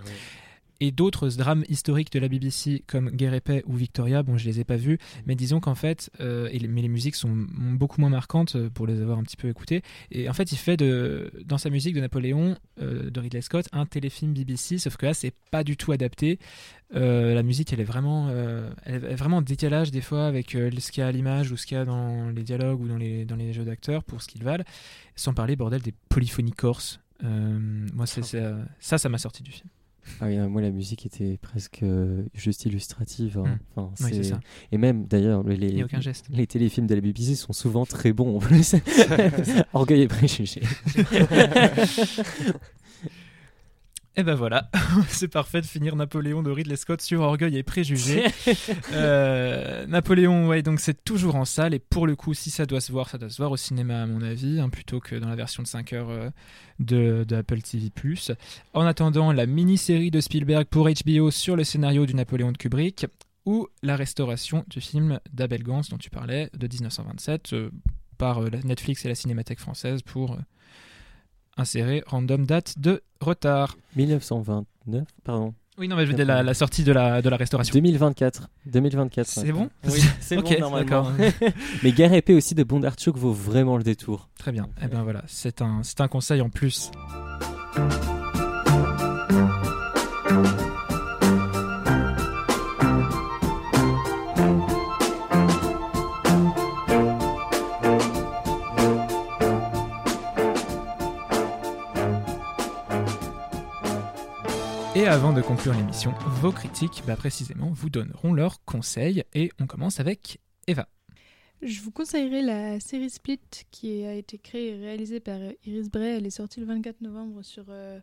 et 0.82 0.92
d'autres 0.92 1.30
drames 1.30 1.64
historiques 1.70 2.12
de 2.12 2.20
la 2.20 2.28
BBC 2.28 2.84
comme 2.88 3.12
Guerre 3.12 3.36
et 3.36 3.40
Paix 3.40 3.64
ou 3.68 3.76
Victoria, 3.76 4.24
bon 4.24 4.36
je 4.36 4.46
les 4.46 4.60
ai 4.60 4.64
pas 4.64 4.76
vus, 4.76 4.98
mais 5.28 5.36
disons 5.36 5.60
qu'en 5.60 5.76
fait, 5.76 6.10
euh, 6.20 6.50
mais 6.68 6.82
les 6.82 6.88
musiques 6.90 7.16
sont 7.16 7.30
beaucoup 7.30 8.02
moins 8.02 8.10
marquantes 8.10 8.56
euh, 8.56 8.70
pour 8.70 8.88
les 8.88 9.00
avoir 9.00 9.20
un 9.20 9.24
petit 9.24 9.38
peu 9.38 9.48
écoutées, 9.48 9.84
et 10.10 10.28
en 10.28 10.34
fait 10.34 10.52
il 10.52 10.58
fait 10.58 10.78
de, 10.78 11.32
dans 11.46 11.60
sa 11.60 11.70
musique 11.70 11.94
de 11.94 12.02
Napoléon, 12.02 12.58
euh, 12.82 13.12
de 13.12 13.20
Ridley 13.20 13.42
Scott, 13.42 13.68
un 13.72 13.86
téléfilm 13.86 14.34
BBC, 14.34 14.80
sauf 14.80 14.98
que 14.98 15.06
là 15.06 15.14
c'est 15.14 15.34
pas 15.52 15.64
du 15.64 15.78
tout 15.78 15.92
adapté, 15.92 16.40
la 16.94 17.44
musique 17.44 17.72
elle 17.72 17.80
est 17.80 17.86
vraiment, 17.86 18.30
elle 18.84 19.06
est 19.06 19.16
vraiment 19.16 19.38
en 19.38 19.42
décalage 19.42 19.92
des 19.92 20.02
fois 20.02 20.28
avec 20.28 20.52
ce 20.52 20.92
qu'il 20.92 21.00
y 21.00 21.04
a 21.04 21.08
à 21.08 21.12
l'image 21.12 21.50
ou 21.50 21.56
ce 21.56 21.66
qu'il 21.66 21.78
y 21.78 21.80
a 21.80 21.86
dans 21.86 22.30
les 22.32 22.44
dialogues 22.44 22.82
ou 22.82 22.88
dans 22.90 22.98
les, 22.98 23.24
dans 23.24 23.38
les 23.38 23.54
jeux 23.54 23.64
d'acteurs 23.64 24.04
pour 24.04 24.22
ce 24.22 24.28
qu'ils 24.28 24.44
valent, 24.44 24.66
sans 25.16 25.34
parler 25.34 25.56
bordel 25.56 25.82
des 25.82 25.94
polyphonies 26.10 26.52
corses. 26.52 27.00
moi 27.22 28.08
c'est, 28.08 28.26
ça, 28.26 28.98
ça 28.98 29.08
m'a 29.08 29.20
sorti 29.20 29.42
du 29.42 29.52
film. 29.52 29.70
Ah 30.20 30.26
oui, 30.26 30.38
moi 30.38 30.62
la 30.62 30.72
musique 30.72 31.06
était 31.06 31.38
presque 31.38 31.84
euh, 31.84 32.24
juste 32.34 32.66
illustrative. 32.66 33.38
Hein. 33.38 33.60
Hmm. 33.76 33.80
Enfin, 33.80 33.92
c'est 33.96 34.24
ça. 34.24 34.40
Et 34.72 34.78
même 34.78 35.06
d'ailleurs, 35.06 35.44
les, 35.44 35.86
les 36.30 36.48
téléfilms 36.48 36.88
de 36.88 36.96
la 36.96 37.02
BBC 37.02 37.36
sont 37.36 37.54
souvent 37.54 37.86
très 37.86 38.14
bons 38.14 38.38
en 38.38 38.40
plus. 38.40 38.76
Orgueil 39.74 40.02
et 40.02 40.08
préjugés. 40.08 40.62
Et 44.18 44.24
ben 44.24 44.36
voilà, 44.36 44.70
c'est 45.08 45.30
parfait 45.30 45.62
de 45.62 45.66
finir 45.66 45.96
Napoléon 45.96 46.44
de 46.44 46.52
Ridley 46.52 46.76
Scott 46.76 47.02
sur 47.02 47.22
Orgueil 47.22 47.58
et 47.58 47.64
Préjugés. 47.64 48.26
Euh, 48.94 49.86
Napoléon, 49.88 50.48
ouais, 50.48 50.62
donc 50.62 50.80
c'est 50.80 51.04
toujours 51.06 51.36
en 51.36 51.46
salle 51.46 51.74
et 51.74 51.80
pour 51.80 52.08
le 52.08 52.16
coup, 52.16 52.34
si 52.34 52.50
ça 52.50 52.66
doit 52.66 52.82
se 52.82 52.92
voir, 52.92 53.10
ça 53.10 53.18
doit 53.18 53.30
se 53.30 53.38
voir 53.38 53.52
au 53.52 53.58
cinéma 53.58 54.04
à 54.04 54.06
mon 54.06 54.22
avis, 54.22 54.60
hein, 54.60 54.70
plutôt 54.70 55.00
que 55.00 55.16
dans 55.16 55.30
la 55.30 55.36
version 55.36 55.64
de 55.64 55.68
5 55.68 55.94
heures 55.94 56.10
euh, 56.10 56.30
de, 56.80 57.24
de, 57.24 57.36
Apple 57.38 57.62
TV+. 57.62 57.90
En 58.74 58.86
attendant, 58.86 59.32
la 59.32 59.46
mini-série 59.46 60.12
de 60.12 60.20
Spielberg 60.20 60.66
pour 60.66 60.90
HBO 60.90 61.32
sur 61.32 61.56
le 61.56 61.64
scénario 61.64 62.06
du 62.06 62.16
Napoléon 62.16 62.52
de 62.52 62.58
Kubrick 62.58 63.06
ou 63.46 63.68
la 63.82 63.96
restauration 63.96 64.66
du 64.68 64.82
film 64.82 65.20
d'Abel 65.32 65.64
Gans 65.64 65.82
dont 65.90 65.98
tu 65.98 66.10
parlais 66.10 66.50
de 66.54 66.68
1927 66.68 67.54
euh, 67.54 67.72
par 68.18 68.42
Netflix 68.66 69.06
et 69.06 69.08
la 69.08 69.16
Cinémathèque 69.16 69.60
française 69.60 70.02
pour 70.02 70.38
insérer 71.58 72.04
random 72.06 72.46
date 72.46 72.80
de 72.80 73.02
retard. 73.20 73.78
1929, 73.96 75.08
pardon. 75.24 75.54
Oui, 75.78 75.88
non, 75.88 75.96
mais 75.96 76.06
je 76.06 76.12
veux 76.12 76.18
dire 76.18 76.26
la, 76.26 76.54
sortie 76.54 76.84
de 76.84 76.92
la, 76.92 77.22
de 77.22 77.30
la 77.30 77.38
restauration. 77.38 77.74
2024. 77.74 78.50
2024. 78.66 79.28
C'est 79.28 79.52
bon 79.52 79.70
Oui, 79.86 80.02
c'est 80.20 80.36
bon, 80.36 80.60
normalement. 80.60 81.08
mais 81.84 81.92
Guerre 81.92 82.14
épée 82.14 82.36
aussi 82.36 82.54
de 82.56 82.64
Bondarchuk 82.64 83.18
vaut 83.18 83.32
vraiment 83.32 83.78
le 83.78 83.84
détour. 83.84 84.30
Très 84.38 84.52
bien. 84.52 84.66
Et 84.80 84.86
eh 84.86 84.88
ben 84.88 85.04
voilà, 85.04 85.24
c'est 85.28 85.62
un, 85.62 85.82
un 86.00 86.08
conseil 86.08 86.42
en 86.42 86.50
plus. 86.50 86.92
Avant 105.12 105.34
de 105.34 105.42
conclure 105.42 105.74
l'émission, 105.74 106.14
vos 106.26 106.54
critiques, 106.54 107.04
bah 107.06 107.18
précisément, 107.18 107.70
vous 107.74 107.90
donneront 107.90 108.32
leurs 108.32 108.64
conseils. 108.64 109.26
Et 109.34 109.52
on 109.60 109.68
commence 109.68 110.00
avec 110.00 110.40
Eva. 110.68 110.88
Je 111.62 111.82
vous 111.82 111.92
conseillerais 111.92 112.42
la 112.42 112.80
série 112.80 113.10
Split 113.10 113.42
qui 113.72 114.06
a 114.06 114.14
été 114.14 114.38
créée 114.38 114.70
et 114.70 114.80
réalisée 114.80 115.20
par 115.20 115.38
Iris 115.66 115.92
Bray. 115.92 116.16
Elle 116.16 116.26
est 116.26 116.30
sortie 116.30 116.62
le 116.62 116.66
24 116.66 117.02
novembre 117.02 117.44
sur 117.44 117.66
euh, 117.68 118.00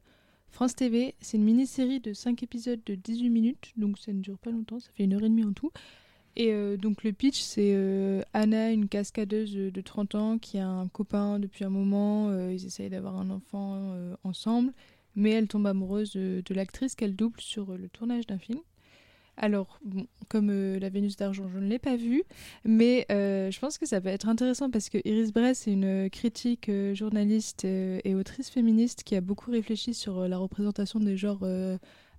France 0.50 0.74
TV. 0.74 1.14
C'est 1.22 1.38
une 1.38 1.44
mini-série 1.44 2.00
de 2.00 2.12
5 2.12 2.42
épisodes 2.42 2.80
de 2.84 2.94
18 2.94 3.30
minutes, 3.30 3.72
donc 3.78 3.98
ça 3.98 4.12
ne 4.12 4.20
dure 4.20 4.36
pas 4.36 4.50
longtemps, 4.50 4.78
ça 4.78 4.90
fait 4.94 5.04
une 5.04 5.14
heure 5.14 5.24
et 5.24 5.30
demie 5.30 5.46
en 5.46 5.54
tout. 5.54 5.72
Et 6.36 6.52
euh, 6.52 6.76
donc 6.76 7.04
le 7.04 7.12
pitch, 7.14 7.40
c'est 7.40 7.72
euh, 7.74 8.20
Anna, 8.34 8.70
une 8.70 8.86
cascadeuse 8.86 9.54
de 9.54 9.80
30 9.80 10.14
ans 10.14 10.38
qui 10.38 10.58
a 10.58 10.68
un 10.68 10.88
copain 10.88 11.38
depuis 11.38 11.64
un 11.64 11.70
moment. 11.70 12.30
ils 12.50 12.66
essayent 12.66 12.90
d'avoir 12.90 13.16
un 13.16 13.30
enfant 13.30 13.96
ensemble 14.24 14.74
mais 15.16 15.30
elle 15.30 15.48
tombe 15.48 15.66
amoureuse 15.66 16.12
de, 16.12 16.42
l'actrice 16.54 16.94
qu'elle 16.94 17.16
double 17.16 17.40
sur 17.40 17.76
le 17.76 17.88
tournage 17.88 18.26
d'un 18.26 18.38
film. 18.38 18.60
Alors, 19.40 19.78
comme 20.28 20.50
euh, 20.50 20.80
La 20.80 20.88
Vénus 20.88 21.16
d'argent, 21.16 21.48
je 21.48 21.58
ne 21.58 21.68
l'ai 21.68 21.78
pas 21.78 21.94
vue, 21.94 22.24
mais 22.64 23.06
euh, 23.12 23.52
je 23.52 23.60
pense 23.60 23.78
que 23.78 23.86
ça 23.86 24.00
va 24.00 24.10
être 24.10 24.28
intéressant 24.28 24.68
parce 24.68 24.88
que 24.88 24.98
Iris 25.04 25.32
Bress 25.32 25.68
est 25.68 25.72
une 25.72 26.10
critique, 26.10 26.68
euh, 26.68 26.92
journaliste 26.92 27.64
et 27.64 28.14
autrice 28.16 28.50
féministe 28.50 29.04
qui 29.04 29.14
a 29.14 29.20
beaucoup 29.20 29.52
réfléchi 29.52 29.94
sur 29.94 30.26
la 30.26 30.38
représentation 30.38 30.98
des 30.98 31.16
genres 31.16 31.46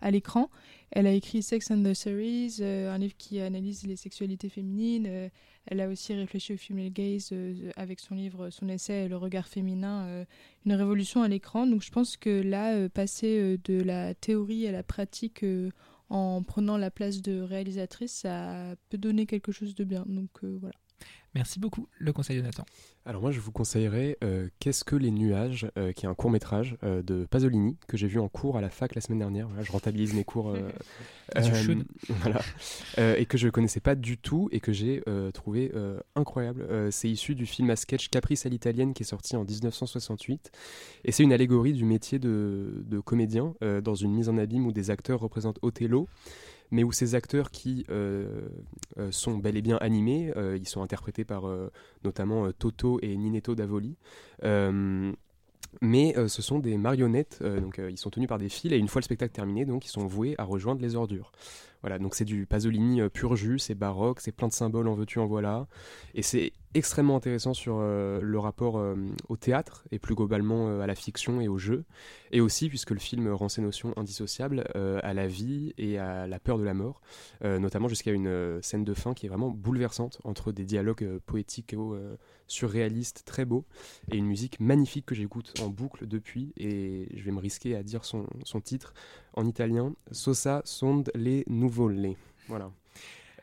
à 0.02 0.12
l'écran. 0.12 0.50
Elle 0.92 1.08
a 1.08 1.12
écrit 1.12 1.44
Sex 1.44 1.70
and 1.72 1.84
the 1.84 1.94
Series, 1.94 2.58
un 2.62 2.98
livre 2.98 3.16
qui 3.18 3.40
analyse 3.40 3.86
les 3.86 3.96
sexualités 3.96 4.50
féminines. 4.50 5.30
Elle 5.70 5.82
a 5.82 5.88
aussi 5.88 6.16
réfléchi 6.16 6.54
au 6.54 6.58
female 6.58 6.90
gaze 6.90 7.30
euh, 7.32 7.70
avec 7.76 8.00
son 8.00 8.16
livre, 8.16 8.50
son 8.50 8.68
essai 8.70 9.08
Le 9.08 9.18
regard 9.18 9.48
féminin, 9.48 10.06
euh, 10.06 10.26
une 10.66 10.74
révolution 10.74 11.22
à 11.22 11.28
l'écran. 11.28 11.68
Donc 11.68 11.84
je 11.84 11.92
pense 11.92 12.18
que 12.18 12.42
là, 12.42 12.74
euh, 12.74 12.90
passer 12.90 13.58
de 13.64 13.80
la 13.82 14.16
théorie 14.16 14.68
à 14.68 14.72
la 14.72 14.82
pratique 14.82 15.46
en 16.10 16.42
prenant 16.42 16.78
la 16.78 16.90
place 16.90 17.22
de 17.22 17.40
réalisatrice, 17.42 18.14
ça 18.14 18.76
peut 18.90 18.98
donner 18.98 19.28
quelque 19.28 19.52
chose 19.52 19.76
de 19.76 19.84
bien. 19.84 20.06
Donc 20.08 20.44
voilà. 20.44 20.76
Merci 21.36 21.60
beaucoup, 21.60 21.88
le 22.00 22.12
conseil 22.12 22.38
de 22.38 22.42
Nathan. 22.42 22.66
Alors 23.06 23.22
moi 23.22 23.32
je 23.32 23.40
vous 23.40 23.52
conseillerais 23.52 24.18
euh, 24.24 24.50
Qu'est-ce 24.60 24.84
que 24.84 24.96
les 24.96 25.12
nuages, 25.12 25.70
euh, 25.78 25.92
qui 25.92 26.06
est 26.06 26.10
un 26.10 26.16
court 26.16 26.32
métrage 26.32 26.76
euh, 26.84 27.04
de 27.04 27.26
Pasolini 27.30 27.78
que 27.88 27.98
j'ai 27.98 28.08
vu 28.08 28.20
en 28.20 28.28
cours 28.28 28.58
à 28.58 28.62
la 28.62 28.70
fac 28.70 28.96
la 28.96 29.02
semaine 29.02 29.20
dernière. 29.20 29.48
je 29.62 29.72
rentabilise 29.72 30.14
mes 30.14 30.24
cours. 30.24 30.56
voilà. 32.10 32.42
et 32.98 33.26
que 33.28 33.38
je 33.38 33.46
ne 33.46 33.52
connaissais 33.52 33.80
pas 33.80 33.94
du 33.94 34.18
tout 34.18 34.50
et 34.52 34.60
que 34.60 34.74
j'ai 34.74 35.04
trouvé 35.34 35.72
incroyable. 36.16 36.66
c'est 36.92 37.10
issu 37.10 37.36
du 37.36 37.46
film 37.46 37.70
à 37.70 37.76
sketch 37.76 38.10
Caprice 38.10 38.48
à 38.48 38.50
l'italienne 38.50 38.96
qui 38.96 39.04
est 39.04 39.06
sorti 39.06 39.36
en 39.36 39.44
1968. 39.44 40.52
Et 41.06 41.12
c'est 41.12 41.22
une 41.22 41.32
allégorie 41.32 41.74
du 41.74 41.86
métier 41.86 42.18
de, 42.18 42.84
de 42.84 43.00
comédien 43.00 43.54
dans 43.62 43.94
une 43.94 44.12
mise 44.12 44.28
en 44.28 44.38
abîme 44.38 44.66
où 44.66 44.72
des 44.72 44.90
acteurs 44.90 45.20
représentent 45.20 45.60
Othello 45.62 46.08
mais 46.72 46.84
où 46.84 46.92
ces 46.92 47.16
acteurs 47.16 47.52
qui 47.52 47.86
euh, 47.90 48.48
euh, 48.98 49.12
sont 49.12 49.38
bel 49.38 49.58
et 49.58 49.62
bien 49.62 49.78
animés, 49.78 50.32
euh, 50.36 50.58
ils 50.58 50.68
sont 50.68 50.82
interprétés 50.82 51.26
par 51.26 51.44
notamment 52.04 52.52
Toto 52.52 53.00
et 53.02 53.16
Ninetto 53.16 53.56
Davoli. 53.56 53.98
mais 55.82 56.16
ce 56.28 56.42
sont 56.42 56.60
des 56.60 56.78
marionnettes, 56.78 57.44
donc 57.44 57.80
ils 57.90 57.98
sont 57.98 58.10
tenus 58.10 58.28
par 58.28 58.38
des 58.38 58.50
fils 58.50 58.72
et 58.72 58.78
une 58.78 58.88
fois 58.88 59.02
le 59.02 59.06
spectacle 59.06 59.34
terminé, 59.34 59.66
ils 59.68 59.88
sont 59.88 60.06
voués 60.06 60.36
à 60.38 60.44
rejoindre 60.44 60.82
les 60.82 60.96
ordures. 60.96 61.32
Voilà, 61.82 61.98
donc 61.98 62.16
c'est 62.16 62.26
du 62.26 62.46
Pasolini 62.46 63.02
pur 63.10 63.36
jus, 63.36 63.60
c'est 63.60 63.76
baroque, 63.76 64.20
c'est 64.20 64.32
plein 64.34 64.48
de 64.48 64.54
symboles 64.54 64.88
en 64.88 64.96
veux-tu 64.96 65.20
en 65.20 65.28
voilà, 65.28 65.68
et 66.14 66.22
c'est 66.22 66.52
extrêmement 66.76 67.16
intéressant 67.16 67.54
sur 67.54 67.78
euh, 67.80 68.20
le 68.22 68.40
rapport 68.40 68.78
euh, 68.78 68.96
au 69.28 69.38
théâtre 69.38 69.86
et 69.92 69.98
plus 69.98 70.14
globalement 70.14 70.70
euh, 70.70 70.82
à 70.82 70.88
la 70.88 70.94
fiction 70.94 71.42
et 71.42 71.48
au 71.48 71.58
jeu, 71.58 71.84
et 72.32 72.42
aussi 72.42 72.70
puisque 72.70 72.92
le 72.92 73.00
film 73.00 73.28
rend 73.30 73.50
ces 73.50 73.62
notions 73.62 73.94
indissociables 73.98 74.66
à 74.76 75.14
la 75.14 75.28
vie 75.28 75.74
et 75.78 75.98
à 75.98 76.28
la 76.28 76.40
peur 76.40 76.58
de 76.58 76.64
la 76.64 76.74
mort, 76.74 77.02
notamment 77.42 77.88
jusqu'à 77.88 78.12
une 78.12 78.62
scène 78.62 78.84
de 78.84 78.94
fin 78.94 79.14
qui 79.14 79.26
est 79.26 79.30
vraiment 79.30 79.50
bouleversante 79.50 80.20
entre 80.24 80.52
des 80.52 80.64
dialogues 80.64 81.20
poétiques 81.26 81.74
et 81.74 81.78
surréalistes 82.48 83.24
très 83.26 83.46
beaux 83.46 83.66
et 84.12 84.18
une 84.18 84.26
musique 84.26 84.60
magnifique 84.60 85.06
que 85.08 85.16
j'écoute 85.16 85.54
en 85.62 85.70
boucle 85.70 86.08
depuis, 86.08 86.54
et 86.56 87.08
je 87.16 87.24
vais 87.24 87.32
me 87.32 87.40
risquer 87.40 87.76
à 87.76 87.84
dire 87.84 88.06
son 88.06 88.28
titre 88.64 88.94
en 89.34 89.46
italien, 89.46 89.94
Sosa 90.12 90.62
sont 90.66 91.04
les 91.16 91.44
nouveaux 91.48 91.90
laits. 91.90 92.18
Voilà. 92.48 92.72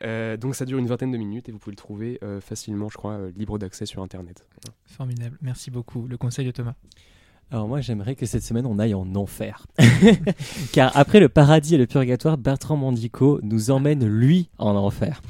Euh, 0.03 0.37
donc 0.37 0.55
ça 0.55 0.65
dure 0.65 0.77
une 0.77 0.87
vingtaine 0.87 1.11
de 1.11 1.17
minutes 1.17 1.49
et 1.49 1.51
vous 1.51 1.57
pouvez 1.57 1.71
le 1.71 1.77
trouver 1.77 2.19
euh, 2.23 2.39
facilement, 2.39 2.89
je 2.89 2.97
crois, 2.97 3.13
euh, 3.13 3.31
libre 3.35 3.57
d'accès 3.57 3.85
sur 3.85 4.03
Internet. 4.03 4.45
Formidable, 4.85 5.37
merci 5.41 5.71
beaucoup. 5.71 6.07
Le 6.07 6.17
conseil 6.17 6.45
de 6.45 6.51
Thomas 6.51 6.75
alors 7.49 7.69
moi 7.69 7.79
j'aimerais 7.79 8.15
que 8.15 8.25
cette 8.25 8.43
semaine 8.43 8.65
on 8.65 8.77
aille 8.77 8.93
en 8.93 9.15
enfer. 9.15 9.65
Car 10.73 10.91
après 10.97 11.21
le 11.21 11.29
paradis 11.29 11.75
et 11.75 11.77
le 11.77 11.87
purgatoire, 11.87 12.37
Bertrand 12.37 12.75
Mandico 12.75 13.39
nous 13.41 13.71
emmène 13.71 14.05
lui 14.05 14.49
en 14.57 14.75
enfer. 14.75 15.21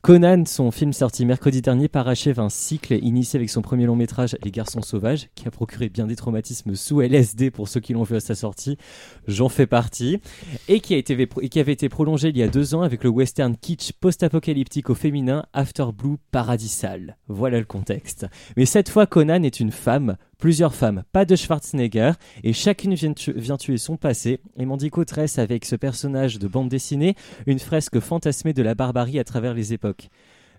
Conan, 0.00 0.44
son 0.46 0.70
film 0.70 0.92
sorti 0.92 1.26
mercredi 1.26 1.60
dernier, 1.60 1.88
parachève 1.88 2.38
un 2.38 2.48
cycle 2.48 2.94
initié 3.02 3.36
avec 3.36 3.50
son 3.50 3.62
premier 3.62 3.84
long 3.84 3.96
métrage 3.96 4.36
Les 4.44 4.52
Garçons 4.52 4.80
Sauvages, 4.80 5.28
qui 5.34 5.48
a 5.48 5.50
procuré 5.50 5.88
bien 5.88 6.06
des 6.06 6.14
traumatismes 6.14 6.76
sous 6.76 7.00
LSD 7.00 7.50
pour 7.50 7.68
ceux 7.68 7.80
qui 7.80 7.94
l'ont 7.94 8.04
vu 8.04 8.14
à 8.14 8.20
sa 8.20 8.36
sortie. 8.36 8.78
J'en 9.26 9.48
fais 9.48 9.66
partie. 9.66 10.20
Et 10.68 10.78
qui, 10.78 10.94
a 10.94 10.98
été, 10.98 11.26
qui 11.26 11.58
avait 11.58 11.72
été 11.72 11.88
prolongé 11.88 12.28
il 12.28 12.38
y 12.38 12.44
a 12.44 12.48
deux 12.48 12.76
ans 12.76 12.82
avec 12.82 13.02
le 13.02 13.10
western 13.10 13.56
kitsch 13.56 13.92
post-apocalyptique 13.92 14.88
au 14.88 14.94
féminin 14.94 15.44
After 15.52 15.86
Blue 15.92 16.16
Paradisal. 16.30 17.16
Voilà 17.26 17.58
le 17.58 17.66
contexte. 17.66 18.26
Mais 18.56 18.66
cette 18.66 18.88
fois, 18.88 19.06
Conan 19.06 19.42
est 19.42 19.58
une 19.58 19.72
femme 19.72 20.16
plusieurs 20.38 20.74
femmes, 20.74 21.02
pas 21.12 21.24
de 21.24 21.36
Schwarzenegger, 21.36 22.12
et 22.44 22.52
chacune 22.52 22.94
vient, 22.94 23.56
tuer 23.56 23.76
son 23.76 23.96
passé, 23.96 24.40
et 24.56 24.64
Mandico 24.64 25.04
tresse 25.04 25.38
avec 25.38 25.64
ce 25.64 25.76
personnage 25.76 26.38
de 26.38 26.46
bande 26.46 26.68
dessinée 26.68 27.16
une 27.46 27.58
fresque 27.58 27.98
fantasmée 27.98 28.52
de 28.52 28.62
la 28.62 28.74
barbarie 28.74 29.18
à 29.18 29.24
travers 29.24 29.52
les 29.52 29.72
époques. 29.72 30.08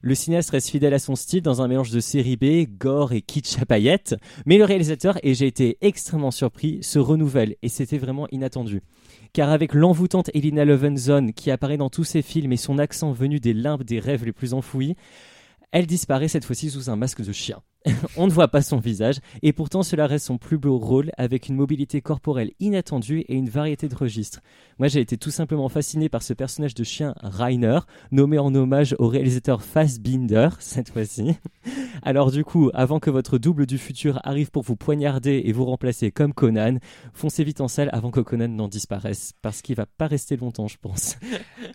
Le 0.02 0.16
cinéaste 0.16 0.52
reste 0.52 0.70
fidèle 0.70 0.94
à 0.94 1.00
son 1.00 1.16
style 1.16 1.42
dans 1.42 1.62
un 1.62 1.68
mélange 1.68 1.92
de 1.92 2.00
série 2.00 2.38
B, 2.38 2.70
gore 2.78 3.12
et 3.14 3.22
kitsch 3.22 3.58
à 3.62 3.66
paillettes, 3.66 4.16
mais 4.46 4.58
le 4.58 4.66
réalisateur, 4.66 5.18
et 5.24 5.34
j'ai 5.34 5.48
été 5.48 5.78
extrêmement 5.82 6.32
surpris, 6.32 6.80
se 6.82 7.00
renouvelle, 7.00 7.56
et 7.62 7.70
c'était 7.70 7.98
vraiment 7.98 8.28
inattendu. 8.32 8.82
Car 9.34 9.50
avec 9.50 9.74
l'envoûtante 9.74 10.30
Elina 10.34 10.66
Levenzon 10.66 11.32
qui 11.34 11.52
apparaît 11.52 11.78
dans 11.78 11.90
tous 11.90 12.04
ses 12.04 12.22
films 12.22 12.52
et 12.52 12.58
son 12.58 12.80
accent 12.80 13.12
venu 13.12 13.40
des 13.40 13.54
limbes 13.54 13.84
des 13.84 14.00
rêves 14.00 14.26
les 14.26 14.34
plus 14.34 14.54
enfouis, 14.54 14.96
elle 15.72 15.86
disparaît 15.86 16.28
cette 16.28 16.46
fois-ci 16.46 16.70
sous 16.70 16.90
un 16.90 16.96
masque 16.96 17.22
de 17.22 17.32
chien. 17.32 17.62
On 18.18 18.28
ne 18.28 18.32
voit 18.32 18.50
pas 18.50 18.62
son 18.62 18.78
visage, 18.78 19.20
et 19.42 19.54
pourtant 19.54 19.84
cela 19.84 20.06
reste 20.06 20.26
son 20.26 20.38
plus 20.38 20.58
beau 20.58 20.78
rôle 20.78 21.12
avec 21.18 21.48
une 21.48 21.56
mobilité 21.56 22.02
corporelle 22.02 22.52
inattendue 22.60 23.22
et 23.22 23.36
une 23.36 23.50
variété 23.50 23.88
de 23.88 23.96
registres. 23.96 24.42
Moi 24.80 24.90
j'ai 24.90 25.00
été 25.00 25.18
tout 25.18 25.32
simplement 25.32 25.70
fasciné 25.70 26.10
par 26.10 26.22
ce 26.22 26.34
personnage 26.34 26.74
de 26.74 26.84
chien 26.84 27.16
Rainer, 27.22 27.80
nommé 28.12 28.38
en 28.38 28.54
hommage 28.54 28.96
au 29.00 29.08
réalisateur 29.08 29.64
Fassbinder, 29.64 30.50
cette 30.60 30.90
fois-ci. 30.90 31.38
Alors 32.04 32.32
du 32.32 32.44
coup, 32.44 32.70
avant 32.74 33.00
que 33.00 33.10
votre 33.10 33.38
double 33.38 33.66
du 33.66 33.78
futur 33.78 34.20
arrive 34.24 34.52
pour 34.52 34.64
vous 34.64 34.76
poignarder 34.76 35.42
et 35.46 35.52
vous 35.54 35.66
remplacer 35.66 36.12
comme 36.12 36.34
Conan, 36.34 36.80
foncez 37.14 37.44
vite 37.44 37.62
en 37.62 37.70
salle 37.70 37.90
avant 37.94 38.12
que 38.12 38.20
Conan 38.20 38.50
n'en 38.50 38.68
disparaisse, 38.68 39.34
parce 39.42 39.62
qu'il 39.62 39.76
va 39.76 39.86
pas 39.86 40.08
rester 40.08 40.36
longtemps 40.36 40.68
je 40.68 40.78
pense. 40.82 41.18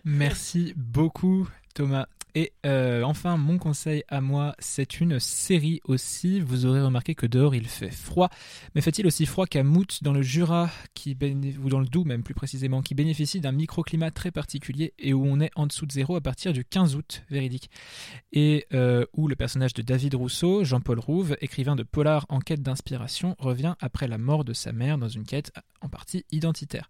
Merci 0.05 0.75
beaucoup 0.77 1.49
Thomas. 1.75 2.07
Et 2.37 2.53
euh, 2.67 3.03
enfin, 3.03 3.37
mon 3.37 3.59
conseil 3.59 4.03
à 4.09 4.21
moi, 4.21 4.57
c'est 4.59 5.01
une 5.01 5.21
série 5.21 5.81
aussi. 5.85 6.41
Vous 6.41 6.67
aurez 6.67 6.83
remarqué 6.83 7.15
que 7.15 7.27
dehors 7.27 7.55
il 7.55 7.69
fait 7.69 7.91
froid, 7.91 8.29
mais 8.75 8.81
fait-il 8.81 9.07
aussi 9.07 9.25
froid 9.25 9.47
qu'à 9.47 9.63
Mout 9.63 10.03
dans 10.03 10.13
le 10.13 10.23
Jura, 10.23 10.69
qui 10.95 11.17
ou 11.63 11.69
dans 11.69 11.79
le 11.79 11.87
Doubs 11.87 12.05
même 12.05 12.25
plus 12.25 12.35
précisément, 12.35 12.83
qui 12.83 12.97
bénéficie 12.97 13.41
d'un 13.41 13.53
microclimat 13.53 14.11
très 14.11 14.33
particulier 14.33 14.95
et 14.99 15.15
où 15.15 15.25
on 15.25 15.41
est 15.41 15.53
en 15.55 15.69
dessous 15.69 15.87
de 15.87 15.93
zéro 15.93 16.17
à 16.17 16.21
partir 16.21 16.53
du 16.53 16.65
15 16.65 16.97
août, 16.97 17.23
véridique. 17.31 17.71
Et 18.33 18.67
euh, 18.75 19.07
où 19.13 19.29
le 19.29 19.37
personnage 19.37 19.75
de 19.75 19.83
David 19.83 20.15
Rousseau, 20.17 20.65
Jean-Paul 20.65 20.99
Rouve, 20.99 21.37
écrivain 21.41 21.77
de 21.77 21.85
polar 21.85 22.27
en 22.29 22.41
quête 22.41 22.63
d'inspiration, 22.63 23.37
revient 23.39 23.77
après 23.79 24.09
la 24.09 24.19
mort 24.19 24.45
de 24.45 24.53
sa 24.55 24.73
mère 24.73 24.99
dans 24.99 25.09
une 25.09 25.25
quête 25.25 25.53
en 25.81 25.89
partie 25.89 26.25
identitaire. 26.33 26.89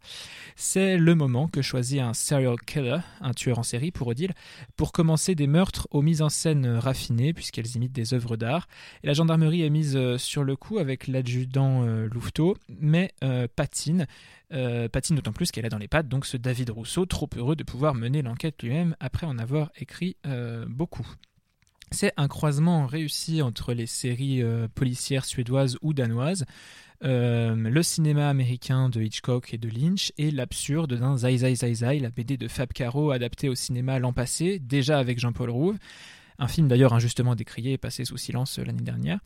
C'est 0.57 0.97
le 0.97 1.15
moment 1.15 1.49
que 1.49 1.61
choisit 1.61 2.01
un 2.01 2.15
serial 2.15 2.57
killer, 2.67 3.01
un 3.21 3.35
tueur 3.35 3.59
en 3.59 3.63
série 3.63 3.91
pour 3.91 4.07
Odile, 4.07 4.33
pour 4.77 4.93
commencer 4.93 5.34
des 5.35 5.47
meurtres 5.47 5.89
aux 5.91 6.03
mises 6.03 6.23
en 6.23 6.29
scène 6.29 6.67
raffinées, 6.67 7.33
puisqu'elles 7.33 7.77
imitent 7.77 7.93
des 7.93 8.15
œuvres 8.15 8.37
d'art. 8.37 8.69
Et 9.03 9.07
la 9.07 9.13
gendarmerie 9.13 9.63
est 9.63 9.71
mise 9.71 9.97
euh, 9.97 10.19
sur 10.19 10.45
le 10.45 10.57
coup 10.57 10.79
avec 10.79 11.07
l'adjudant 11.07 11.85
euh, 11.85 12.09
Louveteau, 12.09 12.57
mais 12.69 13.13
euh, 13.23 13.47
patine. 13.55 14.07
patine 14.93 15.17
d'autant 15.17 15.33
plus 15.33 15.51
qu'elle 15.51 15.67
a 15.67 15.69
dans 15.69 15.79
les 15.79 15.89
pattes 15.89 16.09
donc 16.09 16.27
ce 16.27 16.37
David 16.37 16.71
Rousseau, 16.71 17.07
trop 17.07 17.29
heureux 17.37 17.57
de 17.57 17.65
pouvoir 17.65 17.95
mener 17.95 18.23
l'enquête 18.23 18.63
lui-même 18.63 18.95
après 19.01 19.27
en 19.27 19.39
avoir 19.39 19.73
écrit 19.77 20.17
beaucoup. 20.69 21.07
C'est 21.91 22.13
un 22.17 22.29
croisement 22.29 22.87
réussi 22.87 23.43
entre 23.43 23.73
les 23.73 23.87
séries 23.87 24.43
policières 24.75 25.25
suédoises 25.25 25.77
ou 25.83 25.93
danoises, 25.93 26.45
euh, 27.05 27.55
le 27.55 27.83
cinéma 27.83 28.29
américain 28.29 28.89
de 28.89 29.03
Hitchcock 29.03 29.53
et 29.53 29.59
de 29.59 29.69
Lynch 29.69 30.13
et 30.17 30.31
l'absurde 30.31 30.95
d'un 30.95 31.17
Zai 31.19 31.39
Zai 31.39 31.55
Zai 31.55 31.75
Zai, 31.75 31.99
la 31.99 32.11
BD 32.11 32.37
de 32.37 32.49
Fab 32.49 32.73
Caro 32.73 33.11
adaptée 33.11 33.49
au 33.49 33.55
cinéma 33.55 33.99
l'an 33.99 34.13
passé, 34.13 34.59
déjà 34.59 34.99
avec 34.99 35.19
Jean-Paul 35.19 35.51
Rouve. 35.51 35.77
Un 36.39 36.49
film 36.49 36.67
d'ailleurs 36.67 36.95
injustement 36.95 37.35
décrié 37.35 37.73
et 37.73 37.79
passé 37.79 38.05
sous 38.05 38.17
silence 38.17 38.59
l'année 38.59 38.83
dernière. 38.83 39.21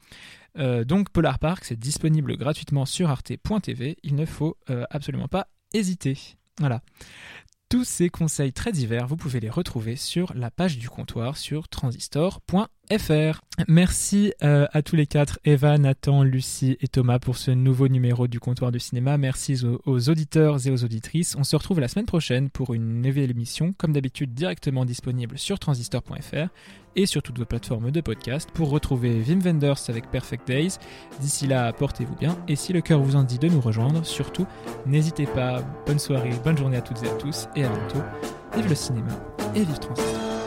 Euh, 0.58 0.84
donc 0.84 1.10
Polar 1.10 1.38
Park, 1.38 1.64
c'est 1.64 1.78
disponible 1.78 2.36
gratuitement 2.36 2.84
sur 2.84 3.10
arte.tv. 3.10 3.96
Il 4.02 4.16
ne 4.16 4.26
faut 4.26 4.56
euh, 4.70 4.84
absolument 4.90 5.28
pas 5.28 5.46
hésiter. 5.72 6.18
Voilà. 6.58 6.82
Tous 7.68 7.84
ces 7.84 8.08
conseils 8.08 8.52
très 8.52 8.72
divers, 8.72 9.06
vous 9.06 9.16
pouvez 9.16 9.40
les 9.40 9.50
retrouver 9.50 9.94
sur 9.96 10.34
la 10.34 10.50
page 10.50 10.78
du 10.78 10.88
comptoir 10.88 11.36
sur 11.36 11.68
transistor.fr. 11.68 12.68
Merci 13.66 14.32
euh, 14.42 14.66
à 14.72 14.82
tous 14.82 14.96
les 14.96 15.06
quatre, 15.06 15.38
Eva, 15.44 15.76
Nathan, 15.76 16.22
Lucie 16.22 16.78
et 16.80 16.88
Thomas 16.88 17.18
pour 17.18 17.36
ce 17.36 17.50
nouveau 17.50 17.88
numéro 17.88 18.28
du 18.28 18.40
comptoir 18.40 18.72
du 18.72 18.80
cinéma. 18.80 19.18
Merci 19.18 19.60
aux, 19.84 20.08
auditeurs 20.08 20.66
et 20.66 20.70
aux 20.70 20.84
auditrices. 20.84 21.36
On 21.36 21.44
se 21.44 21.56
retrouve 21.56 21.80
la 21.80 21.88
semaine 21.88 22.06
prochaine 22.06 22.48
pour 22.50 22.72
une 22.72 23.02
nouvelle 23.02 23.30
émission, 23.30 23.74
comme 23.76 23.92
d'habitude 23.92 24.32
directement 24.32 24.84
disponible 24.84 25.38
sur 25.38 25.58
transistor.fr 25.58 26.48
et 26.96 27.06
sur 27.06 27.22
toutes 27.22 27.38
vos 27.38 27.44
plateformes 27.44 27.90
de 27.90 28.00
podcast 28.00 28.48
pour 28.54 28.70
retrouver 28.70 29.22
Wim 29.22 29.40
Wenders 29.40 29.88
avec 29.88 30.10
Perfect 30.10 30.46
Days. 30.46 30.78
D'ici 31.20 31.46
là, 31.46 31.72
portez-vous 31.72 32.16
bien 32.16 32.38
et 32.48 32.56
si 32.56 32.72
le 32.72 32.80
cœur 32.80 33.00
vous 33.00 33.16
en 33.16 33.22
dit 33.22 33.38
de 33.38 33.48
nous 33.48 33.60
rejoindre, 33.60 34.06
surtout, 34.06 34.46
n'hésitez 34.86 35.26
pas. 35.26 35.62
Bonne 35.86 35.98
soirée, 35.98 36.30
bonne 36.42 36.56
journée 36.56 36.78
à 36.78 36.82
toutes 36.82 37.02
et 37.02 37.08
à 37.08 37.14
tous 37.16 37.48
et 37.54 37.64
à 37.64 37.68
bientôt. 37.68 38.02
Vive 38.56 38.68
le 38.68 38.74
cinéma 38.74 39.10
et 39.54 39.60
vive 39.60 39.78
Transistor. 39.78 40.37